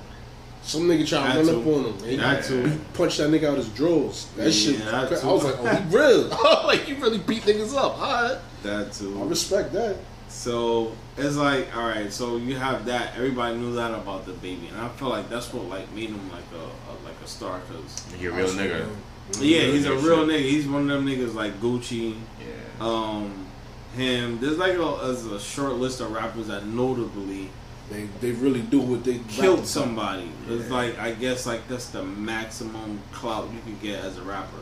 Some 0.62 0.82
nigga 0.84 1.08
tried 1.08 1.34
to 1.34 1.40
run 1.40 1.50
up 1.62 1.66
on 1.66 1.86
him. 1.86 2.20
and 2.22 2.46
He, 2.46 2.70
he 2.70 2.78
punched 2.94 3.18
that 3.18 3.30
nigga 3.32 3.46
out 3.50 3.58
his 3.58 3.70
drawers. 3.70 4.28
That 4.36 4.46
Yeah, 4.46 4.52
shit. 4.52 4.86
that 4.86 5.08
cra- 5.08 5.28
I 5.28 5.32
was 5.32 5.44
like, 5.46 5.56
oh, 5.58 5.76
he 5.76 5.96
real. 5.96 6.28
like 6.68 6.82
he 6.82 6.94
really 6.94 7.18
beat 7.18 7.44
niggas 7.44 7.76
up. 7.76 7.98
All 7.98 8.24
right, 8.24 8.38
that 8.64 8.94
too. 8.94 9.20
I 9.20 9.26
respect 9.26 9.74
that. 9.74 9.96
So 10.30 10.92
it's 11.18 11.36
like, 11.36 11.76
all 11.76 11.88
right, 11.88 12.12
so 12.14 12.38
you 12.38 12.56
have 12.56 12.86
that. 12.86 13.16
Everybody 13.16 13.58
knew 13.58 13.74
that 13.76 13.92
about 13.94 14.26
the 14.26 14.34
baby, 14.34 14.68
and 14.68 14.80
I 14.80 14.88
feel 14.90 15.10
like 15.10 15.30
that's 15.30 15.52
what 15.54 15.66
like 15.66 15.92
made 15.94 16.10
him 16.10 16.32
like 16.32 16.44
a, 16.54 16.58
a 16.92 16.94
like 17.04 17.20
a 17.24 17.28
star, 17.28 17.60
cause 17.62 18.06
You're 18.20 18.34
a 18.34 18.38
real 18.38 18.48
nigga. 18.50 18.88
yeah, 19.42 19.62
he's 19.64 19.86
a 19.86 19.94
real 19.96 20.28
shit. 20.28 20.40
nigga. 20.40 20.50
He's 20.50 20.68
one 20.68 20.90
of 20.90 21.04
them 21.04 21.06
niggas 21.08 21.34
like 21.34 21.60
Gucci, 21.60 22.16
Yeah. 22.40 22.46
um, 22.86 23.48
him. 23.96 24.40
There's 24.40 24.58
like 24.58 24.74
a, 24.78 25.00
as 25.04 25.26
a 25.26 25.40
short 25.40 25.74
list 25.74 26.00
of 26.00 26.12
rappers 26.12 26.48
that 26.48 26.66
notably 26.66 27.50
They 27.90 28.04
they 28.22 28.32
really 28.34 28.62
do 28.62 28.80
what 28.82 29.04
they 29.04 29.18
killed 29.30 29.60
about. 29.60 29.68
somebody. 29.68 30.30
It's 30.48 30.70
like 30.70 31.00
I 31.00 31.12
guess 31.14 31.48
like 31.48 31.68
that's 31.68 31.90
the 31.90 32.04
maximum 32.04 33.02
clout 33.12 33.50
you 33.52 33.60
can 33.62 33.80
get 33.82 34.04
as 34.06 34.18
a 34.18 34.22
rapper. 34.22 34.58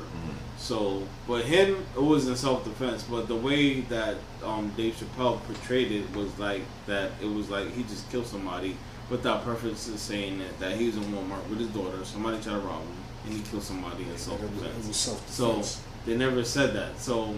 So, 0.57 1.03
but 1.27 1.45
him, 1.45 1.85
it 1.95 2.01
was 2.01 2.27
in 2.27 2.35
self 2.35 2.63
defense. 2.63 3.03
But 3.03 3.27
the 3.27 3.35
way 3.35 3.81
that 3.81 4.17
um, 4.43 4.71
Dave 4.75 4.95
Chappelle 4.95 5.41
portrayed 5.43 5.91
it 5.91 6.15
was 6.15 6.37
like 6.39 6.63
that. 6.87 7.11
It 7.21 7.27
was 7.27 7.49
like 7.49 7.71
he 7.73 7.83
just 7.83 8.09
killed 8.09 8.27
somebody 8.27 8.75
without 9.09 9.43
purpose 9.45 9.85
saying 9.99 10.39
that, 10.39 10.59
that 10.59 10.77
he 10.77 10.87
was 10.87 10.97
in 10.97 11.03
Walmart 11.03 11.47
with 11.49 11.59
his 11.59 11.69
daughter. 11.69 12.03
Somebody 12.03 12.41
tried 12.41 12.53
to 12.53 12.59
rob 12.59 12.81
him, 12.81 12.91
and 13.25 13.33
he 13.33 13.41
killed 13.49 13.63
somebody 13.63 14.03
in 14.03 14.17
self 14.17 14.41
It 14.41 14.49
was, 14.51 14.63
it 14.63 14.75
defense. 14.75 15.21
So 15.27 15.63
they 16.05 16.17
never 16.17 16.43
said 16.43 16.73
that. 16.73 16.99
So 16.99 17.35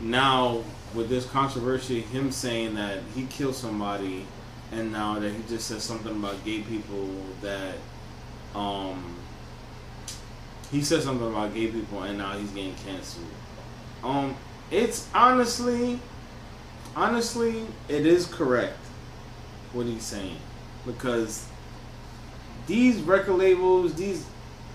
now 0.00 0.62
with 0.94 1.08
this 1.08 1.26
controversy, 1.26 2.00
him 2.00 2.30
saying 2.30 2.74
that 2.74 3.00
he 3.14 3.26
killed 3.26 3.54
somebody, 3.54 4.26
and 4.72 4.92
now 4.92 5.18
that 5.18 5.30
he 5.30 5.42
just 5.48 5.68
said 5.68 5.80
something 5.80 6.12
about 6.12 6.44
gay 6.44 6.60
people 6.60 7.08
that, 7.42 7.74
um, 8.54 9.16
he 10.74 10.82
said 10.82 11.02
something 11.02 11.28
about 11.28 11.54
gay 11.54 11.68
people, 11.68 12.02
and 12.02 12.18
now 12.18 12.36
he's 12.36 12.50
getting 12.50 12.74
canceled. 12.74 13.24
Um, 14.02 14.34
it's 14.72 15.08
honestly, 15.14 16.00
honestly, 16.96 17.64
it 17.88 18.04
is 18.04 18.26
correct 18.26 18.78
what 19.72 19.86
he's 19.86 20.02
saying 20.02 20.36
because 20.84 21.46
these 22.66 23.00
record 23.02 23.34
labels, 23.34 23.94
these 23.94 24.26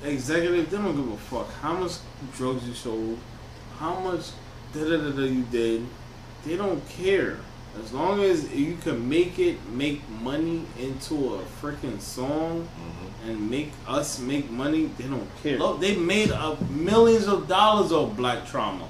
executives, 0.02 0.72
they 0.72 0.78
don't 0.78 0.96
give 0.96 1.12
a 1.12 1.18
fuck 1.18 1.52
how 1.56 1.74
much 1.74 1.98
drugs 2.34 2.66
you 2.66 2.74
sold, 2.74 3.20
how 3.78 4.00
much 4.00 4.30
da 4.74 4.86
da 4.86 4.98
da 4.98 5.12
da 5.12 5.24
you 5.24 5.44
did. 5.52 5.86
They 6.46 6.56
don't 6.56 6.88
care. 6.88 7.36
As 7.84 7.92
long 7.92 8.22
as 8.22 8.54
you 8.56 8.78
can 8.78 9.10
make 9.10 9.38
it 9.38 9.58
make 9.68 10.08
money 10.10 10.66
into 10.80 11.36
a 11.36 11.42
freaking 11.62 12.00
song 12.00 12.70
Mm-hmm. 12.80 12.99
And 13.26 13.50
make 13.50 13.72
us 13.88 14.20
make 14.20 14.50
money, 14.50 14.90
they 14.98 15.06
don't 15.06 15.28
care. 15.44 15.58
Look, 15.58 15.80
they 15.82 15.96
made 15.96 16.32
up 16.32 16.62
millions 16.70 17.28
of 17.28 17.48
dollars 17.48 17.92
of 17.92 18.16
black 18.16 18.46
trauma. 18.48 18.88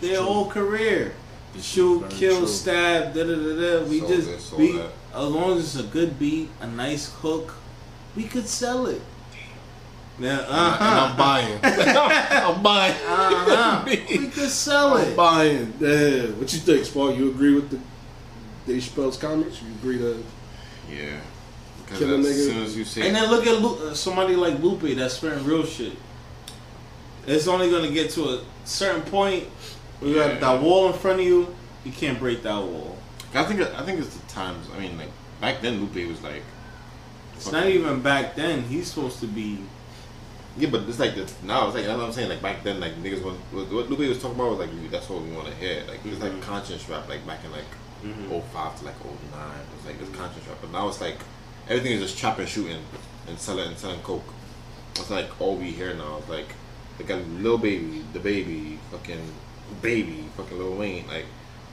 Their 0.00 0.16
true. 0.16 0.24
whole 0.24 0.50
career. 0.50 1.14
This 1.52 1.64
Shoot, 1.64 2.10
kill, 2.10 2.38
true. 2.38 2.46
stab, 2.48 3.14
da 3.14 3.22
da 3.22 3.34
da 3.34 3.80
da. 3.80 3.84
We 3.88 4.00
Sold 4.00 4.10
just 4.10 4.26
this, 4.28 4.44
sold 4.44 4.60
we 4.60 4.72
that. 4.72 4.90
as 5.14 5.28
long 5.28 5.56
as 5.58 5.76
it's 5.76 5.84
a 5.86 5.88
good 5.88 6.18
beat, 6.18 6.48
a 6.60 6.66
nice 6.66 7.12
hook, 7.20 7.54
we 8.16 8.24
could 8.24 8.48
sell 8.48 8.86
it. 8.86 9.00
Yeah, 10.18 10.38
uh-huh. 10.48 11.08
I'm 11.10 11.16
buying. 11.16 11.58
I'm 11.62 12.62
buying. 12.62 12.94
Uh-huh. 12.94 13.82
we 13.86 13.96
could 14.28 14.48
sell 14.50 14.96
I'm 14.96 15.08
it. 15.08 15.16
buying. 15.16 15.72
Yeah. 15.80 16.26
What 16.38 16.52
you 16.52 16.60
think, 16.60 16.84
Spark? 16.84 17.16
You 17.16 17.30
agree 17.30 17.54
with 17.54 17.70
the 17.70 17.78
Dave 18.66 18.82
Chappelle's 18.82 19.16
comments? 19.16 19.60
You 19.62 19.68
agree 19.74 19.98
to? 19.98 20.22
Yeah. 20.90 21.20
Because 21.98 22.08
Kill 22.08 22.14
a 22.16 22.18
as 22.18 22.26
nigga. 22.26 22.52
soon 22.52 22.62
as 22.64 22.76
you 22.76 22.84
say 22.84 23.06
And 23.06 23.16
then 23.16 23.30
look 23.30 23.46
at 23.46 23.60
Lu- 23.60 23.88
uh, 23.88 23.94
somebody 23.94 24.36
like 24.36 24.58
Lupe 24.60 24.82
that's 24.96 25.14
spitting 25.14 25.44
real 25.44 25.64
shit. 25.64 25.92
It's 27.26 27.48
only 27.48 27.70
gonna 27.70 27.90
get 27.90 28.10
to 28.12 28.24
a 28.30 28.40
certain 28.64 29.02
point. 29.02 29.44
where 30.00 30.10
You 30.10 30.16
Yeah. 30.18 30.28
got 30.32 30.40
that 30.40 30.62
wall 30.62 30.88
in 30.88 30.92
front 30.98 31.20
of 31.20 31.26
you. 31.26 31.54
You 31.84 31.92
can't 31.92 32.18
break 32.18 32.42
that 32.42 32.62
wall. 32.62 32.98
I 33.34 33.44
think 33.44 33.60
I 33.60 33.82
think 33.84 34.00
it's 34.00 34.14
the 34.14 34.26
times. 34.32 34.66
I 34.76 34.80
mean, 34.80 34.98
like 34.98 35.08
back 35.40 35.60
then, 35.62 35.80
Lupe 35.80 36.08
was 36.08 36.20
like, 36.22 36.42
It's 37.36 37.50
not 37.50 37.66
even 37.68 38.00
back 38.00 38.36
then. 38.36 38.62
He's 38.64 38.88
supposed 38.92 39.20
to 39.20 39.26
be. 39.26 39.58
yeah, 40.58 40.68
but 40.70 40.82
it's 40.88 40.98
like 41.00 41.14
the 41.14 41.26
now. 41.42 41.66
It's 41.66 41.74
like 41.76 41.84
that's 41.86 41.96
what 41.98 42.06
I'm 42.06 42.12
saying. 42.12 42.28
Like 42.28 42.42
back 42.42 42.62
then, 42.64 42.80
like 42.80 43.00
niggas 43.02 43.22
want 43.24 43.38
what 43.52 43.72
what 43.72 43.90
Lupe 43.90 44.00
was 44.08 44.20
talking 44.20 44.36
about 44.38 44.50
was 44.50 44.58
like 44.60 44.90
that's 44.90 45.08
what 45.08 45.22
we 45.22 45.30
want 45.32 45.48
to 45.48 45.54
hear. 45.54 45.82
Like 45.88 46.00
it's 46.04 46.20
like 46.22 46.32
Mhm. 46.32 46.42
conscious 46.42 46.88
rap. 46.88 47.08
Like 47.08 47.26
back 47.26 47.40
in 47.44 47.50
like 47.52 47.70
Mhm. 48.04 48.30
05 48.52 48.78
to 48.80 48.84
like 48.84 48.94
09. 49.04 49.58
It 49.72 49.76
was 49.78 49.86
like 49.86 49.98
this 49.98 50.10
conscious 50.16 50.46
rap. 50.48 50.58
But 50.60 50.70
now 50.72 50.88
it's 50.88 51.00
like 51.00 51.18
everything 51.68 51.92
is 51.92 52.00
just 52.02 52.18
chopping, 52.18 52.46
shooting, 52.46 52.82
and 53.28 53.38
selling 53.38 53.68
and 53.68 53.78
selling 53.78 54.00
coke. 54.00 54.24
That's 54.94 55.10
like 55.10 55.40
all 55.40 55.56
we 55.56 55.70
hear 55.70 55.94
now. 55.94 56.18
It's 56.18 56.28
like 56.28 56.46
they 56.98 57.04
got 57.04 57.26
Lil 57.28 57.58
Baby, 57.58 58.04
the 58.12 58.20
baby, 58.20 58.78
fucking 58.90 59.20
baby, 59.82 60.24
fucking 60.36 60.56
Lil 60.58 60.74
Wayne. 60.74 61.06
Like 61.08 61.26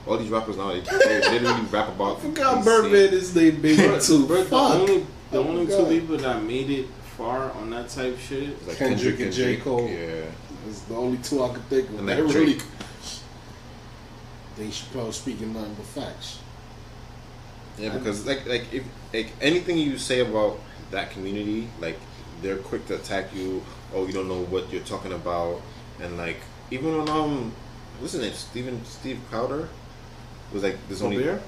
all 0.06 0.16
these 0.18 0.30
rappers 0.30 0.56
now, 0.56 0.72
they, 0.72 0.80
they 0.80 1.38
literally 1.38 1.62
rap 1.70 1.88
about. 1.88 2.18
I 2.18 2.20
forgot 2.20 2.64
Birdman 2.64 3.08
same- 3.10 3.14
is 3.18 3.36
named 3.36 3.62
Baby 3.62 4.00
too. 4.00 4.26
Bro, 4.26 4.36
the 4.38 4.44
Fuck. 4.50 4.72
only 4.74 5.06
the 5.30 5.38
Oh 5.38 5.48
only 5.48 5.66
two 5.66 5.86
people 5.86 6.16
that 6.18 6.42
made 6.42 6.68
it 6.70 6.86
far 7.16 7.50
on 7.52 7.70
that 7.70 7.88
type 7.88 8.18
shit. 8.18 8.66
Like 8.66 8.76
Kendrick 8.76 9.20
and 9.20 9.32
J. 9.32 9.56
Cole. 9.58 9.88
Yeah. 9.88 10.24
It's 10.68 10.80
the 10.82 10.94
only 10.96 11.18
two 11.18 11.42
I 11.42 11.48
could 11.54 11.64
think 11.68 11.88
of. 11.90 11.98
And 12.00 12.08
that 12.08 12.24
like 12.24 12.34
really. 12.34 12.54
Drake. 12.54 12.62
Dave 14.56 14.70
Chappelle 14.72 15.12
speaking 15.12 15.52
nothing 15.54 15.74
but 15.74 15.86
facts. 15.86 16.38
Yeah, 17.78 17.96
because 17.96 18.26
like 18.26 18.46
like 18.46 18.72
if 18.72 18.84
like 19.12 19.32
anything 19.40 19.78
you 19.78 19.98
say 19.98 20.20
about 20.20 20.58
that 20.90 21.10
community, 21.10 21.68
like 21.80 21.98
they're 22.42 22.56
quick 22.58 22.86
to 22.86 22.94
attack 22.96 23.34
you. 23.34 23.62
Oh, 23.94 24.06
you 24.06 24.12
don't 24.12 24.28
know 24.28 24.42
what 24.44 24.72
you're 24.72 24.82
talking 24.82 25.12
about, 25.12 25.60
and 26.00 26.16
like 26.16 26.38
even 26.70 26.96
when 26.98 27.08
um, 27.08 27.52
what's 28.00 28.12
his 28.14 28.22
name? 28.22 28.32
Steven 28.32 28.84
Steve 28.84 29.18
Crowder. 29.30 29.68
was 30.52 30.62
like 30.62 30.76
there's 30.88 31.02
only 31.02 31.16
Colbert? 31.16 31.42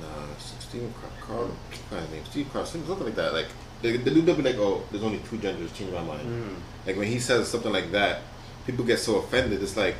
nah 0.00 0.34
Steve 0.60 0.92
Car- 1.00 1.26
Carl 1.26 1.50
what's 1.90 2.02
his 2.04 2.10
name 2.12 2.24
Steve 2.30 2.48
Carl 2.52 2.64
something 2.66 3.04
like 3.04 3.14
that 3.14 3.32
like 3.32 3.46
the, 3.82 3.96
the 3.98 4.10
dude 4.10 4.26
will 4.26 4.34
be 4.34 4.42
like 4.42 4.56
oh 4.56 4.82
there's 4.90 5.04
only 5.04 5.18
two 5.30 5.38
genders 5.38 5.70
change 5.72 5.92
my 5.92 6.02
mind 6.02 6.26
Mm. 6.26 6.54
like 6.86 6.96
when 6.96 7.06
he 7.06 7.20
says 7.20 7.46
something 7.48 7.72
like 7.72 7.92
that 7.92 8.22
people 8.66 8.84
get 8.84 8.98
so 8.98 9.16
offended 9.16 9.62
it's 9.62 9.76
like 9.76 9.96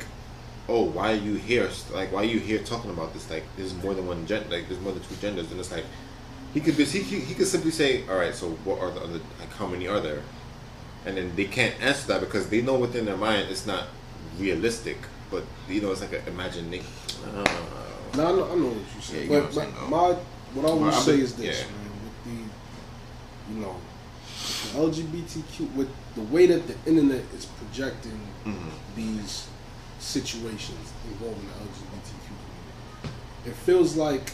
oh 0.67 0.83
why 0.83 1.13
are 1.13 1.21
you 1.27 1.35
here 1.35 1.69
like 1.93 2.11
why 2.11 2.21
are 2.21 2.25
you 2.35 2.39
here 2.39 2.59
talking 2.59 2.89
about 2.91 3.13
this 3.13 3.29
like 3.29 3.43
there's 3.55 3.73
more 3.75 3.93
than 3.93 4.05
one 4.07 4.25
gender 4.27 4.49
like 4.49 4.67
there's 4.67 4.81
more 4.81 4.91
than 4.91 5.03
two 5.03 5.15
genders 5.21 5.49
and 5.51 5.59
it's 5.61 5.71
like 5.71 5.85
he 6.55 6.61
could 6.61 6.75
he, 6.75 7.01
he, 7.01 7.33
could 7.35 7.45
simply 7.47 7.69
say 7.69 8.07
all 8.07 8.15
right 8.15 8.33
so 8.33 8.49
what 8.63 8.79
are 8.79 8.89
the 8.89 9.01
other 9.01 9.19
like 9.39 9.51
how 9.57 9.67
many 9.67 9.87
are 9.87 9.99
there 9.99 10.21
and 11.05 11.17
then 11.17 11.35
they 11.35 11.43
can't 11.43 11.75
answer 11.81 12.07
that 12.07 12.21
because 12.21 12.49
they 12.49 12.61
know 12.61 12.75
within 12.79 13.03
their 13.05 13.17
mind 13.17 13.47
it's 13.51 13.67
not 13.67 13.87
realistic 14.39 14.97
but 15.29 15.43
you 15.67 15.81
know 15.81 15.91
it's 15.91 15.99
like 15.99 16.13
an 16.13 16.25
imagination 16.27 16.87
uh, 17.25 17.43
Now 18.15 18.27
I 18.27 18.31
know, 18.31 18.51
I 18.51 18.55
know 18.55 18.67
what 18.67 18.93
you're 18.93 19.01
saying, 19.01 19.29
Yeah, 19.29 19.37
you 19.37 19.47
but, 19.53 19.55
but 19.55 19.89
my 19.89 20.13
what 20.53 20.71
I 20.71 20.73
would 20.73 20.93
say 20.93 21.19
is 21.19 21.35
this, 21.35 21.59
yeah. 21.59 21.67
man, 21.75 21.91
with 22.05 22.23
the 22.23 23.53
you 23.53 23.59
know 23.59 23.75
the 24.37 24.79
LGBTQ 24.79 25.75
with 25.75 25.89
the 26.15 26.21
way 26.21 26.45
that 26.45 26.65
the 26.67 26.75
internet 26.89 27.23
is 27.35 27.45
projecting 27.45 28.17
mhm. 28.45 28.55
these 28.95 29.49
situations 29.99 30.93
involving 31.11 31.45
the 31.47 31.53
LGBTQ 31.67 32.27
community, 32.29 33.49
it 33.49 33.55
feels 33.65 33.97
like 33.97 34.31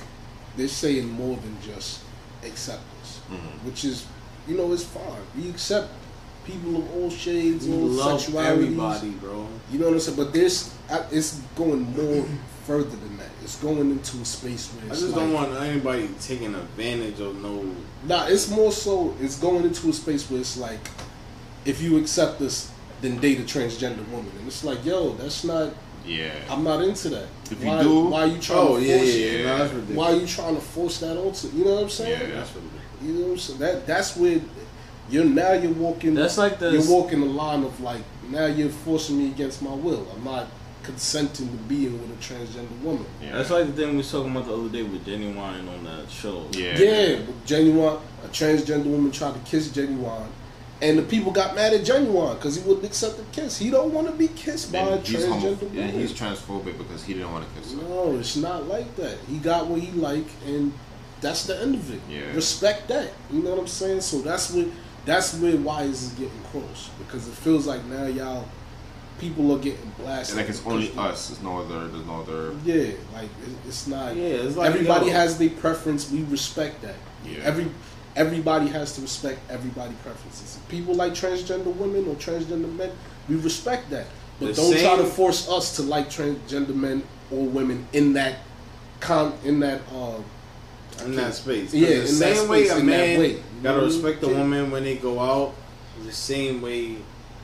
they're 0.55 0.67
saying 0.67 1.09
more 1.09 1.37
than 1.37 1.57
just 1.63 2.01
acceptance, 2.43 3.19
Mhm. 3.31 3.65
which 3.65 3.85
is 3.85 4.05
you 4.47 4.55
know 4.57 4.71
it's 4.73 4.83
fine. 4.83 5.03
We 5.37 5.49
accept 5.49 5.89
people 6.45 6.77
of 6.77 6.95
all 6.95 7.09
shades, 7.09 7.67
You 7.67 7.73
all 7.75 7.87
love 7.87 8.21
sexualities. 8.21 8.45
everybody, 8.45 9.09
bro. 9.11 9.47
You 9.71 9.79
know 9.79 9.85
what 9.85 9.93
I'm 9.93 9.99
saying? 9.99 10.17
But 10.17 10.33
there's, 10.33 10.71
it's 11.11 11.39
going 11.55 11.83
more 11.95 12.25
further 12.65 12.89
than 12.89 13.17
that. 13.17 13.29
It's 13.43 13.57
going 13.57 13.91
into 13.91 14.17
a 14.17 14.25
space 14.25 14.67
where 14.69 14.85
I 14.91 14.95
just 14.95 15.07
like, 15.09 15.15
don't 15.15 15.33
want 15.33 15.53
anybody 15.61 16.09
taking 16.19 16.55
advantage 16.55 17.19
of 17.19 17.39
no. 17.41 17.63
Nah, 18.07 18.25
it's 18.25 18.49
more 18.49 18.71
so. 18.71 19.15
It's 19.21 19.37
going 19.37 19.63
into 19.65 19.89
a 19.89 19.93
space 19.93 20.27
where 20.31 20.39
it's 20.41 20.57
like, 20.57 20.79
if 21.65 21.79
you 21.81 21.97
accept 21.99 22.39
this, 22.39 22.69
then 23.01 23.19
date 23.19 23.39
a 23.39 23.43
transgender 23.43 24.07
woman, 24.09 24.31
and 24.39 24.47
it's 24.47 24.63
like, 24.63 24.83
yo, 24.83 25.13
that's 25.13 25.43
not. 25.43 25.69
Yeah 26.05 26.31
I'm 26.49 26.63
not 26.63 26.81
into 26.83 27.09
that. 27.09 27.27
If 27.49 27.63
you 27.63 27.79
do- 27.81 28.05
why 28.09 28.21
are 28.21 28.27
you 28.27 28.39
trying 28.39 28.59
Oh 28.59 28.77
to 28.79 28.83
yeah, 28.85 28.97
force 28.97 29.15
yeah, 29.15 29.25
it? 29.25 29.39
yeah. 29.45 29.57
No. 29.57 29.95
Why 29.95 30.11
are 30.11 30.15
you 30.15 30.27
trying 30.27 30.55
to 30.55 30.61
force 30.61 30.99
that 30.99 31.17
onto? 31.17 31.47
You 31.49 31.65
know 31.65 31.73
what 31.75 31.83
I'm 31.83 31.89
saying? 31.89 32.11
Yeah. 32.29 32.35
That's 32.35 32.49
ridiculous. 32.55 32.85
You 33.03 33.13
know 33.13 33.21
what 33.27 33.31
I'm 33.31 33.37
saying? 33.39 33.59
That 33.59 33.87
that's 33.87 34.15
where 34.17 34.41
you're 35.09 35.25
now 35.25 35.53
you're 35.53 35.73
walking. 35.73 36.13
That's 36.15 36.37
like 36.37 36.59
the- 36.59 36.71
you're 36.71 36.89
walking 36.89 37.19
the 37.21 37.27
line 37.27 37.63
of 37.63 37.79
like 37.81 38.03
now 38.29 38.45
you're 38.45 38.69
forcing 38.69 39.17
me 39.19 39.27
against 39.27 39.61
my 39.61 39.73
will. 39.73 40.07
I'm 40.15 40.23
not 40.23 40.47
consenting 40.83 41.47
to 41.49 41.57
being 41.65 41.93
with 42.01 42.09
a 42.09 42.33
transgender 42.33 42.81
woman. 42.81 43.05
yeah 43.21 43.33
That's 43.37 43.51
like 43.51 43.67
the 43.67 43.73
thing 43.73 43.91
we 43.91 43.97
was 43.97 44.11
talking 44.11 44.31
about 44.31 44.47
the 44.47 44.53
other 44.55 44.69
day 44.69 44.81
with 44.81 45.05
Genuwine 45.05 45.67
on 45.71 45.83
that 45.83 46.09
show. 46.09 46.47
yeah 46.53 46.75
Yeah, 46.75 47.19
but 47.23 47.45
Genuwine, 47.45 47.99
a 48.25 48.27
transgender 48.29 48.85
woman 48.85 49.11
tried 49.11 49.33
to 49.35 49.39
kiss 49.51 49.67
Genuwine, 49.69 50.25
and 50.81 50.97
the 50.97 51.03
people 51.03 51.31
got 51.31 51.53
mad 51.55 51.73
at 51.73 51.81
Genuwine 51.81 52.35
because 52.35 52.55
he 52.55 52.61
wouldn't 52.67 52.85
accept 52.85 53.17
the 53.17 53.23
kiss. 53.31 53.57
He 53.57 53.69
don't 53.69 53.93
want 53.93 54.07
to 54.07 54.13
be 54.13 54.27
kissed 54.29 54.71
by 54.71 54.79
a 54.79 54.97
transgender 54.99 55.27
homo- 55.29 55.53
woman. 55.53 55.73
yeah, 55.77 55.87
he's 55.87 56.13
transphobic 56.13 56.77
because 56.77 57.03
he 57.03 57.13
didn't 57.13 57.31
want 57.31 57.47
to 57.47 57.59
kiss 57.61 57.73
her. 57.73 57.81
no, 57.83 58.17
it's 58.17 58.35
not 58.35 58.67
like 58.67 58.95
that. 58.95 59.17
He 59.29 59.37
got 59.37 59.67
what 59.67 59.79
he 59.79 59.91
like, 59.91 60.25
and 60.45 60.73
that's 61.21 61.45
the 61.45 61.59
end 61.61 61.75
of 61.75 61.93
it. 61.93 62.01
Yeah. 62.09 62.33
Respect 62.33 62.87
that. 62.87 63.11
You 63.31 63.43
know 63.43 63.51
what 63.51 63.59
I'm 63.59 63.67
saying? 63.67 64.01
So 64.01 64.21
that's 64.21 64.51
what 64.51 64.67
that's 65.05 65.35
where 65.39 65.55
wires 65.57 66.03
is 66.03 66.09
getting 66.13 66.41
crossed 66.51 66.97
because 66.99 67.27
it 67.27 67.33
feels 67.33 67.65
like 67.67 67.83
now 67.85 68.05
y'all 68.05 68.45
people 69.19 69.51
are 69.55 69.59
getting 69.59 69.91
blasted. 69.99 70.37
And 70.37 70.47
like 70.47 70.49
it's 70.49 70.65
only 70.65 70.87
because- 70.87 71.11
us. 71.11 71.27
There's 71.29 71.43
no 71.43 71.59
other. 71.59 71.87
There's 71.89 72.05
no 72.07 72.21
other. 72.21 72.55
Yeah, 72.65 72.93
like 73.13 73.25
it, 73.25 73.55
it's 73.67 73.85
not. 73.85 74.15
Yeah, 74.15 74.23
it's 74.29 74.55
like, 74.57 74.69
everybody 74.73 75.07
yo. 75.07 75.11
has 75.13 75.37
their 75.37 75.49
preference. 75.51 76.09
We 76.09 76.23
respect 76.23 76.81
that. 76.81 76.95
Yeah. 77.23 77.39
Every 77.43 77.67
everybody 78.15 78.67
has 78.67 78.93
to 78.95 79.01
respect 79.01 79.39
everybody 79.49 79.93
preferences. 80.03 80.57
If 80.57 80.67
people 80.69 80.93
like 80.95 81.13
transgender 81.13 81.73
women 81.75 82.07
or 82.07 82.15
transgender 82.15 82.73
men, 82.75 82.91
we 83.29 83.35
respect 83.35 83.89
that. 83.91 84.07
But 84.39 84.55
The 84.55 84.61
don't 84.61 84.79
try 84.79 84.97
to 84.97 85.05
force 85.05 85.49
us 85.49 85.75
to 85.77 85.83
like 85.83 86.09
transgender 86.09 86.75
men 86.75 87.03
or 87.31 87.45
women 87.45 87.87
in 87.93 88.13
that 88.13 88.39
con 88.99 89.33
in 89.43 89.59
that 89.61 89.81
uh 89.93 90.15
in 91.05 91.15
that 91.15 91.33
space. 91.33 91.73
Yeah, 91.73 91.87
the 91.87 91.95
that 92.01 92.07
same 92.07 92.49
way 92.49 92.67
a 92.67 92.79
man 92.79 93.19
way. 93.19 93.43
Gotta 93.63 93.81
I 93.81 93.83
respect 93.85 94.21
the 94.21 94.29
Yeah. 94.29 94.37
woman 94.39 94.71
when 94.71 94.83
they 94.83 94.97
go 94.97 95.19
out. 95.19 95.53
The 96.05 96.11
same 96.11 96.61
way 96.61 96.97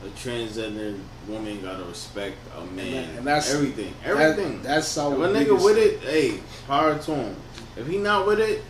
a 0.04 0.08
transgender 0.18 0.98
woman 1.28 1.60
gotta 1.62 1.84
respect 1.84 2.36
a 2.56 2.64
man. 2.74 3.08
And 3.16 3.26
that's- 3.26 3.52
everything. 3.52 3.92
that- 4.04 4.16
Everything. 4.16 4.62
that's 4.62 4.94
how. 4.94 5.12
if 5.12 5.18
a 5.18 5.32
nigga 5.32 5.62
with 5.64 5.76
it, 5.76 6.00
hey, 6.00 6.40
power 6.66 6.96
to 6.98 7.14
him. 7.14 7.36
If 7.76 7.86
he 7.86 7.98
not 7.98 8.26
with 8.26 8.40
it, 8.40 8.62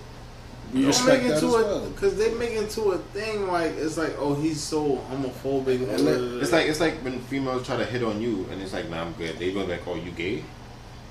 we 0.72 0.80
don't 0.80 0.88
respect 0.88 1.22
make 1.22 1.28
that 1.28 1.28
it 1.30 1.34
as 1.34 1.40
to 1.40 1.46
well. 1.48 1.84
a 1.84 1.88
because 1.90 2.16
they 2.16 2.34
make 2.34 2.50
it 2.52 2.70
to 2.70 2.82
a 2.92 2.98
thing 2.98 3.46
like 3.48 3.72
it's 3.76 3.96
like 3.96 4.14
oh 4.18 4.34
he's 4.34 4.60
so 4.60 4.96
homophobic. 5.10 5.88
And 5.88 6.42
It's 6.42 6.52
like 6.52 6.66
it's 6.66 6.80
like 6.80 6.94
when 7.04 7.18
females 7.20 7.66
try 7.66 7.76
to 7.76 7.84
hit 7.84 8.02
on 8.02 8.20
you, 8.20 8.46
and 8.50 8.60
it's 8.62 8.72
like, 8.72 8.88
nah, 8.90 9.02
I'm 9.02 9.12
good. 9.14 9.38
They 9.38 9.52
go 9.52 9.64
like, 9.64 9.86
oh, 9.86 9.94
you 9.94 10.10
gay? 10.12 10.44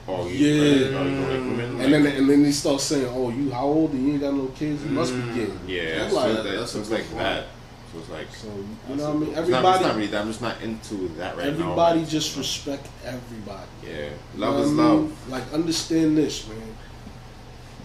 Oh, 0.07 0.25
you, 0.27 0.35
Yeah. 0.47 0.97
oh, 0.99 1.05
you 1.05 1.19
like? 1.19 1.83
And 1.85 1.93
then 1.93 2.05
and 2.05 2.29
then 2.29 2.43
they 2.43 2.51
start 2.53 2.79
saying, 2.79 3.07
"Oh, 3.09 3.29
you 3.29 3.51
how 3.51 3.65
old? 3.65 3.91
and 3.91 4.05
You 4.07 4.13
ain't 4.13 4.21
got 4.21 4.33
no 4.33 4.45
kids. 4.47 4.81
You 4.83 4.91
must 4.91 5.11
be 5.13 5.19
mm. 5.19 5.35
gay." 5.35 5.51
yeah, 5.67 6.07
so 6.09 6.15
like, 6.15 6.33
that, 6.35 6.43
that's 6.43 6.71
so 6.71 6.79
it's 6.79 6.89
like 6.91 7.03
point. 7.07 7.17
that. 7.17 7.45
So 7.91 7.99
it's 7.99 8.09
like, 8.09 8.27
So 8.33 8.47
you 8.89 8.95
know 8.95 9.03
what 9.03 9.15
I 9.15 9.19
mean? 9.19 9.23
it's 9.29 9.35
not, 9.35 9.37
Everybody, 9.39 9.75
it's 9.77 9.85
not 9.85 9.95
really 9.95 10.07
that. 10.07 10.21
I'm 10.21 10.27
just 10.27 10.41
not 10.41 10.61
into 10.61 11.07
that 11.17 11.35
right 11.37 11.45
now. 11.45 11.51
everybody 11.51 12.05
just 12.05 12.37
respect 12.37 12.87
everybody. 13.03 13.67
Yeah, 13.85 14.09
You 14.35 14.39
love 14.39 14.53
know 14.55 14.61
is 14.61 14.67
I 14.67 14.71
mean? 14.71 14.77
love. 14.77 15.29
Like 15.29 15.53
understand 15.53 16.17
this, 16.17 16.47
man. 16.47 16.57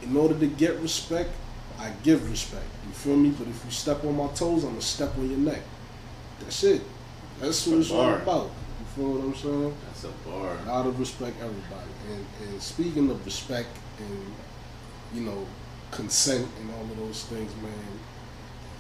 In 0.02 0.16
order 0.16 0.38
to 0.38 0.46
get 0.46 0.78
respect, 0.80 1.30
I 1.82 1.90
give 2.04 2.30
respect. 2.30 2.64
You 2.86 2.92
feel 2.92 3.16
me? 3.16 3.30
But 3.30 3.48
if 3.48 3.64
you 3.64 3.70
step 3.72 4.04
on 4.04 4.16
my 4.16 4.28
toes, 4.28 4.62
I'm 4.62 4.70
gonna 4.70 4.82
step 4.82 5.18
on 5.18 5.28
your 5.28 5.38
neck. 5.38 5.62
That's 6.40 6.62
it. 6.62 6.82
That's 7.40 7.66
what 7.66 7.78
it's 7.80 7.90
all 7.90 8.14
about. 8.14 8.50
You 8.78 8.86
feel 8.94 9.12
what 9.14 9.24
I'm 9.24 9.34
saying? 9.34 9.74
That's 9.86 10.04
a 10.04 10.28
bar. 10.28 10.56
Out 10.68 10.86
of 10.86 11.00
respect, 11.00 11.36
everybody. 11.40 11.90
And 12.12 12.24
and 12.48 12.62
speaking 12.62 13.10
of 13.10 13.24
respect 13.24 13.68
and 13.98 14.32
you 15.12 15.22
know 15.22 15.44
consent 15.90 16.46
and 16.60 16.70
all 16.70 16.82
of 16.82 16.96
those 16.98 17.24
things, 17.24 17.52
man. 17.56 17.72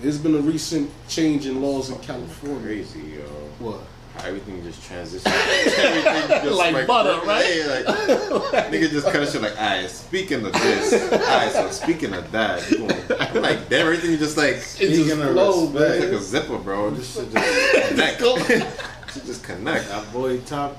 There's 0.00 0.18
been 0.18 0.36
a 0.36 0.40
recent 0.40 0.90
change 1.08 1.46
in 1.46 1.60
laws 1.60 1.90
in 1.90 1.98
California. 1.98 2.62
Crazy, 2.62 3.00
yo. 3.00 3.24
What? 3.58 3.80
How 4.14 4.26
everything 4.28 4.62
just 4.62 4.82
transitions. 4.84 5.26
everything 5.34 6.42
just 6.44 6.56
Like 6.58 6.86
butter, 6.86 7.26
right? 7.26 7.46
Yeah, 7.56 7.66
like, 7.66 8.70
nigga 8.70 8.90
just 8.90 9.06
kind 9.06 9.24
of 9.24 9.30
shit 9.30 9.40
like, 9.42 9.56
alright, 9.56 9.88
speaking 9.90 10.44
of 10.44 10.52
this, 10.52 10.92
alright, 11.12 11.50
so 11.52 11.70
speaking 11.70 12.12
of 12.12 12.30
that, 12.32 12.70
you 12.70 12.78
gonna- 12.86 13.40
like, 13.40 13.68
damn, 13.70 13.86
everything 13.86 14.18
just 14.18 14.36
like, 14.36 14.56
It 14.56 14.60
just 14.60 14.76
Speaking 14.76 15.22
of 15.22 15.32
flowed, 15.32 15.74
respect, 15.74 15.94
it's 16.04 16.12
like 16.12 16.20
a 16.20 16.22
zipper, 16.22 16.58
bro. 16.58 16.90
This 16.90 17.14
shit 17.14 17.32
just 17.32 17.88
connect. 17.88 18.20
Shit 19.12 19.24
just 19.26 19.44
connect. 19.44 19.88
That 19.88 20.10
boy 20.12 20.38
top 20.40 20.76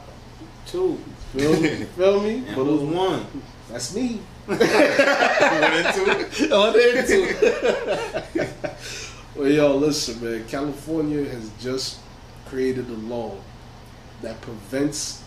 two. 0.65 0.97
Feel 1.35 1.59
me? 1.59 1.69
Feel 1.97 2.21
me? 2.21 2.35
And 2.37 2.45
But 2.55 2.63
who's 2.65 2.81
it 2.81 2.85
was- 2.85 2.95
one? 2.95 3.25
that's 3.69 3.95
me. 3.95 4.19
Went 4.47 4.61
into 4.61 6.03
it. 6.37 6.51
On 6.51 6.75
into 6.79 8.47
Well, 9.35 9.47
yo, 9.49 9.75
listen, 9.77 10.23
man. 10.23 10.45
California 10.47 11.25
has 11.29 11.49
just 11.59 11.99
created 12.53 12.87
a 12.87 12.93
law 12.93 13.35
that 14.21 14.39
prevents 14.41 15.23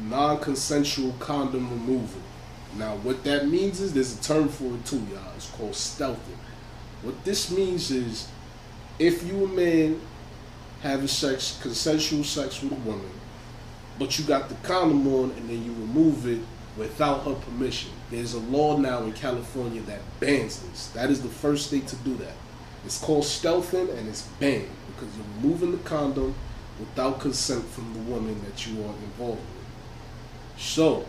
non-consensual 0.00 1.14
condom 1.20 1.70
removal. 1.70 2.20
Now, 2.76 2.96
what 2.96 3.22
that 3.22 3.46
means 3.46 3.80
is 3.80 3.94
there's 3.94 4.18
a 4.18 4.22
term 4.22 4.48
for 4.48 4.74
it 4.74 4.84
too, 4.84 5.06
y'all. 5.12 5.32
It's 5.36 5.48
called 5.52 5.74
stealthing. 5.74 6.38
What 7.02 7.24
this 7.24 7.52
means 7.52 7.92
is, 7.92 8.26
if 8.98 9.24
you 9.24 9.44
a 9.44 9.48
man 9.48 10.00
having 10.82 11.06
sex, 11.06 11.56
consensual 11.62 12.24
sex 12.24 12.60
with 12.60 12.72
a 12.72 12.80
woman, 12.86 13.10
but 13.96 14.18
you 14.18 14.24
got 14.24 14.48
the 14.48 14.56
condom 14.66 15.06
on 15.06 15.30
and 15.30 15.48
then 15.48 15.64
you 15.64 15.70
remove 15.70 16.26
it 16.26 16.40
without 16.76 17.22
her 17.22 17.34
permission. 17.34 17.92
There's 18.10 18.34
a 18.34 18.40
law 18.40 18.76
now 18.76 19.04
in 19.04 19.12
California 19.12 19.82
that 19.82 20.00
bans 20.18 20.58
this. 20.58 20.88
That 20.88 21.10
is 21.10 21.22
the 21.22 21.28
first 21.28 21.68
state 21.68 21.86
to 21.86 21.96
do 21.96 22.16
that. 22.16 22.34
It's 22.84 22.98
called 22.98 23.24
stealthing 23.24 23.96
and 23.96 24.08
it's 24.08 24.22
banned 24.40 24.68
because 24.88 25.14
you're 25.16 25.26
removing 25.36 25.72
the 25.72 25.78
condom 25.78 26.34
without 26.78 27.20
consent 27.20 27.64
from 27.66 27.92
the 27.94 28.00
woman 28.00 28.40
that 28.44 28.66
you 28.66 28.74
are 28.82 28.94
involved 29.04 29.40
with. 29.40 30.60
So, 30.60 31.06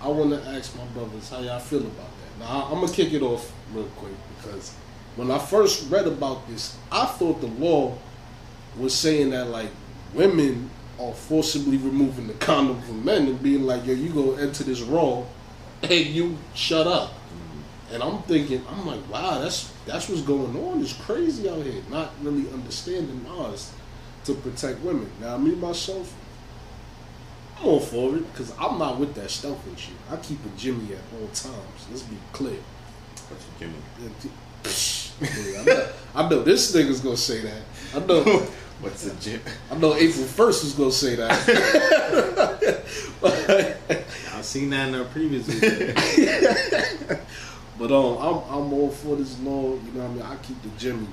I 0.00 0.08
want 0.08 0.30
to 0.30 0.48
ask 0.50 0.76
my 0.76 0.84
brothers 0.86 1.30
how 1.30 1.40
y'all 1.40 1.60
feel 1.60 1.80
about 1.80 1.96
that. 1.96 2.38
Now, 2.40 2.68
I'm 2.70 2.80
gonna 2.80 2.92
kick 2.92 3.12
it 3.12 3.22
off 3.22 3.52
real 3.72 3.86
quick 3.96 4.14
because 4.36 4.74
when 5.16 5.30
I 5.30 5.38
first 5.38 5.90
read 5.90 6.06
about 6.06 6.48
this, 6.48 6.76
I 6.90 7.06
thought 7.06 7.40
the 7.40 7.46
law 7.46 7.96
was 8.76 8.94
saying 8.94 9.30
that 9.30 9.48
like 9.48 9.70
women 10.14 10.70
are 11.00 11.12
forcibly 11.12 11.76
removing 11.76 12.26
the 12.26 12.34
condom 12.34 12.80
from 12.82 13.04
men 13.04 13.26
and 13.28 13.42
being 13.42 13.62
like, 13.62 13.86
yo, 13.86 13.94
you 13.94 14.10
go 14.10 14.34
enter 14.34 14.64
this 14.64 14.80
raw 14.80 15.22
and 15.82 16.06
you 16.06 16.36
shut 16.54 16.86
up. 16.86 17.10
Mm-hmm. 17.10 17.94
And 17.94 18.02
I'm 18.02 18.22
thinking, 18.22 18.62
I'm 18.68 18.86
like, 18.86 19.08
wow, 19.10 19.40
that's 19.40 19.71
that's 19.86 20.08
what's 20.08 20.22
going 20.22 20.56
on. 20.56 20.80
It's 20.80 20.92
crazy 20.92 21.48
out 21.48 21.62
here. 21.64 21.82
Not 21.90 22.12
really 22.22 22.50
understanding 22.52 23.24
ours 23.28 23.72
to 24.24 24.34
protect 24.34 24.80
women. 24.80 25.10
Now 25.20 25.36
me 25.36 25.54
myself, 25.54 26.14
I'm 27.58 27.66
all 27.66 27.80
for 27.80 28.16
it 28.16 28.32
because 28.32 28.52
I'm 28.58 28.78
not 28.78 28.98
with 28.98 29.14
that 29.14 29.30
stealth 29.30 29.66
and 29.66 29.78
shit. 29.78 29.94
I 30.10 30.16
keep 30.16 30.38
a 30.44 30.48
Jimmy 30.58 30.94
at 30.94 31.00
all 31.20 31.26
times. 31.28 31.86
Let's 31.90 32.02
be 32.02 32.16
clear. 32.32 32.58
What's 33.28 33.44
your 33.60 33.70
Jimmy? 33.70 33.78
I, 35.22 35.64
know, 35.64 35.88
I 36.14 36.28
know 36.28 36.42
this 36.42 36.74
nigga's 36.74 37.00
gonna 37.00 37.16
say 37.16 37.40
that. 37.40 37.62
I 37.94 37.98
know. 38.00 38.22
What's 38.80 39.06
a 39.06 39.14
Jim? 39.14 39.40
I 39.70 39.76
know 39.76 39.94
April 39.94 40.24
first 40.26 40.64
was 40.64 40.74
gonna 40.74 40.90
say 40.90 41.14
that. 41.14 41.30
I've 44.34 44.44
seen 44.44 44.70
that 44.70 44.88
in 44.88 44.96
our 44.96 45.04
previous 45.04 45.46
video. 45.46 45.94
But 47.78 47.90
um, 47.90 48.16
I'm 48.18 48.36
I'm 48.54 48.72
all 48.72 48.90
for 48.90 49.16
this 49.16 49.38
law. 49.40 49.74
You 49.74 49.92
know 49.92 50.02
what 50.02 50.10
I 50.10 50.14
mean? 50.14 50.22
I 50.22 50.36
keep 50.36 50.60
the 50.62 50.68
Jimmy 50.78 51.06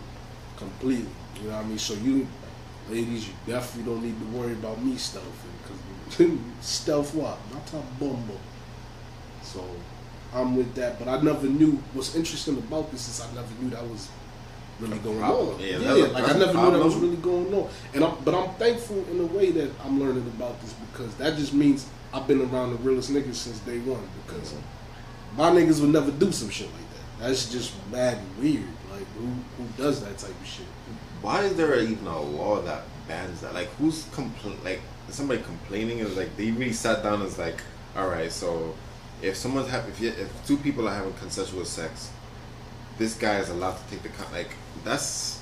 completely. 0.57 1.09
You 1.41 1.49
know 1.49 1.55
what 1.55 1.65
I 1.65 1.67
mean? 1.67 1.77
So 1.77 1.93
you, 1.93 2.27
ladies, 2.89 3.27
you 3.27 3.33
definitely 3.47 3.91
don't 3.91 4.03
need 4.03 4.19
to 4.19 4.37
worry 4.37 4.53
about 4.53 4.83
me 4.83 4.93
stealthing 4.93 5.23
because 5.61 6.37
stealth 6.61 7.15
what? 7.15 7.37
Not 7.53 7.65
top 7.67 7.85
bumbo. 7.99 8.37
So 9.41 9.65
I'm 10.33 10.55
with 10.55 10.75
that. 10.75 10.99
But 10.99 11.07
I 11.07 11.21
never 11.21 11.47
knew. 11.47 11.71
What's 11.93 12.15
interesting 12.15 12.57
about 12.57 12.91
this 12.91 13.07
is 13.07 13.21
I 13.21 13.33
never 13.33 13.53
knew 13.61 13.69
that 13.71 13.87
was 13.87 14.09
really 14.79 14.99
going 14.99 15.19
problem. 15.19 15.55
on. 15.55 15.59
Yeah, 15.59 15.77
Yeah, 15.79 16.05
like 16.07 16.23
I 16.23 16.37
never 16.37 16.53
knew 16.53 16.71
that 16.71 16.83
was 16.83 16.95
really 16.95 17.17
going 17.17 17.53
on. 17.53 17.69
And 17.93 18.03
I'm, 18.03 18.15
but 18.23 18.33
I'm 18.35 18.49
thankful 18.55 19.03
in 19.11 19.19
a 19.19 19.25
way 19.25 19.51
that 19.51 19.71
I'm 19.83 19.99
learning 19.99 20.27
about 20.35 20.59
this 20.61 20.73
because 20.91 21.13
that 21.15 21.37
just 21.37 21.53
means 21.53 21.87
I've 22.13 22.27
been 22.27 22.41
around 22.41 22.71
the 22.71 22.77
realest 22.77 23.11
niggas 23.11 23.35
since 23.35 23.59
day 23.59 23.79
one. 23.79 24.07
Because 24.25 24.55
my 25.37 25.49
niggas 25.51 25.81
would 25.81 25.91
never 25.91 26.11
do 26.11 26.31
some 26.31 26.49
shit 26.49 26.67
like 26.67 26.89
that. 26.93 27.27
That's 27.27 27.51
just 27.51 27.73
mad 27.91 28.17
and 28.17 28.37
weird. 28.43 28.63
Like 28.91 29.07
who 29.17 29.27
who 29.57 29.69
does 29.77 30.01
that 30.03 30.17
type 30.17 30.39
of 30.39 30.47
shit? 30.47 30.65
Why 31.21 31.43
is 31.43 31.55
there 31.55 31.77
even 31.79 32.07
a 32.07 32.21
law 32.21 32.61
that 32.61 32.83
bans 33.07 33.41
that? 33.41 33.53
Like, 33.53 33.67
who's 33.75 34.05
compl- 34.05 34.63
like 34.63 34.81
is 35.07 35.15
somebody 35.15 35.41
complaining? 35.43 35.99
Is 35.99 36.15
like 36.15 36.35
they 36.37 36.51
really 36.51 36.73
sat 36.73 37.03
down 37.03 37.15
and 37.15 37.23
was 37.23 37.37
like, 37.37 37.61
all 37.95 38.07
right, 38.07 38.31
so 38.31 38.73
if 39.21 39.35
someone's 39.35 39.69
having 39.69 39.91
if, 39.91 39.99
you, 39.99 40.09
if 40.09 40.47
two 40.47 40.57
people 40.57 40.87
are 40.87 40.93
having 40.93 41.13
consensual 41.13 41.65
sex, 41.65 42.09
this 42.97 43.15
guy 43.15 43.39
is 43.39 43.49
allowed 43.49 43.77
to 43.77 43.91
take 43.91 44.03
the 44.03 44.09
con- 44.09 44.31
like 44.31 44.55
that's 44.83 45.41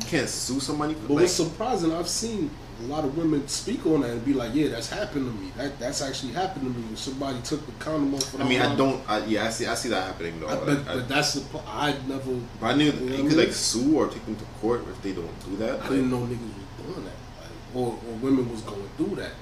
you 0.00 0.06
can't 0.06 0.28
sue 0.28 0.60
somebody. 0.60 0.94
For, 0.94 1.00
But 1.00 1.10
like, 1.10 1.22
what's 1.22 1.32
surprising, 1.32 1.92
I've 1.92 2.08
seen 2.08 2.50
a 2.84 2.86
lot 2.86 3.04
of 3.04 3.16
women 3.16 3.46
speak 3.48 3.86
on 3.86 4.00
that 4.02 4.10
and 4.10 4.24
be 4.24 4.32
like, 4.32 4.54
"Yeah, 4.54 4.68
that's 4.68 4.88
happened 4.90 5.26
to 5.32 5.40
me. 5.40 5.52
That 5.56 5.78
that's 5.78 6.02
actually 6.02 6.32
happened 6.32 6.64
to 6.64 6.78
me. 6.80 6.86
When 6.86 6.96
somebody 6.96 7.40
took 7.42 7.64
the 7.66 7.72
condom 7.72 8.14
off." 8.14 8.40
I 8.40 8.44
mean, 8.44 8.60
I 8.60 8.74
don't. 8.74 9.02
I, 9.08 9.24
yeah, 9.26 9.46
I 9.46 9.50
see. 9.50 9.66
I 9.66 9.74
see 9.74 9.88
that 9.90 10.04
happening 10.06 10.40
though. 10.40 10.48
I, 10.48 10.54
Like, 10.54 10.66
but, 10.66 10.78
I, 10.88 10.94
but 10.96 11.08
that's 11.08 11.34
the. 11.34 11.58
I 11.66 11.94
never. 12.08 12.32
but 12.60 12.66
I 12.66 12.74
knew 12.74 12.84
You 12.86 12.92
know 12.92 13.16
you 13.16 13.24
I 13.26 13.28
could 13.28 13.38
like 13.38 13.52
sue 13.52 13.96
or 13.96 14.08
take 14.08 14.24
them 14.26 14.36
to 14.36 14.44
court 14.60 14.82
if 14.90 15.00
they 15.02 15.12
don't 15.12 15.44
do 15.48 15.56
that. 15.58 15.82
I 15.82 15.88
didn't 15.88 16.10
know 16.10 16.18
niggas 16.20 16.40
was 16.40 16.94
doing 16.94 17.04
that, 17.04 17.18
like, 17.40 17.76
or 17.76 17.88
or 18.08 18.14
women 18.20 18.50
was 18.50 18.62
going 18.62 18.88
through 18.96 19.16
that. 19.16 19.32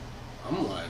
I'm 0.48 0.68
like, 0.68 0.86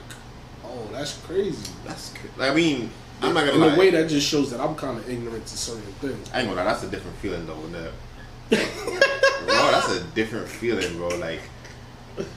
oh, 0.64 0.88
that's 0.92 1.18
crazy. 1.18 1.70
That's. 1.84 2.12
I 2.38 2.54
mean, 2.54 2.90
I'm 3.22 3.34
not 3.34 3.40
gonna 3.46 3.52
In 3.54 3.60
lie. 3.60 3.74
a 3.74 3.78
way, 3.78 3.90
that 3.90 4.08
just 4.08 4.26
shows 4.26 4.50
that 4.50 4.60
I'm 4.60 4.74
kind 4.74 4.98
of 4.98 5.08
ignorant 5.08 5.46
to 5.46 5.56
certain 5.56 5.82
things. 6.00 6.30
I 6.32 6.40
ain't 6.40 6.48
gonna 6.48 6.60
lie, 6.62 6.64
that's 6.64 6.82
a 6.84 6.88
different 6.88 7.16
feeling 7.18 7.46
though. 7.46 7.54
When 7.54 7.72
the, 7.72 7.92
bro, 8.50 9.70
that's 9.70 9.90
a 9.92 10.02
different 10.14 10.48
feeling, 10.48 10.96
bro. 10.96 11.08
Like 11.18 11.40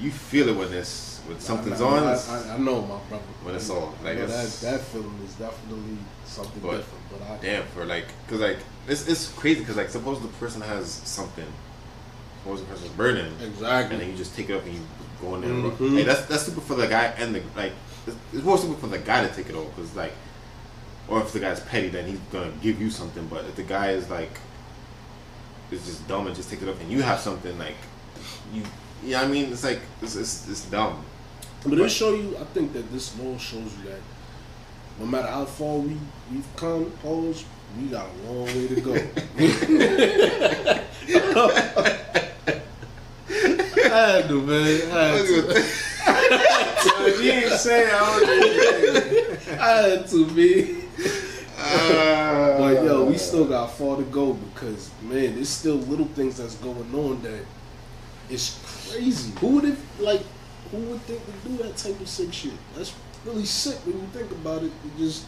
you 0.02 0.12
feel 0.12 0.50
it 0.50 0.56
when 0.56 0.72
this 0.72 1.22
when 1.28 1.40
something's 1.40 1.82
I, 1.82 1.86
on. 1.86 2.04
I, 2.04 2.12
it's- 2.12 2.30
I, 2.30 2.56
I 2.56 2.58
know, 2.58 2.82
my 2.82 3.00
brother. 3.10 3.24
When 3.44 3.56
it's 3.56 3.70
on, 3.70 3.94
like, 4.04 4.18
I 4.18 4.20
know 4.22 4.28
that 4.28 4.34
it's- 4.46 4.62
that 4.62 4.82
feeling 4.82 5.18
is 5.26 5.34
definitely 5.36 5.98
something 6.26 6.62
But- 6.62 6.78
different. 6.78 7.04
But 7.12 7.22
I, 7.30 7.38
damn, 7.42 7.64
for 7.68 7.86
like, 7.86 8.06
cause 8.28 8.40
like 8.40 8.58
it's 8.88 9.08
it's 9.08 9.28
crazy, 9.30 9.64
cause 9.64 9.78
like 9.78 9.90
suppose 9.90 10.22
the 10.22 10.28
person 10.40 10.62
has 10.62 10.90
something, 10.92 11.46
suppose 12.40 12.60
the 12.62 12.66
person's 12.68 12.90
burning, 12.92 13.32
exactly, 13.42 13.96
and 13.96 14.02
then 14.04 14.10
you 14.12 14.18
just 14.18 14.36
take 14.36 14.50
it 14.50 14.56
up 14.56 14.66
and 14.66 14.74
you 14.74 14.82
go 15.22 15.36
in 15.36 15.42
there. 15.42 15.50
Mhm. 15.52 15.78
Bro. 15.78 15.88
Like, 15.88 16.06
that's 16.06 16.26
that's 16.26 16.44
stupid 16.44 16.64
for 16.64 16.76
the 16.76 16.88
guy 16.88 17.06
and 17.18 17.36
the 17.36 17.42
like. 17.56 17.74
It's, 18.06 18.18
it's 18.34 18.44
more 18.44 18.58
stupid 18.58 18.80
for 18.80 18.88
the 18.88 18.98
guy 19.00 19.26
to 19.26 19.34
take 19.34 19.48
it 19.50 19.56
off, 19.56 19.74
cause 19.78 19.96
like, 19.96 20.12
or 21.08 21.22
if 21.22 21.32
the 21.32 21.40
guy's 21.40 21.60
petty, 21.62 21.88
then 21.90 22.06
he's 22.08 22.20
gonna 22.32 22.52
give 22.62 22.82
you 22.82 22.90
something. 22.90 23.26
But 23.28 23.46
if 23.46 23.56
the 23.56 23.64
guy 23.64 23.92
is 23.92 24.10
like, 24.10 24.40
is 25.72 25.86
just 25.86 26.06
dumb 26.08 26.28
and 26.28 26.36
just 26.36 26.50
take 26.50 26.62
it 26.62 26.68
up, 26.68 26.80
and 26.82 26.92
you 26.92 27.02
have 27.02 27.20
something 27.20 27.58
like, 27.58 27.76
you, 28.54 28.64
yeah, 29.04 29.22
I 29.22 29.28
mean, 29.28 29.52
it's 29.52 29.64
like 29.64 29.82
it's 30.02 30.16
it's, 30.16 30.48
it's 30.50 30.66
dumb. 30.66 31.04
But 31.66 31.80
it 31.80 31.90
show 31.90 32.14
you, 32.14 32.36
I 32.38 32.44
think 32.46 32.74
that 32.74 32.92
this 32.92 33.18
law 33.20 33.38
shows 33.38 33.78
you 33.78 33.90
that 33.90 34.02
no 35.00 35.06
matter 35.06 35.28
how 35.28 35.46
far 35.46 35.78
we, 35.78 35.98
we've 36.32 36.56
come, 36.56 36.92
pose, 37.02 37.46
we 37.80 37.88
got 37.88 38.06
a 38.08 38.30
long 38.30 38.46
way 38.46 38.68
to 38.68 38.82
go. 38.82 38.94
I 43.94 44.12
had 44.12 44.28
to, 44.28 44.42
man. 44.42 44.92
I 44.92 45.04
had 45.06 45.26
to. 45.26 45.44
if 47.06 47.24
you 47.24 47.32
ain't 47.32 47.52
say 47.54 47.90
I 47.92 48.20
would 48.20 49.60
I 49.60 49.90
had 49.90 50.08
to, 50.08 50.26
be. 50.32 50.84
Uh, 51.58 52.58
But 52.58 52.84
yo, 52.84 53.06
we 53.06 53.18
still 53.18 53.46
got 53.46 53.68
far 53.72 53.98
to 53.98 54.04
go 54.04 54.34
because 54.34 54.90
man, 55.02 55.36
there's 55.36 55.50
still 55.50 55.76
little 55.76 56.08
things 56.08 56.38
that's 56.38 56.56
going 56.56 56.94
on 56.94 57.22
that 57.24 57.46
it's 58.30 58.60
crazy. 58.90 59.32
Who 59.40 59.48
would 59.56 59.66
it 59.66 59.78
like? 60.00 60.22
Who 60.72 60.78
would 60.78 61.02
think 61.02 61.22
to 61.26 61.50
do 61.50 61.58
that 61.64 61.78
type 61.78 62.00
of 62.00 62.08
sick 62.08 62.34
shit? 62.34 62.54
That's 62.76 62.94
really 63.26 63.46
sick 63.46 63.78
when 63.86 64.00
you 64.00 64.08
think 64.08 64.32
about 64.32 64.64
it. 64.64 64.72
It 64.86 64.98
just, 64.98 65.26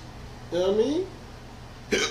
you 0.52 0.60
know 0.60 0.72
what 0.72 0.76
I 0.76 0.88
mean? 0.88 1.08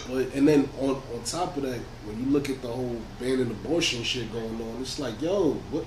But 0.08 0.34
and 0.34 0.46
then 0.46 0.68
on 0.80 1.02
on 1.12 1.22
top 1.24 1.56
of 1.56 1.64
that, 1.64 1.80
when 2.04 2.20
you 2.20 2.30
look 2.30 2.48
at 2.48 2.62
the 2.62 2.68
whole 2.68 3.00
banning 3.18 3.50
abortion 3.50 4.04
shit 4.04 4.32
going 4.32 4.60
on, 4.62 4.80
it's 4.80 4.98
like, 4.98 5.20
yo, 5.20 5.54
what? 5.70 5.84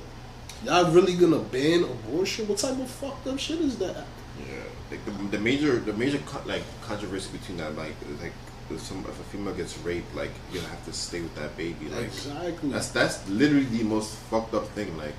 Y'all 0.65 0.91
really 0.91 1.13
gonna 1.13 1.39
ban 1.39 1.83
abortion? 1.83 2.47
What 2.47 2.57
type 2.57 2.77
of 2.79 2.89
fucked 2.89 3.27
up 3.27 3.39
shit 3.39 3.61
is 3.61 3.77
that? 3.77 4.05
Yeah, 4.39 4.63
like 4.91 5.05
the, 5.05 5.37
the 5.37 5.39
major 5.39 5.77
the 5.77 5.93
major 5.93 6.17
co- 6.25 6.41
like 6.45 6.63
controversy 6.81 7.29
between 7.31 7.57
that 7.57 7.75
like 7.77 7.95
like 8.21 8.33
if 8.71 8.81
some 8.81 8.99
if 8.99 9.19
a 9.19 9.23
female 9.31 9.53
gets 9.53 9.77
raped 9.79 10.13
like 10.15 10.31
you're 10.51 10.61
gonna 10.61 10.73
have 10.73 10.85
to 10.85 10.93
stay 10.93 11.21
with 11.21 11.33
that 11.35 11.55
baby 11.57 11.87
like 11.89 12.05
exactly. 12.05 12.69
that's 12.69 12.89
that's 12.89 13.27
literally 13.29 13.65
the 13.65 13.83
most 13.83 14.15
fucked 14.29 14.53
up 14.53 14.67
thing 14.69 14.97
like 14.97 15.15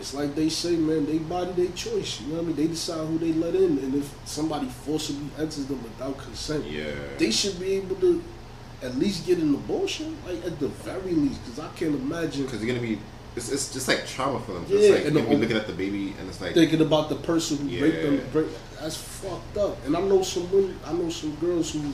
It's 0.00 0.14
like 0.14 0.34
they 0.34 0.48
say, 0.48 0.76
man, 0.76 1.04
they 1.04 1.18
body, 1.18 1.52
they 1.52 1.68
choice. 1.76 2.22
You 2.22 2.28
know 2.28 2.36
what 2.36 2.44
I 2.44 2.46
mean? 2.46 2.56
They 2.56 2.68
decide 2.68 3.06
who 3.06 3.18
they 3.18 3.34
let 3.36 3.54
in, 3.54 3.76
and 3.84 3.94
if 3.94 4.08
somebody 4.24 4.66
forcibly 4.86 5.28
enters 5.36 5.66
them 5.66 5.82
without 5.82 6.16
consent, 6.16 6.64
yeah 6.64 6.94
they 7.18 7.30
should 7.30 7.60
be 7.60 7.74
able 7.80 7.96
to 7.96 8.22
at 8.82 8.96
least 8.96 9.26
get 9.26 9.38
an 9.44 9.52
abortion, 9.54 10.16
like 10.26 10.40
at 10.48 10.56
the 10.58 10.68
very 10.88 11.12
least. 11.12 11.44
Because 11.44 11.60
I 11.60 11.68
can't 11.76 11.94
imagine 11.94 12.46
because 12.46 12.64
you're 12.64 12.72
gonna 12.74 12.86
be 12.86 12.96
it's, 13.36 13.52
it's 13.52 13.72
just 13.72 13.86
like 13.88 14.06
trauma 14.06 14.40
for 14.40 14.52
them 14.54 14.64
Yeah, 14.68 14.78
it's 14.78 14.90
like 14.96 15.04
and 15.06 15.16
the- 15.16 15.22
be 15.22 15.36
looking 15.36 15.56
at 15.56 15.66
the 15.66 15.72
baby 15.84 16.14
and 16.18 16.28
it's 16.28 16.40
like 16.40 16.54
thinking 16.54 16.80
about 16.80 17.08
the 17.10 17.16
person 17.16 17.68
who 17.68 17.82
raped 17.84 18.02
them. 18.02 18.16
Yeah. 18.34 18.42
That's 18.80 18.96
fucked 18.96 19.56
up. 19.58 19.76
And 19.84 19.94
I 19.96 20.00
know 20.00 20.22
some 20.22 20.50
women, 20.50 20.78
I 20.86 20.92
know 20.94 21.10
some 21.10 21.34
girls 21.36 21.72
who 21.72 21.92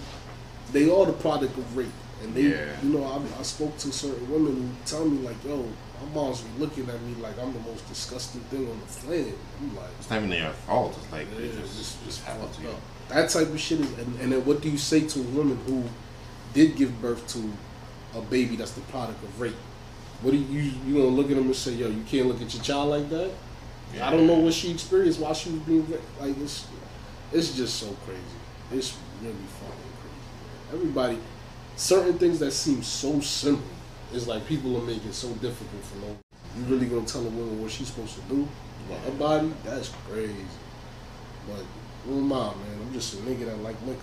they 0.72 0.90
are 0.90 1.06
the 1.06 1.12
product 1.12 1.56
of 1.56 1.76
rape, 1.76 1.86
and 2.22 2.34
they, 2.34 2.42
Yeah. 2.42 2.66
you 2.82 2.90
know, 2.98 3.04
I, 3.04 3.40
I 3.40 3.42
spoke 3.42 3.76
to 3.78 3.92
certain 3.92 4.30
women 4.30 4.54
who 4.56 4.68
tell 4.84 5.04
me 5.04 5.18
like, 5.26 5.36
yo, 5.44 5.56
my 6.02 6.14
mom's 6.14 6.40
be 6.40 6.60
looking 6.60 6.88
at 6.88 7.00
me 7.02 7.14
like 7.22 7.38
I'm 7.38 7.52
the 7.52 7.60
most 7.60 7.88
disgusting 7.88 8.40
thing 8.42 8.68
on 8.68 8.78
the 8.80 8.86
planet. 8.86 9.34
I'm 9.60 9.76
like. 9.76 9.86
it's 9.98 10.10
not 10.10 10.16
even 10.18 10.30
their 10.30 10.50
fault 10.52 10.96
it's 11.02 11.10
like 11.12 11.26
Yeah, 11.38 11.46
it 11.46 11.52
just, 11.60 11.76
just, 11.78 12.04
just 12.04 12.24
happened 12.24 12.52
to 12.54 12.62
you 12.62 12.68
up. 12.68 12.80
That 13.08 13.30
type 13.30 13.48
of 13.48 13.60
shit 13.60 13.80
is, 13.80 13.90
and, 13.98 14.20
and 14.20 14.32
then 14.32 14.44
what 14.44 14.60
do 14.60 14.68
you 14.68 14.76
say 14.78 15.06
to 15.06 15.20
a 15.20 15.22
woman 15.22 15.56
who 15.66 15.84
did 16.52 16.76
give 16.76 17.00
birth 17.00 17.26
to 17.28 17.50
a 18.18 18.20
baby 18.22 18.56
that's 18.56 18.72
the 18.72 18.80
product 18.82 19.22
of 19.22 19.40
rape? 19.40 19.54
What 20.22 20.32
do 20.32 20.36
you 20.36 20.72
you 20.86 20.94
gonna 20.94 21.06
look 21.06 21.30
at 21.30 21.36
them 21.36 21.46
and 21.46 21.56
say, 21.56 21.72
yo, 21.72 21.88
you 21.88 22.02
can't 22.04 22.26
look 22.26 22.40
at 22.42 22.52
your 22.52 22.62
child 22.62 22.88
like 22.90 23.08
that? 23.10 23.30
I 24.02 24.10
don't 24.10 24.26
know 24.26 24.34
what 24.38 24.52
she 24.52 24.70
experienced 24.72 25.20
while 25.20 25.32
she 25.32 25.50
was 25.50 25.60
being 25.60 25.88
raped. 25.90 26.02
Like 26.20 26.36
it's, 26.38 26.66
it's 27.32 27.56
just 27.56 27.76
so 27.76 27.86
crazy. 28.04 28.20
It's 28.72 28.96
really. 29.22 29.32
Man. 29.34 29.42
Everybody, 30.72 31.18
certain 31.76 32.18
things 32.18 32.40
that 32.40 32.50
seem 32.50 32.82
so 32.82 33.20
simple, 33.20 33.64
it's 34.12 34.26
like 34.26 34.46
people 34.46 34.76
are 34.76 34.84
making 34.84 35.12
so 35.12 35.28
difficult 35.34 35.82
for 35.84 35.98
no. 35.98 36.16
You 36.56 36.64
really 36.74 36.86
gonna 36.86 37.06
tell 37.06 37.20
a 37.20 37.30
woman 37.30 37.62
what 37.62 37.70
she's 37.70 37.88
supposed 37.88 38.14
to 38.16 38.20
do 38.22 38.48
about 38.88 39.00
her 39.04 39.12
body? 39.12 39.52
That's 39.64 39.90
crazy. 40.08 40.34
But 41.48 41.64
who 42.04 42.18
am 42.18 42.32
I, 42.32 42.46
man? 42.54 42.78
I'm 42.82 42.92
just 42.92 43.14
a 43.14 43.16
nigga 43.18 43.46
that 43.46 43.62
like 43.62 43.76
liquor. 43.86 44.02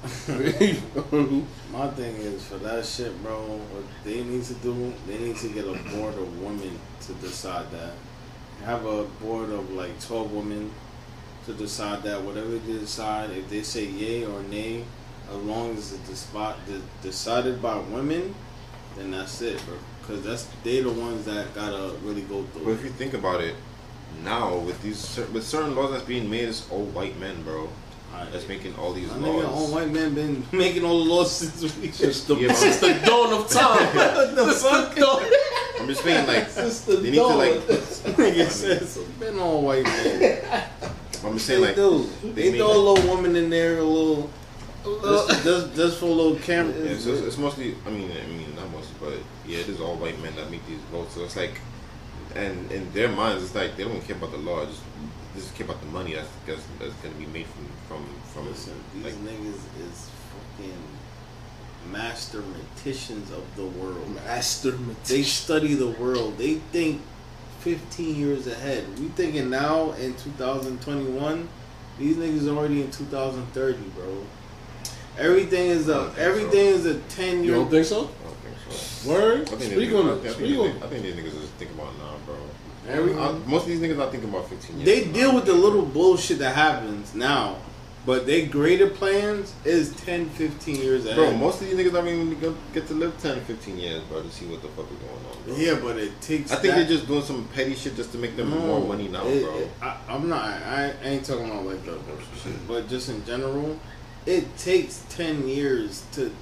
My 1.72 1.88
thing 1.88 2.16
is 2.16 2.44
for 2.46 2.58
that 2.58 2.84
shit, 2.84 3.22
bro. 3.22 3.40
What 3.40 3.84
they 4.04 4.22
need 4.24 4.44
to 4.44 4.54
do, 4.54 4.92
they 5.06 5.18
need 5.18 5.36
to 5.36 5.48
get 5.48 5.64
a 5.64 5.74
board 5.94 6.14
of 6.14 6.42
women 6.42 6.78
to 7.02 7.12
decide 7.14 7.70
that. 7.72 7.92
Have 8.64 8.84
a 8.84 9.04
board 9.04 9.50
of 9.50 9.70
like 9.72 10.00
twelve 10.00 10.32
women 10.32 10.70
to 11.46 11.52
decide 11.54 12.02
that. 12.04 12.22
Whatever 12.22 12.58
they 12.58 12.78
decide, 12.78 13.30
if 13.30 13.48
they 13.48 13.62
say 13.62 13.84
yay 13.86 14.24
or 14.24 14.42
nay, 14.44 14.84
as 15.30 15.36
long 15.44 15.76
as 15.76 15.92
it's 15.92 16.18
spot 16.18 16.58
decided 17.02 17.62
by 17.62 17.78
women, 17.78 18.34
then 18.96 19.10
that's 19.10 19.40
it, 19.42 19.62
bro. 19.66 19.76
Because 20.00 20.24
that's 20.24 20.48
they 20.64 20.80
the 20.80 20.90
ones 20.90 21.24
that 21.26 21.54
gotta 21.54 21.94
really 22.02 22.22
go 22.22 22.42
through. 22.42 22.64
but 22.64 22.70
if 22.72 22.82
you 22.84 22.90
think 22.90 23.14
about 23.14 23.40
it 23.40 23.54
now 24.24 24.56
with 24.58 24.80
these 24.82 25.18
with 25.32 25.44
certain 25.44 25.74
laws 25.76 25.92
that's 25.92 26.02
being 26.04 26.28
made 26.28 26.48
it's 26.48 26.68
all 26.70 26.84
white 26.86 27.16
men 27.20 27.42
bro 27.44 27.68
Alright. 28.12 28.32
that's 28.32 28.48
making 28.48 28.74
all 28.74 28.92
these 28.92 29.08
My 29.08 29.18
nigga, 29.18 29.48
all 29.48 29.68
white 29.72 29.90
men 29.90 30.14
been 30.14 30.44
making 30.52 30.84
all 30.84 31.04
the 31.04 31.10
laws 31.10 31.30
since 31.30 31.62
we 31.76 31.92
Since 31.92 32.24
the, 32.24 32.34
Yeah, 32.34 32.52
since 32.54 32.80
the 32.80 32.94
dawn 33.04 33.32
of 33.32 33.48
time. 33.48 33.94
the 34.34 34.52
fuck? 34.52 34.98
I'm 35.80 35.86
just 35.86 36.02
saying 36.02 36.26
like 36.26 36.48
Since 36.58 36.80
the 36.80 36.96
they 36.96 37.10
need 37.12 37.16
to 37.18 37.26
like 37.26 37.52
nigga 37.60 38.50
says 38.50 38.98
been 39.20 39.38
all 39.38 39.62
white 39.62 39.84
man. 39.84 40.68
I'm 41.24 41.34
just 41.34 41.46
They 41.46 41.54
saying 41.54 41.60
like 41.62 41.76
do. 41.76 42.08
They 42.34 42.50
they 42.50 42.58
throw 42.58 42.72
a 42.72 42.78
little 42.78 43.08
woman 43.08 43.36
in 43.36 43.48
there, 43.48 43.78
a 43.78 43.84
little. 43.84 44.28
Just, 44.84 45.30
uh, 45.30 45.42
just, 45.44 45.74
just 45.74 45.98
for 45.98 46.06
little 46.06 46.36
camera. 46.36 46.74
Yeah, 46.74 46.92
it's, 46.92 47.06
it's, 47.06 47.20
it's 47.20 47.38
mostly. 47.38 47.74
I 47.86 47.90
mean, 47.90 48.10
I 48.10 48.26
mean, 48.26 48.54
not 48.56 48.70
mostly, 48.70 48.94
but 48.98 49.14
yeah, 49.46 49.58
it 49.58 49.68
is 49.68 49.80
all 49.80 49.96
white 49.96 50.20
men 50.22 50.34
that 50.36 50.50
make 50.50 50.66
these 50.66 50.80
votes. 50.90 51.14
So 51.14 51.24
it's 51.24 51.36
like, 51.36 51.60
and 52.34 52.70
in 52.72 52.90
their 52.92 53.08
minds, 53.08 53.44
it's 53.44 53.54
like 53.54 53.76
they 53.76 53.84
don't 53.84 54.00
care 54.00 54.16
about 54.16 54.32
the 54.32 54.38
law. 54.38 54.64
Just 54.64 54.80
they 55.34 55.40
just 55.40 55.54
care 55.54 55.66
about 55.66 55.80
the 55.80 55.88
money 55.88 56.14
that's 56.14 56.28
that's, 56.46 56.62
that's 56.78 56.94
going 56.94 57.14
to 57.14 57.20
be 57.20 57.26
made 57.26 57.46
from 57.46 57.66
from 57.88 58.06
from. 58.32 58.48
Listen, 58.48 58.74
these 58.94 59.04
like, 59.04 59.14
niggas 59.14 59.60
is 59.80 60.10
fucking 60.32 60.82
master 61.92 62.40
mathematicians 62.40 63.30
of 63.30 63.44
the 63.56 63.64
world. 63.64 64.14
Master 64.14 64.72
They 65.06 65.22
study 65.22 65.74
the 65.74 65.90
world. 65.90 66.38
They 66.38 66.54
think 66.54 67.02
15 67.60 68.16
years 68.16 68.46
ahead. 68.46 68.86
We 68.98 69.08
thinking 69.08 69.50
now 69.50 69.92
in 69.92 70.14
2021. 70.14 71.48
These 71.98 72.16
niggas 72.16 72.48
already 72.48 72.80
in 72.80 72.90
2030, 72.90 73.78
bro. 73.90 74.24
Everything 75.20 75.66
is 75.70 75.88
I 75.88 75.92
a 75.92 75.94
don't 75.96 76.06
think 76.14 76.18
everything 76.18 76.66
is 76.66 76.86
a 76.86 76.94
10 76.98 77.26
year. 77.28 77.36
You 77.36 77.42
year. 77.44 77.54
don't 77.56 77.70
think 77.70 77.86
so? 77.86 77.96
I 77.98 78.02
don't 78.02 78.36
think 78.42 78.56
so. 78.70 79.10
Word. 79.10 79.40
I 79.42 79.44
think 79.44 79.60
Speak 79.62 79.76
these, 79.76 79.94
on 79.94 80.08
I 80.08 80.12
it. 80.12 80.14
think, 80.16 80.26
I 80.26 80.32
Speak 80.38 80.46
think, 80.56 80.74
on 80.76 80.82
I 80.82 80.86
think 80.88 81.02
these 81.02 81.14
niggas 81.14 81.40
just 81.40 81.52
think 81.54 81.70
about 81.72 81.98
now, 81.98 82.14
bro. 82.26 82.36
Every- 82.88 83.14
I- 83.14 83.32
most 83.46 83.62
of 83.64 83.68
these 83.68 83.80
niggas 83.80 83.96
not 83.96 84.10
thinking 84.10 84.30
about 84.30 84.48
15 84.48 84.80
years. 84.80 84.86
They 84.86 85.12
deal 85.12 85.28
now. 85.30 85.34
with 85.36 85.46
the 85.46 85.52
little 85.54 85.82
bullshit 85.82 86.38
that 86.38 86.54
happens 86.54 87.14
now, 87.14 87.56
but 88.06 88.24
they 88.26 88.46
greater 88.46 88.86
plans 88.88 89.52
is 89.64 89.92
10, 89.96 90.30
15 90.30 90.76
years 90.76 91.04
ahead. 91.04 91.16
Bro, 91.16 91.32
most 91.36 91.60
of 91.60 91.68
these 91.68 91.76
niggas 91.78 91.92
don't 91.92 92.08
even 92.08 92.40
gonna 92.40 92.54
get 92.72 92.86
to 92.88 92.94
live 92.94 93.16
10 93.20 93.40
15 93.42 93.78
years, 93.78 94.00
bro, 94.04 94.22
to 94.22 94.30
see 94.30 94.46
what 94.46 94.62
the 94.62 94.68
fuck 94.68 94.86
is 94.90 94.96
going 94.96 95.12
on, 95.30 95.44
bro. 95.46 95.56
yeah, 95.56 95.74
but 95.82 95.98
it 95.98 96.18
takes. 96.22 96.50
I 96.50 96.56
think 96.56 96.74
that- 96.74 96.80
they're 96.88 96.96
just 96.96 97.06
doing 97.06 97.22
some 97.22 97.46
petty 97.54 97.74
shit 97.74 97.94
just 97.96 98.10
to 98.12 98.18
make 98.18 98.36
them 98.36 98.48
more 98.50 98.80
money 98.80 99.08
now, 99.08 99.26
it- 99.26 99.44
bro. 99.44 99.54
it- 99.58 99.68
I, 99.82 99.96
I'm 100.08 100.28
not. 100.28 100.42
I, 100.44 100.94
I 101.04 101.06
ain't 101.08 101.24
talking 101.24 101.50
about 101.50 101.66
like 101.66 101.84
the, 101.84 101.98
but 102.66 102.88
just 102.88 103.08
in 103.10 103.24
general, 103.26 103.78
it 104.26 104.56
takes 104.56 105.04
ten 105.08 105.48
years 105.48 106.04
to 106.12 106.34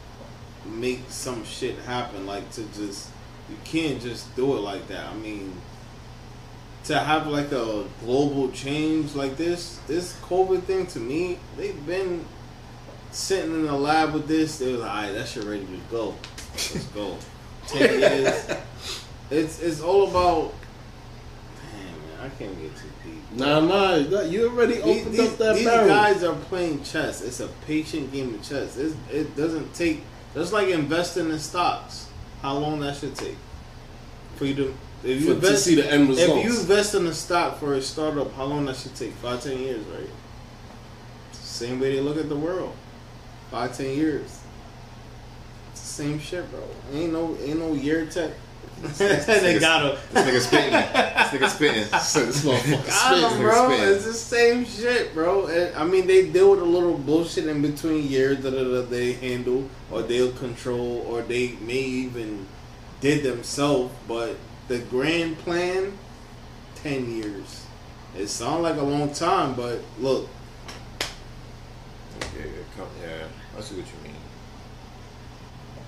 make 0.65 1.03
some 1.09 1.45
shit 1.45 1.79
happen. 1.81 2.27
Like 2.27 2.51
to 2.53 2.65
just, 2.75 3.11
you 3.49 3.57
can't 3.65 4.01
just 4.01 4.35
do 4.37 4.57
it 4.57 4.61
like 4.61 4.89
that. 4.89 5.07
I 5.07 5.15
mean, 5.15 5.53
to 6.85 6.99
have 6.99 7.27
like 7.27 7.53
a 7.53 7.85
global 8.01 8.51
change 8.51 9.15
like 9.15 9.37
this, 9.37 9.79
this 9.87 10.15
COVID 10.23 10.63
thing 10.63 10.87
to 10.89 11.01
me, 11.01 11.39
they've 11.57 11.87
been 11.87 12.25
sitting 13.11 13.53
in 13.53 13.67
the 13.67 13.75
lab 13.75 14.15
with 14.15 14.27
this. 14.27 14.59
They 14.59 14.73
was 14.73 14.81
like, 14.81 14.91
all 14.91 14.97
right, 14.97 15.13
that 15.13 15.29
shit 15.29 15.45
ready 15.45 15.67
to 15.67 15.81
go. 15.91 16.15
Let's 16.53 16.85
go. 16.87 17.17
Ten 17.67 18.01
years. 18.01 18.51
It's 19.31 19.61
it's 19.61 19.81
all 19.83 20.09
about. 20.09 20.55
Damn 21.61 21.83
man, 21.83 22.21
I 22.25 22.29
can't 22.39 22.59
get 22.61 22.75
too 22.77 22.83
deep. 22.83 22.88
Nah, 23.39 23.61
nah. 23.61 23.95
You 24.23 24.49
already 24.49 24.81
opened 24.83 25.15
these- 25.15 25.21
up 25.33 25.39
that 25.39 25.55
these 25.57 25.65
barrel. 25.65 25.89
guys 25.89 26.23
are 26.25 26.35
playing 26.35 26.83
chess. 26.83 27.23
It's 27.23 27.41
a 27.41 27.49
patient 27.67 28.13
game 28.13 28.35
of 28.35 28.43
chess. 28.43 28.77
It's, 28.77 28.95
it 29.13 29.37
doesn't 29.37 29.75
take 29.75 30.03
just 30.35 30.53
like 30.53 30.69
investing 30.69 31.31
in 31.31 31.39
stocks. 31.39 32.07
How 32.43 32.55
long 32.57 32.81
that 32.81 32.97
should 32.97 33.15
take 33.17 33.37
for 34.37 34.45
you 34.45 34.55
to 34.55 34.75
if 35.05 35.21
you 35.21 35.27
For- 35.35 35.41
to 35.41 35.47
invest 35.47 35.65
see 35.65 35.75
the 35.77 35.91
end 35.91 36.11
if 36.11 36.45
you 36.45 36.59
invest 36.59 36.95
in 36.95 37.07
a 37.07 37.15
stock 37.15 37.59
for 37.59 37.75
a 37.75 37.83
startup, 37.83 38.33
how 38.35 38.45
long 38.45 38.67
that 38.67 38.77
should 38.77 38.95
take? 38.95 39.13
Five 39.15 39.43
ten 39.43 39.59
years, 39.59 39.85
right? 39.87 40.09
Same 41.33 41.81
way 41.81 41.95
they 41.97 42.01
look 42.01 42.17
at 42.19 42.29
the 42.29 42.37
world. 42.37 42.75
Five 43.51 43.77
ten 43.77 43.97
years. 43.97 44.41
It's 45.73 45.81
the 45.81 45.87
same 45.87 46.19
shit, 46.21 46.49
bro. 46.51 46.61
Ain't 46.93 47.13
no 47.13 47.37
ain't 47.43 47.59
no 47.59 47.73
year 47.75 48.07
tech. 48.07 48.31
they 48.99 49.59
gotta 49.59 49.99
This 50.13 50.25
nigga 50.25 50.41
spitting. 50.41 50.71
this 50.73 51.29
nigga 51.33 51.49
spitting. 51.49 51.85
So 52.01 52.27
this 52.27 52.45
motherfucker 52.45 52.87
Got 52.87 53.13
'em, 53.15 53.21
spitting. 53.31 53.43
bro. 53.43 53.67
spitting. 53.69 53.95
It's 53.95 54.05
the 54.05 54.13
same 54.15 54.65
shit, 54.65 55.15
bro. 55.15 55.47
And, 55.47 55.75
I 55.77 55.85
mean, 55.85 56.07
they 56.07 56.29
deal 56.31 56.51
with 56.53 56.61
a 56.61 56.65
little 56.65 56.97
bullshit 56.97 57.47
in 57.47 57.61
between 57.63 58.07
years 58.09 58.39
that 58.43 58.51
that 58.51 58.89
they 58.91 59.15
handle, 59.15 59.69
or 59.91 60.03
they'll 60.03 60.33
control, 60.33 61.05
or 61.09 61.23
they 61.23 61.53
may 61.61 61.75
even 61.81 62.47
did 63.01 63.23
themselves. 63.25 63.93
But 64.07 64.37
the 64.69 64.79
grand 64.79 65.39
plan, 65.39 65.93
ten 66.77 67.11
years. 67.17 67.65
It 68.17 68.29
sounds 68.29 68.63
like 68.63 68.77
a 68.77 68.83
long 68.83 69.13
time, 69.13 69.55
but 69.55 69.81
look, 69.99 70.29
Yeah, 71.01 72.27
yeah, 72.45 72.51
come, 72.77 72.87
yeah, 73.03 73.27
I 73.57 73.61
see 73.61 73.77
what 73.77 73.87
you 73.87 73.93
mean. 74.05 74.15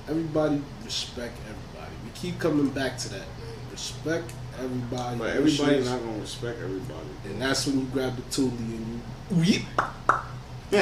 Everybody 0.08 0.62
respect 0.84 1.36
everybody. 1.42 1.69
We 2.10 2.18
keep 2.20 2.38
coming 2.38 2.68
back 2.70 2.98
to 2.98 3.08
that, 3.10 3.18
man. 3.18 3.70
Respect 3.70 4.32
everybody. 4.58 5.18
but 5.18 5.30
everybody's 5.30 5.88
not 5.88 6.00
gonna 6.00 6.18
respect 6.18 6.58
everybody. 6.62 7.08
And 7.26 7.40
that's 7.40 7.66
when 7.66 7.80
you 7.80 7.86
grab 7.86 8.16
the 8.16 8.22
toolie 8.22 8.50
and 8.58 9.02
you. 9.46 9.60
you 10.70 10.78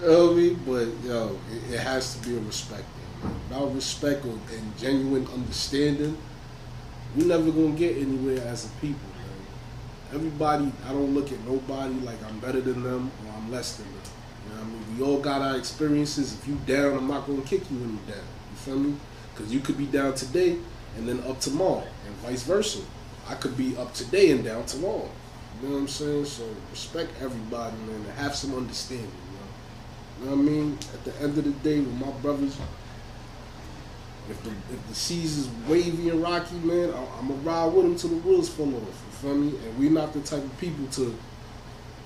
know 0.00 0.26
what 0.26 0.32
I 0.32 0.34
mean? 0.34 0.60
But 0.66 0.88
yo, 1.04 1.38
it, 1.50 1.74
it 1.74 1.80
has 1.80 2.14
to 2.16 2.28
be 2.28 2.36
a 2.36 2.40
respect 2.40 2.84
thing, 2.84 3.30
man. 3.30 3.40
Without 3.48 3.74
respect 3.74 4.24
and 4.24 4.78
genuine 4.78 5.26
understanding, 5.28 6.16
we 7.16 7.24
never 7.24 7.50
gonna 7.50 7.70
get 7.70 7.96
anywhere 7.96 8.46
as 8.46 8.66
a 8.66 8.68
people, 8.80 9.08
man. 9.16 10.14
Everybody, 10.14 10.72
I 10.86 10.92
don't 10.92 11.14
look 11.14 11.32
at 11.32 11.40
nobody 11.44 11.94
like 12.00 12.22
I'm 12.24 12.38
better 12.38 12.60
than 12.60 12.82
them 12.82 13.10
or 13.26 13.32
I'm 13.36 13.50
less 13.50 13.76
than 13.76 13.86
them. 13.86 13.94
You 14.44 14.54
know 14.54 14.60
what 14.60 14.66
I 14.66 14.70
mean? 14.70 14.98
We 14.98 15.04
all 15.04 15.20
got 15.20 15.42
our 15.42 15.56
experiences. 15.56 16.34
If 16.34 16.46
you 16.48 16.56
down, 16.66 16.96
I'm 16.96 17.08
not 17.08 17.26
gonna 17.26 17.42
kick 17.42 17.70
you 17.70 17.78
when 17.78 17.90
you 17.90 18.00
down. 18.12 18.24
Feel 18.64 18.78
me? 18.78 18.96
Because 19.34 19.52
you 19.52 19.60
could 19.60 19.76
be 19.76 19.84
down 19.84 20.14
today 20.14 20.56
and 20.96 21.06
then 21.06 21.22
up 21.28 21.38
tomorrow, 21.38 21.84
and 22.06 22.14
vice 22.16 22.44
versa. 22.44 22.80
I 23.28 23.34
could 23.34 23.56
be 23.56 23.76
up 23.76 23.92
today 23.92 24.30
and 24.30 24.44
down 24.44 24.64
tomorrow. 24.64 25.08
You 25.60 25.68
know 25.68 25.74
what 25.74 25.80
I'm 25.82 25.88
saying? 25.88 26.24
So 26.24 26.48
respect 26.70 27.10
everybody, 27.20 27.76
man, 27.78 27.96
and 27.96 28.06
have 28.16 28.34
some 28.34 28.54
understanding. 28.54 29.06
You 29.06 30.26
know, 30.26 30.36
you 30.36 30.36
know 30.36 30.42
what 30.42 30.50
I 30.50 30.54
mean? 30.56 30.78
At 30.94 31.04
the 31.04 31.22
end 31.22 31.38
of 31.38 31.44
the 31.44 31.50
day, 31.50 31.80
with 31.80 31.94
my 31.94 32.10
brothers, 32.22 32.56
if 34.30 34.42
the 34.42 34.50
if 34.50 34.88
the 34.88 34.94
seas 34.94 35.36
is 35.36 35.48
wavy 35.68 36.08
and 36.08 36.22
rocky, 36.22 36.56
man, 36.56 36.90
I, 36.90 37.18
I'm 37.18 37.28
gonna 37.28 37.40
ride 37.42 37.66
with 37.66 37.84
them 37.84 37.96
till 37.96 38.10
the 38.10 38.16
wheels 38.16 38.48
fall 38.48 38.74
off. 38.74 38.82
You 38.82 39.12
feel 39.12 39.34
me? 39.34 39.58
And 39.58 39.78
we're 39.78 39.90
not 39.90 40.12
the 40.14 40.20
type 40.20 40.42
of 40.42 40.58
people 40.58 40.86
to 40.92 41.14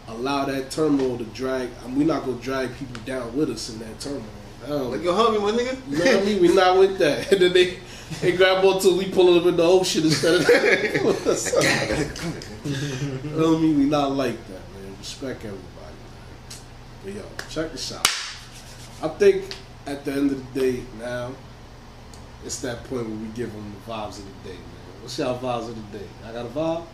allow 0.09 0.45
that 0.47 0.71
turmoil 0.71 1.19
to 1.19 1.25
drag. 1.25 1.71
I 1.85 1.87
mean, 1.87 1.99
we're 1.99 2.07
not 2.07 2.25
gonna 2.25 2.41
drag 2.41 2.77
people 2.77 3.01
down 3.05 3.37
with 3.37 3.51
us 3.51 3.71
in 3.71 3.79
that 3.81 4.01
turmoil. 4.01 4.25
Hell, 4.69 4.91
Like, 4.91 5.03
yo, 5.03 5.15
hug 5.15 5.33
me, 5.33 5.39
my 5.41 5.51
nigga. 5.53 5.77
you 5.91 5.99
know 5.99 6.05
what 6.05 6.23
I 6.23 6.25
mean? 6.27 6.43
We 6.43 6.55
not 6.55 6.79
with 6.79 6.99
that. 6.99 7.33
And 7.33 7.41
then 7.41 7.53
they 7.55 7.79
they 8.21 8.33
grab 8.37 8.65
onto 8.65 8.97
we 8.97 9.07
pull 9.11 9.35
them 9.35 9.49
in 9.49 9.57
the 9.57 9.63
ocean 9.63 10.05
instead 10.05 10.35
of. 10.35 10.49
you 12.65 13.31
know 13.31 13.53
what 13.53 13.59
I 13.59 13.61
mean? 13.61 13.79
We 13.79 13.85
not 13.85 14.13
like 14.13 14.39
that, 14.49 14.63
man. 14.75 14.97
Respect 14.99 15.45
everybody, 15.45 15.95
man. 16.05 16.61
But 17.05 17.13
yo, 17.15 17.23
check 17.49 17.73
this 17.73 17.93
out. 17.93 18.07
I 19.03 19.09
think 19.17 19.45
at 19.87 20.05
the 20.05 20.13
end 20.13 20.31
of 20.33 20.55
the 20.55 20.61
day 20.61 20.83
now, 20.99 21.33
it's 22.45 22.61
that 22.61 22.85
point 22.85 23.09
where 23.09 23.17
we 23.19 23.29
give 23.29 23.53
them 23.53 23.75
the 23.87 23.93
vibes 23.93 24.19
of 24.19 24.25
the 24.27 24.49
day, 24.51 24.57
man. 24.57 25.03
What's 25.03 25.19
y'all 25.19 25.39
vibes 25.39 25.69
of 25.69 25.77
the 25.93 25.99
day? 25.99 26.07
I 26.27 26.33
got 26.33 26.45
a 26.47 26.49
vibe. 26.49 26.85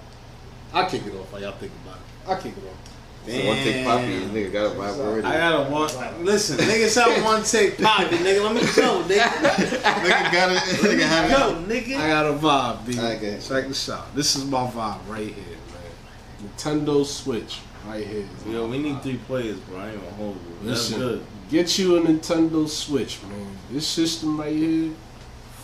I 0.72 0.89
kick 0.89 1.07
it 1.07 1.14
off 1.14 1.33
while 1.33 1.43
y'all 1.43 1.53
think 1.53 1.72
about 1.85 1.97
it. 1.97 2.29
I 2.29 2.41
kick 2.41 2.55
it 2.57 2.64
off. 2.68 2.93
So 3.27 3.47
one 3.47 3.57
take 3.57 3.87
poppy, 3.87 4.20
nigga 4.27 4.53
got 4.53 4.66
a 4.66 4.75
vibe 4.75 4.99
already. 5.01 5.27
I 5.27 5.37
gotta 5.39 5.70
one. 5.70 6.25
Listen, 6.27 6.59
nigga, 6.59 6.89
said 6.89 7.25
one 7.25 7.43
take 7.43 7.81
poppy, 7.83 8.16
nigga. 8.16 8.43
Let 8.45 8.55
me 8.55 8.61
go, 8.61 9.03
nigga. 9.03 9.25
nigga 9.25 10.33
got 10.33 10.53
it. 10.53 10.59
Nigga 10.59 11.03
have 11.05 11.31
Go, 11.31 11.59
it. 11.59 11.68
nigga. 11.68 11.97
I 11.97 12.09
got 12.09 12.27
a 12.27 12.35
vibe, 12.35 12.87
B. 12.87 12.99
Okay. 13.01 13.39
Check 13.41 13.68
this 13.68 13.89
out. 13.89 14.14
This 14.14 14.37
is 14.37 14.45
my 14.45 14.66
vibe 14.66 14.99
right 15.09 15.29
here, 15.33 15.57
man. 15.72 16.51
Nintendo 16.55 17.05
Switch 17.07 17.61
right 17.87 18.07
here. 18.07 18.27
is 18.47 18.53
Yo, 18.53 18.66
we 18.66 18.79
need 18.79 19.03
three 19.03 19.16
players, 19.27 19.59
bro. 19.61 19.79
I 19.79 19.91
ain't 19.93 20.01
gonna 20.01 20.16
hold 20.16 20.37
you. 20.37 20.68
That's 20.68 20.91
good. 20.93 21.25
get 21.49 21.79
you 21.79 21.97
a 21.97 22.01
Nintendo 22.03 22.68
Switch, 22.68 23.22
man. 23.22 23.57
This 23.70 23.87
system 23.87 24.39
right 24.39 24.55
here, 24.55 24.93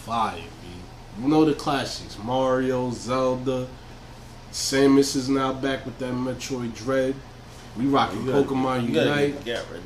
fire, 0.07 0.37
B. 0.37 1.23
You 1.23 1.29
know 1.29 1.45
the 1.45 1.53
classics: 1.53 2.17
Mario, 2.25 2.91
Zelda. 2.91 3.69
Samus 4.51 5.15
is 5.15 5.29
now 5.29 5.53
back 5.53 5.85
with 5.85 5.99
that 5.99 6.13
Metroid 6.13 6.75
Dread. 6.75 7.15
We 7.77 7.87
rocking 7.87 8.25
You 8.27 8.33
Pokemon 8.33 8.89
you 8.89 9.01
Unite, 9.01 9.45
get- 9.45 9.64
ready. 9.71 9.85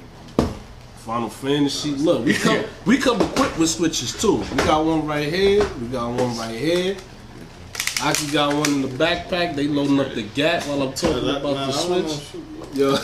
Final 0.99 1.29
Fantasy. 1.29 1.91
Look, 1.91 2.25
we 2.25 2.33
come 2.33 2.65
we 2.87 2.97
come 2.97 3.21
equipped 3.21 3.59
with 3.59 3.69
switches 3.69 4.19
too. 4.19 4.37
We 4.37 4.57
got 4.57 4.85
one 4.87 5.07
right 5.07 5.31
here. 5.31 5.63
We 5.81 5.89
got 5.89 6.09
one 6.09 6.37
right 6.39 6.55
here. 6.59 6.97
I 8.03 8.09
actually 8.11 8.33
got 8.33 8.55
one 8.55 8.69
in 8.71 8.83
the 8.83 8.89
backpack. 8.89 9.55
They 9.55 9.69
loading 9.69 10.01
up 10.01 10.15
the 10.15 10.23
gap 10.23 10.63
while 10.67 10.81
I'm 10.83 10.95
talking 10.95 11.29
about 11.29 11.43
the 11.43 11.73
Switch. 11.73 12.05
wanna 12.05 12.09
shoot 12.09 12.45
you. 12.75 12.91
Yo, 12.91 12.99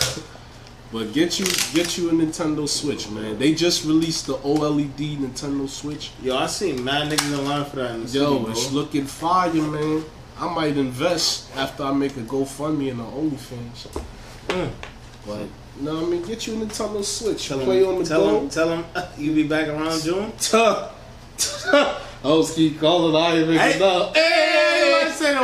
but 0.92 1.12
get 1.12 1.38
you 1.38 1.44
get 1.74 1.98
you 1.98 2.08
a 2.08 2.12
Nintendo 2.12 2.66
Switch, 2.66 3.08
man. 3.10 3.38
They 3.38 3.52
just 3.54 3.84
released 3.84 4.26
the 4.28 4.36
OLED 4.38 5.18
Nintendo 5.18 5.68
Switch. 5.68 6.10
Yo, 6.22 6.38
I 6.38 6.46
seen 6.46 6.82
mad 6.82 7.12
niggas 7.12 7.38
in 7.38 7.44
line 7.44 7.66
for 7.66 7.76
that 7.76 7.94
in 7.96 8.06
the 8.06 8.08
Yo, 8.10 8.38
city, 8.38 8.50
it's 8.52 8.72
looking 8.72 9.04
fire, 9.04 9.52
man. 9.52 10.02
I 10.38 10.52
might 10.54 10.78
invest 10.78 11.54
after 11.54 11.82
I 11.82 11.92
make 11.92 12.16
a 12.16 12.20
GoFundMe 12.20 12.88
in 12.88 12.96
the 12.96 13.04
OnlyFans. 13.04 14.02
Mm. 14.50 14.70
But 15.26 15.38
you 15.78 15.82
know 15.84 15.94
what 15.94 16.04
I 16.04 16.06
mean? 16.06 16.22
Get 16.22 16.46
you 16.46 16.54
a 16.60 16.66
Nintendo 16.66 17.04
Switch. 17.04 17.48
Tell 17.48 17.60
Play 17.60 17.82
him, 17.82 17.88
on 17.88 17.98
the 18.02 18.04
tell 18.04 18.20
go. 18.20 18.40
him, 18.40 18.48
tell 18.48 18.68
him 18.68 18.84
you 19.18 19.34
be 19.34 19.42
back 19.44 19.68
around 19.68 20.00
June. 20.02 20.32
I 20.52 22.02
was 22.24 22.54
keep 22.54 22.78
calling. 22.80 23.14
I 23.16 23.36
ain't 23.38 23.48
making 23.48 23.60
Hey, 23.60 23.76
it 23.76 23.82
up. 23.82 24.16
hey, 24.16 25.02
I 25.06 25.10
said, 25.10 25.36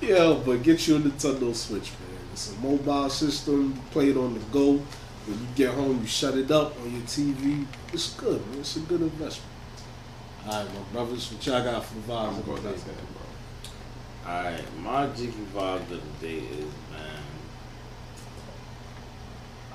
can't 0.00 0.18
help 0.18 0.44
but 0.46 0.62
get 0.62 0.86
you 0.86 0.96
a 0.96 1.00
Nintendo 1.00 1.54
Switch, 1.54 1.90
man. 1.90 2.18
It's 2.32 2.52
a 2.52 2.54
mobile 2.60 3.08
system. 3.10 3.74
You 3.74 3.82
play 3.90 4.10
it 4.10 4.16
on 4.16 4.34
the 4.34 4.40
go. 4.52 4.72
When 5.26 5.40
you 5.40 5.46
get 5.56 5.74
home, 5.74 6.00
you 6.00 6.06
shut 6.06 6.36
it 6.36 6.50
up 6.52 6.78
on 6.80 6.92
your 6.92 7.02
TV. 7.02 7.66
It's 7.92 8.12
good, 8.14 8.46
man. 8.50 8.60
It's 8.60 8.76
a 8.76 8.80
good 8.80 9.00
investment. 9.00 9.50
All 10.46 10.52
right, 10.62 10.74
my 10.74 10.80
brothers, 10.92 11.32
what 11.32 11.44
y'all 11.44 11.64
got 11.64 11.84
for 11.84 11.94
the 11.94 12.00
vibes? 12.02 12.28
I'm 12.28 12.42
going 12.42 12.58
about 12.58 12.74
to 12.74 12.78
say, 12.80 12.86
that? 12.86 13.12
bro. 13.12 13.22
Alright, 14.26 14.64
my 14.82 15.06
jiggy 15.08 15.32
vibe 15.54 15.82
of 15.82 16.20
the 16.20 16.26
day 16.26 16.38
is 16.38 16.64
man. 16.92 17.22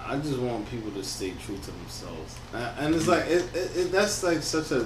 I 0.05 0.17
just 0.17 0.39
want 0.39 0.69
people 0.69 0.91
to 0.91 1.03
stay 1.03 1.31
true 1.45 1.57
to 1.57 1.71
themselves, 1.71 2.35
and, 2.53 2.93
it's 2.95 3.07
like 3.07 3.25
it, 3.27 3.45
it, 3.55 3.77
it, 3.77 3.91
that's 3.91 4.23
like 4.23 4.41
such 4.41 4.71
a 4.71 4.85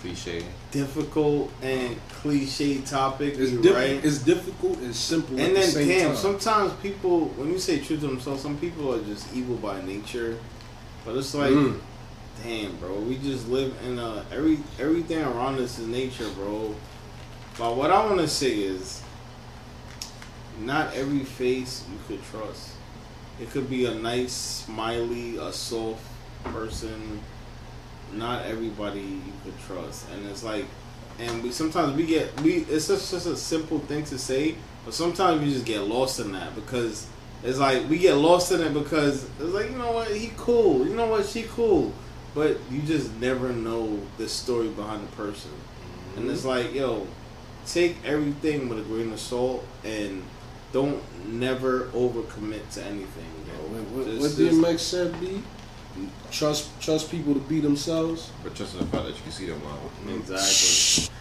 Cliche. 0.00 0.44
difficult 0.70 1.50
and 1.60 1.96
cliche 2.08 2.78
topic, 2.80 3.34
It's, 3.36 3.52
diff- 3.52 3.74
right? 3.74 4.02
it's 4.04 4.18
difficult 4.18 4.78
and 4.78 4.94
simple 4.94 5.38
and 5.38 5.50
the 5.54 5.60
then, 5.60 5.68
same 5.68 5.88
damn, 5.88 6.06
time. 6.08 6.16
sometimes 6.16 6.72
people, 6.82 7.26
when 7.36 7.50
you 7.50 7.58
say 7.58 7.78
true 7.78 7.96
to 7.98 8.06
themselves, 8.06 8.42
some 8.42 8.56
people 8.58 8.94
are 8.94 9.02
just 9.02 9.32
evil 9.34 9.56
by 9.56 9.82
nature. 9.82 10.38
But 11.04 11.16
it's 11.16 11.34
like, 11.34 11.50
Mm. 11.52 11.78
damn, 12.42 12.76
bro, 12.76 12.94
we 13.00 13.18
just 13.18 13.48
live 13.48 13.74
in 13.84 13.98
a 13.98 14.24
every 14.32 14.58
everything 14.80 15.18
around 15.22 15.58
us 15.60 15.78
is 15.78 15.86
nature, 15.88 16.28
bro. 16.30 16.74
But 17.58 17.76
what 17.76 17.90
I 17.90 18.04
want 18.06 18.20
to 18.20 18.28
say 18.28 18.52
is, 18.52 19.02
not 20.60 20.94
every 20.94 21.24
face 21.24 21.84
you 21.90 21.98
could 22.06 22.24
trust. 22.26 22.70
It 23.40 23.50
could 23.50 23.68
be 23.68 23.86
a 23.86 23.94
nice, 23.94 24.32
smiley, 24.32 25.36
a 25.36 25.52
soft 25.52 26.04
person. 26.44 27.20
Not 28.12 28.44
everybody 28.44 29.00
you 29.00 29.32
could 29.42 29.58
trust, 29.66 30.06
and 30.10 30.26
it's 30.26 30.42
like, 30.42 30.66
and 31.18 31.42
we 31.42 31.50
sometimes 31.50 31.96
we 31.96 32.04
get 32.04 32.38
we. 32.42 32.56
It's 32.56 32.88
just 32.88 33.10
just 33.10 33.26
a 33.26 33.36
simple 33.36 33.78
thing 33.78 34.04
to 34.04 34.18
say, 34.18 34.54
but 34.84 34.92
sometimes 34.92 35.42
you 35.42 35.52
just 35.52 35.64
get 35.64 35.80
lost 35.80 36.20
in 36.20 36.32
that 36.32 36.54
because 36.54 37.06
it's 37.42 37.58
like 37.58 37.88
we 37.88 37.96
get 37.98 38.14
lost 38.14 38.52
in 38.52 38.60
it 38.60 38.74
because 38.74 39.24
it's 39.40 39.54
like 39.54 39.70
you 39.70 39.78
know 39.78 39.92
what 39.92 40.08
he 40.08 40.30
cool, 40.36 40.86
you 40.86 40.94
know 40.94 41.06
what 41.06 41.24
she 41.24 41.44
cool, 41.44 41.92
but 42.34 42.58
you 42.70 42.82
just 42.82 43.12
never 43.14 43.50
know 43.50 43.98
the 44.18 44.28
story 44.28 44.68
behind 44.68 45.02
the 45.02 45.12
person, 45.12 45.50
and 46.16 46.30
it's 46.30 46.40
mm-hmm. 46.40 46.48
like 46.48 46.74
yo, 46.74 47.06
take 47.66 47.96
everything 48.04 48.68
with 48.68 48.78
a 48.78 48.82
grain 48.82 49.12
of 49.12 49.20
salt 49.20 49.64
and 49.84 50.22
don't 50.72 51.02
never 51.28 51.84
overcommit 51.88 52.68
to 52.72 52.84
anything. 52.84 53.30
Yo, 53.46 53.52
Yo. 53.54 53.68
what, 53.82 53.82
what, 53.92 54.06
Just- 54.06 54.20
what 54.20 54.46
just- 54.46 54.60
DMX 54.60 54.78
said, 54.80 55.20
B? 55.20 55.42
Trust 56.30 56.70
trust 56.80 57.10
people 57.10 57.34
to 57.34 57.40
be 57.40 57.60
themselves. 57.60 58.30
But 58.42 58.54
just 58.54 58.72
in 58.72 58.80
the 58.80 58.86
fact 58.86 59.04
that 59.04 59.14
you 59.14 59.22
can 59.22 59.32
see 59.32 59.44
them 59.46 59.60
now. 59.62 60.14
Exactly. 60.14 61.12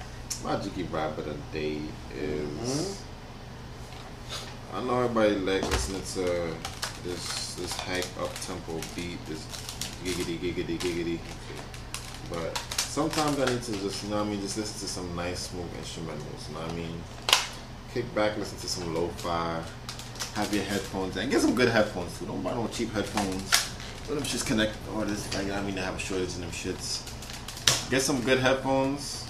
My 0.46 0.56
jiggy 0.56 0.86
vibe 0.86 1.18
of 1.18 1.26
the 1.26 1.36
day 1.52 1.82
is. 2.18 2.48
Mhm. 2.70 2.96
I 4.74 4.84
know 4.86 5.02
everybody 5.02 5.36
like 5.36 5.70
listening 5.70 6.02
to 6.14 6.56
this 7.04 7.56
this 7.56 7.74
hype 7.74 8.06
up 8.22 8.34
tempo 8.39 8.80
beat, 8.96 9.18
this 9.28 9.44
giggity 10.06 10.39
giggity 10.39 10.80
giggity. 10.80 11.20
But 12.30 12.58
sometimes 12.92 13.39
I 13.39 13.46
need 13.46 13.64
to 13.64 13.72
just, 13.72 14.04
you 14.04 14.10
know 14.10 14.20
I 14.20 14.26
mean, 14.26 14.42
just 14.42 14.58
listen 14.58 14.78
to 14.82 14.94
some 14.94 15.16
nice 15.16 15.39
smooth 15.48 15.72
instrumentals. 15.80 16.50
You 16.50 16.56
know 16.56 16.60
what 16.60 16.72
I 16.72 16.76
mean? 16.76 17.02
Kick 17.94 18.14
back, 18.14 18.38
listen 18.38 18.58
to 18.60 18.68
some 18.68 18.94
lo-fi, 18.94 19.64
have 20.36 20.54
your 20.54 20.64
headphones 20.66 21.16
and 21.16 21.32
get 21.32 21.39
some 21.39 21.56
good 21.56 21.70
headphones 21.70 22.20
too. 22.20 22.26
Don't 22.26 22.44
buy 22.44 22.54
no 22.54 22.68
cheap 22.68 22.92
headphones. 22.92 23.50
Let 24.10 24.16
them 24.16 24.24
just 24.26 24.46
connect 24.46 24.76
all 24.94 25.06
this. 25.06 25.34
I 25.38 25.62
mean, 25.62 25.76
they 25.76 25.82
have 25.82 25.96
a 25.96 26.00
shortage 26.00 26.36
in 26.36 26.42
them 26.42 26.52
shits. 26.52 27.10
Get 27.89 28.02
some 28.02 28.20
good 28.22 28.39
headphones. 28.39 29.26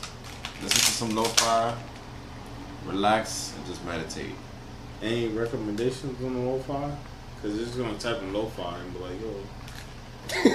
Listen 0.63 0.79
to 0.79 0.91
some 0.91 1.15
lo-fi. 1.15 1.77
Relax 2.87 3.53
and 3.55 3.65
just 3.67 3.85
meditate. 3.85 4.33
Any 5.03 5.27
recommendations 5.27 6.19
on 6.23 6.33
the 6.33 6.39
lo-fi? 6.39 6.95
Because 7.35 7.59
just 7.59 7.77
gonna 7.77 7.95
type 7.99 8.23
in 8.23 8.33
lo-fi 8.33 8.79
and 8.79 8.91
be 8.91 8.99
like, 9.01 9.21
yo, 9.21 9.35
I 10.33 10.45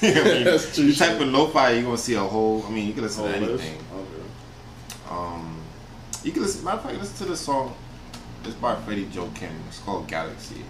mean, 0.00 0.44
That's 0.44 0.74
true 0.74 0.84
You 0.84 0.92
shit. 0.92 1.08
type 1.08 1.20
in 1.20 1.32
lo-fi, 1.32 1.72
you're 1.72 1.82
gonna 1.82 1.98
see 1.98 2.14
a 2.14 2.20
whole. 2.20 2.64
I 2.66 2.70
mean, 2.70 2.86
you 2.86 2.92
can 2.92 3.02
listen 3.02 3.24
oh, 3.24 3.28
to 3.28 3.36
anything. 3.36 3.78
Okay. 3.92 5.10
Um, 5.10 5.60
you 6.22 6.32
can 6.32 6.42
listen. 6.42 6.64
Matter 6.64 6.78
of 6.78 6.82
fact, 6.84 6.98
listen 6.98 7.26
to 7.26 7.32
this 7.32 7.40
song. 7.40 7.74
It's 8.44 8.54
by 8.54 8.76
Freddie 8.76 9.04
Joachim. 9.04 9.50
It's 9.68 9.80
called 9.80 10.06
Galaxy. 10.08 10.62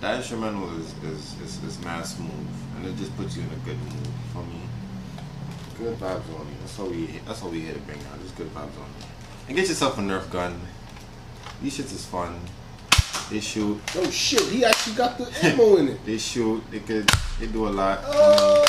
That 0.00 0.16
instrumental 0.16 0.68
is 0.78 0.92
is, 1.04 1.40
is, 1.40 1.64
is 1.64 1.78
mad 1.84 2.04
smooth, 2.06 2.30
and 2.76 2.86
it 2.86 2.96
just 2.96 3.16
puts 3.16 3.36
you 3.36 3.42
in 3.42 3.48
a 3.48 3.56
good 3.64 3.78
mood. 3.78 4.08
For 4.32 4.42
me, 4.42 4.60
good 5.78 5.98
vibes 5.98 6.28
on 6.38 6.46
you. 6.46 6.56
That's 6.60 6.78
all 6.78 6.88
we. 6.88 7.06
That's 7.26 7.42
all 7.42 7.50
we 7.50 7.60
here 7.60 7.74
to 7.74 7.80
bring 7.80 7.98
out. 8.12 8.20
Just 8.22 8.36
good 8.36 8.52
vibes 8.54 8.78
on 8.78 8.88
you. 8.98 9.06
And 9.48 9.56
get 9.56 9.68
yourself 9.68 9.98
a 9.98 10.00
Nerf 10.00 10.30
gun. 10.30 10.60
These 11.62 11.78
shits 11.78 11.92
is 11.94 12.04
fun. 12.04 12.38
They 13.30 13.40
shoot. 13.40 13.80
Oh 13.96 14.10
shit, 14.10 14.42
he 14.42 14.64
actually 14.64 14.94
got 14.94 15.18
the 15.18 15.26
ammo 15.42 15.76
in 15.76 15.88
it. 15.88 16.00
They 16.06 16.18
shoot. 16.18 16.62
They 16.70 16.80
could. 16.80 17.10
They 17.40 17.46
do 17.46 17.66
a 17.66 17.70
lot. 17.70 18.00
Oh. 18.04 18.64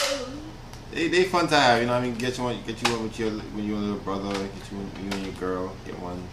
They, 0.92 1.10
they 1.10 1.26
fun 1.26 1.48
to 1.50 1.56
have, 1.56 1.80
you 1.82 1.86
know 1.86 1.94
what 1.94 2.00
I 2.00 2.06
mean? 2.06 2.16
Get 2.16 2.38
you 2.38 2.44
one, 2.44 2.58
get 2.66 2.82
you 2.82 2.92
one 2.92 3.04
with 3.04 3.20
your 3.20 3.30
when 3.30 3.68
you 3.68 3.76
and 3.76 3.86
your 3.86 3.94
little 3.94 3.98
brother, 3.98 4.34
get 4.34 4.72
you 4.72 4.78
one, 4.78 4.92
you 5.04 5.12
and 5.12 5.26
your 5.26 5.36
girl, 5.36 5.76
get 5.86 6.00
one. 6.00 6.24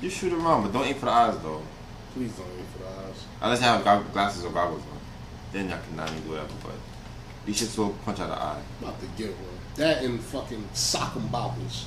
You 0.00 0.08
shoot 0.08 0.32
around, 0.32 0.62
but 0.62 0.72
don't 0.72 0.86
aim 0.86 0.94
for 0.94 1.06
the 1.06 1.10
eyes 1.10 1.36
though. 1.42 1.62
Please 2.14 2.32
don't 2.32 2.46
wait 2.56 2.66
for 2.72 2.78
the 2.78 2.88
eyes. 2.88 3.24
Unless 3.40 3.60
you 3.60 3.66
have 3.66 4.12
glasses 4.12 4.44
or 4.44 4.52
goggles 4.52 4.82
on, 4.82 4.98
then 5.52 5.68
y'all 5.68 5.80
can 5.84 5.96
not 5.96 6.08
do 6.08 6.30
whatever. 6.30 6.52
But 6.62 6.74
these 7.44 7.60
shits 7.60 7.76
will 7.76 7.90
punch 8.04 8.20
out 8.20 8.28
the 8.28 8.34
eye. 8.34 8.62
About 8.80 9.00
to 9.00 9.06
get 9.16 9.30
one. 9.30 9.58
That 9.74 10.04
and 10.04 10.20
fucking 10.20 10.68
sock 10.74 11.16
and 11.16 11.28
boppers. 11.30 11.86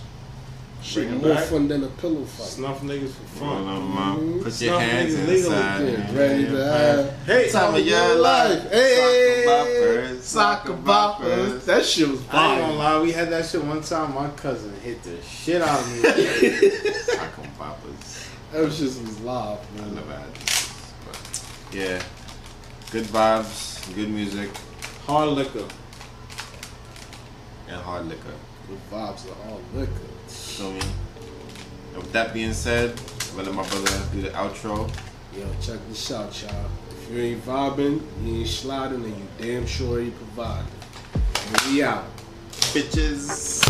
Shit 0.84 1.11
more 1.11 1.36
back. 1.36 1.43
fun 1.45 1.67
than 1.67 1.84
a 1.84 1.88
pillow 1.88 2.25
fight. 2.25 2.47
Snuff 2.47 2.82
niggas 2.82 3.11
for 3.11 3.45
Roll 3.45 3.53
fun. 3.55 3.67
'em 3.75 3.97
up, 3.97 4.17
Mhm. 4.17 4.38
Put 4.43 4.43
your 4.45 4.51
Snuff 4.51 4.82
hands 4.82 5.13
niggas 5.15 5.27
legal 5.27 5.51
inside. 5.53 5.86
Get 5.86 6.15
ready 6.15 6.45
to 6.45 6.65
have 6.73 7.13
Hey, 7.27 7.51
Time 7.51 7.75
of 7.75 7.86
your 7.86 8.15
life. 8.15 8.71
Hey, 8.71 9.43
Sock 9.45 9.49
'em 9.49 9.51
boppers. 9.51 10.21
sock 10.23 10.52
'em 10.52 10.73
boppers. 10.73 11.65
That 11.65 11.86
shit 11.86 12.09
was 12.09 12.19
bomb. 12.21 12.36
I 12.39 12.51
ain't 12.53 12.61
gonna 12.61 12.73
lie, 12.73 12.99
we 13.01 13.11
had 13.11 13.29
that 13.32 13.45
shit 13.45 13.63
one 13.63 13.82
time. 13.84 14.15
My 14.15 14.27
cousin 14.29 14.73
hit 14.84 15.03
the 15.03 15.17
shit 15.23 15.61
out 15.61 15.79
of 15.79 15.88
me. 15.91 16.01
Sock 16.01 17.39
'em 17.39 17.51
boppers. 17.59 18.25
That 18.51 18.73
shit 18.73 18.86
was 18.88 19.19
live, 19.21 19.59
I 19.77 19.82
man. 19.82 19.95
never 19.95 20.11
had 20.13 20.36
this. 20.36 20.73
But 21.05 21.17
yeah. 21.77 22.01
Good 22.91 23.05
vibes, 23.05 23.95
good 23.95 24.09
music, 24.09 24.49
Hard 25.07 25.29
liquor. 25.29 25.63
and 27.69 27.77
hard 27.82 28.07
liquor. 28.09 28.34
Good 28.67 28.79
vibes 28.91 29.25
are 29.27 29.49
all 29.49 29.61
liquor. 29.73 29.91
Feel 30.62 30.74
me? 30.74 30.80
And 31.95 32.03
with 32.03 32.12
that 32.12 32.36
being 32.36 32.53
said, 32.53 32.91
I'm 33.32 33.38
gonna 33.38 33.49
let 33.49 33.55
my 33.55 33.68
brother 33.68 34.05
do 34.14 34.22
the 34.22 34.30
outro. 34.30 34.88
Yo, 35.36 35.47
check 35.59 35.80
this 35.89 36.12
out, 36.12 36.39
y'all. 36.39 36.70
If 36.91 37.12
you 37.12 37.20
ain't 37.20 37.43
vibing, 37.43 37.99
you 38.24 38.41
ain't 38.41 38.47
sliding, 38.47 39.03
and 39.03 39.18
you 39.18 39.28
damn 39.39 39.66
sure 39.66 39.99
ain't 39.99 40.16
providing. 40.16 40.72
We 41.66 41.82
out. 41.82 42.05
Bitches. 42.76 43.68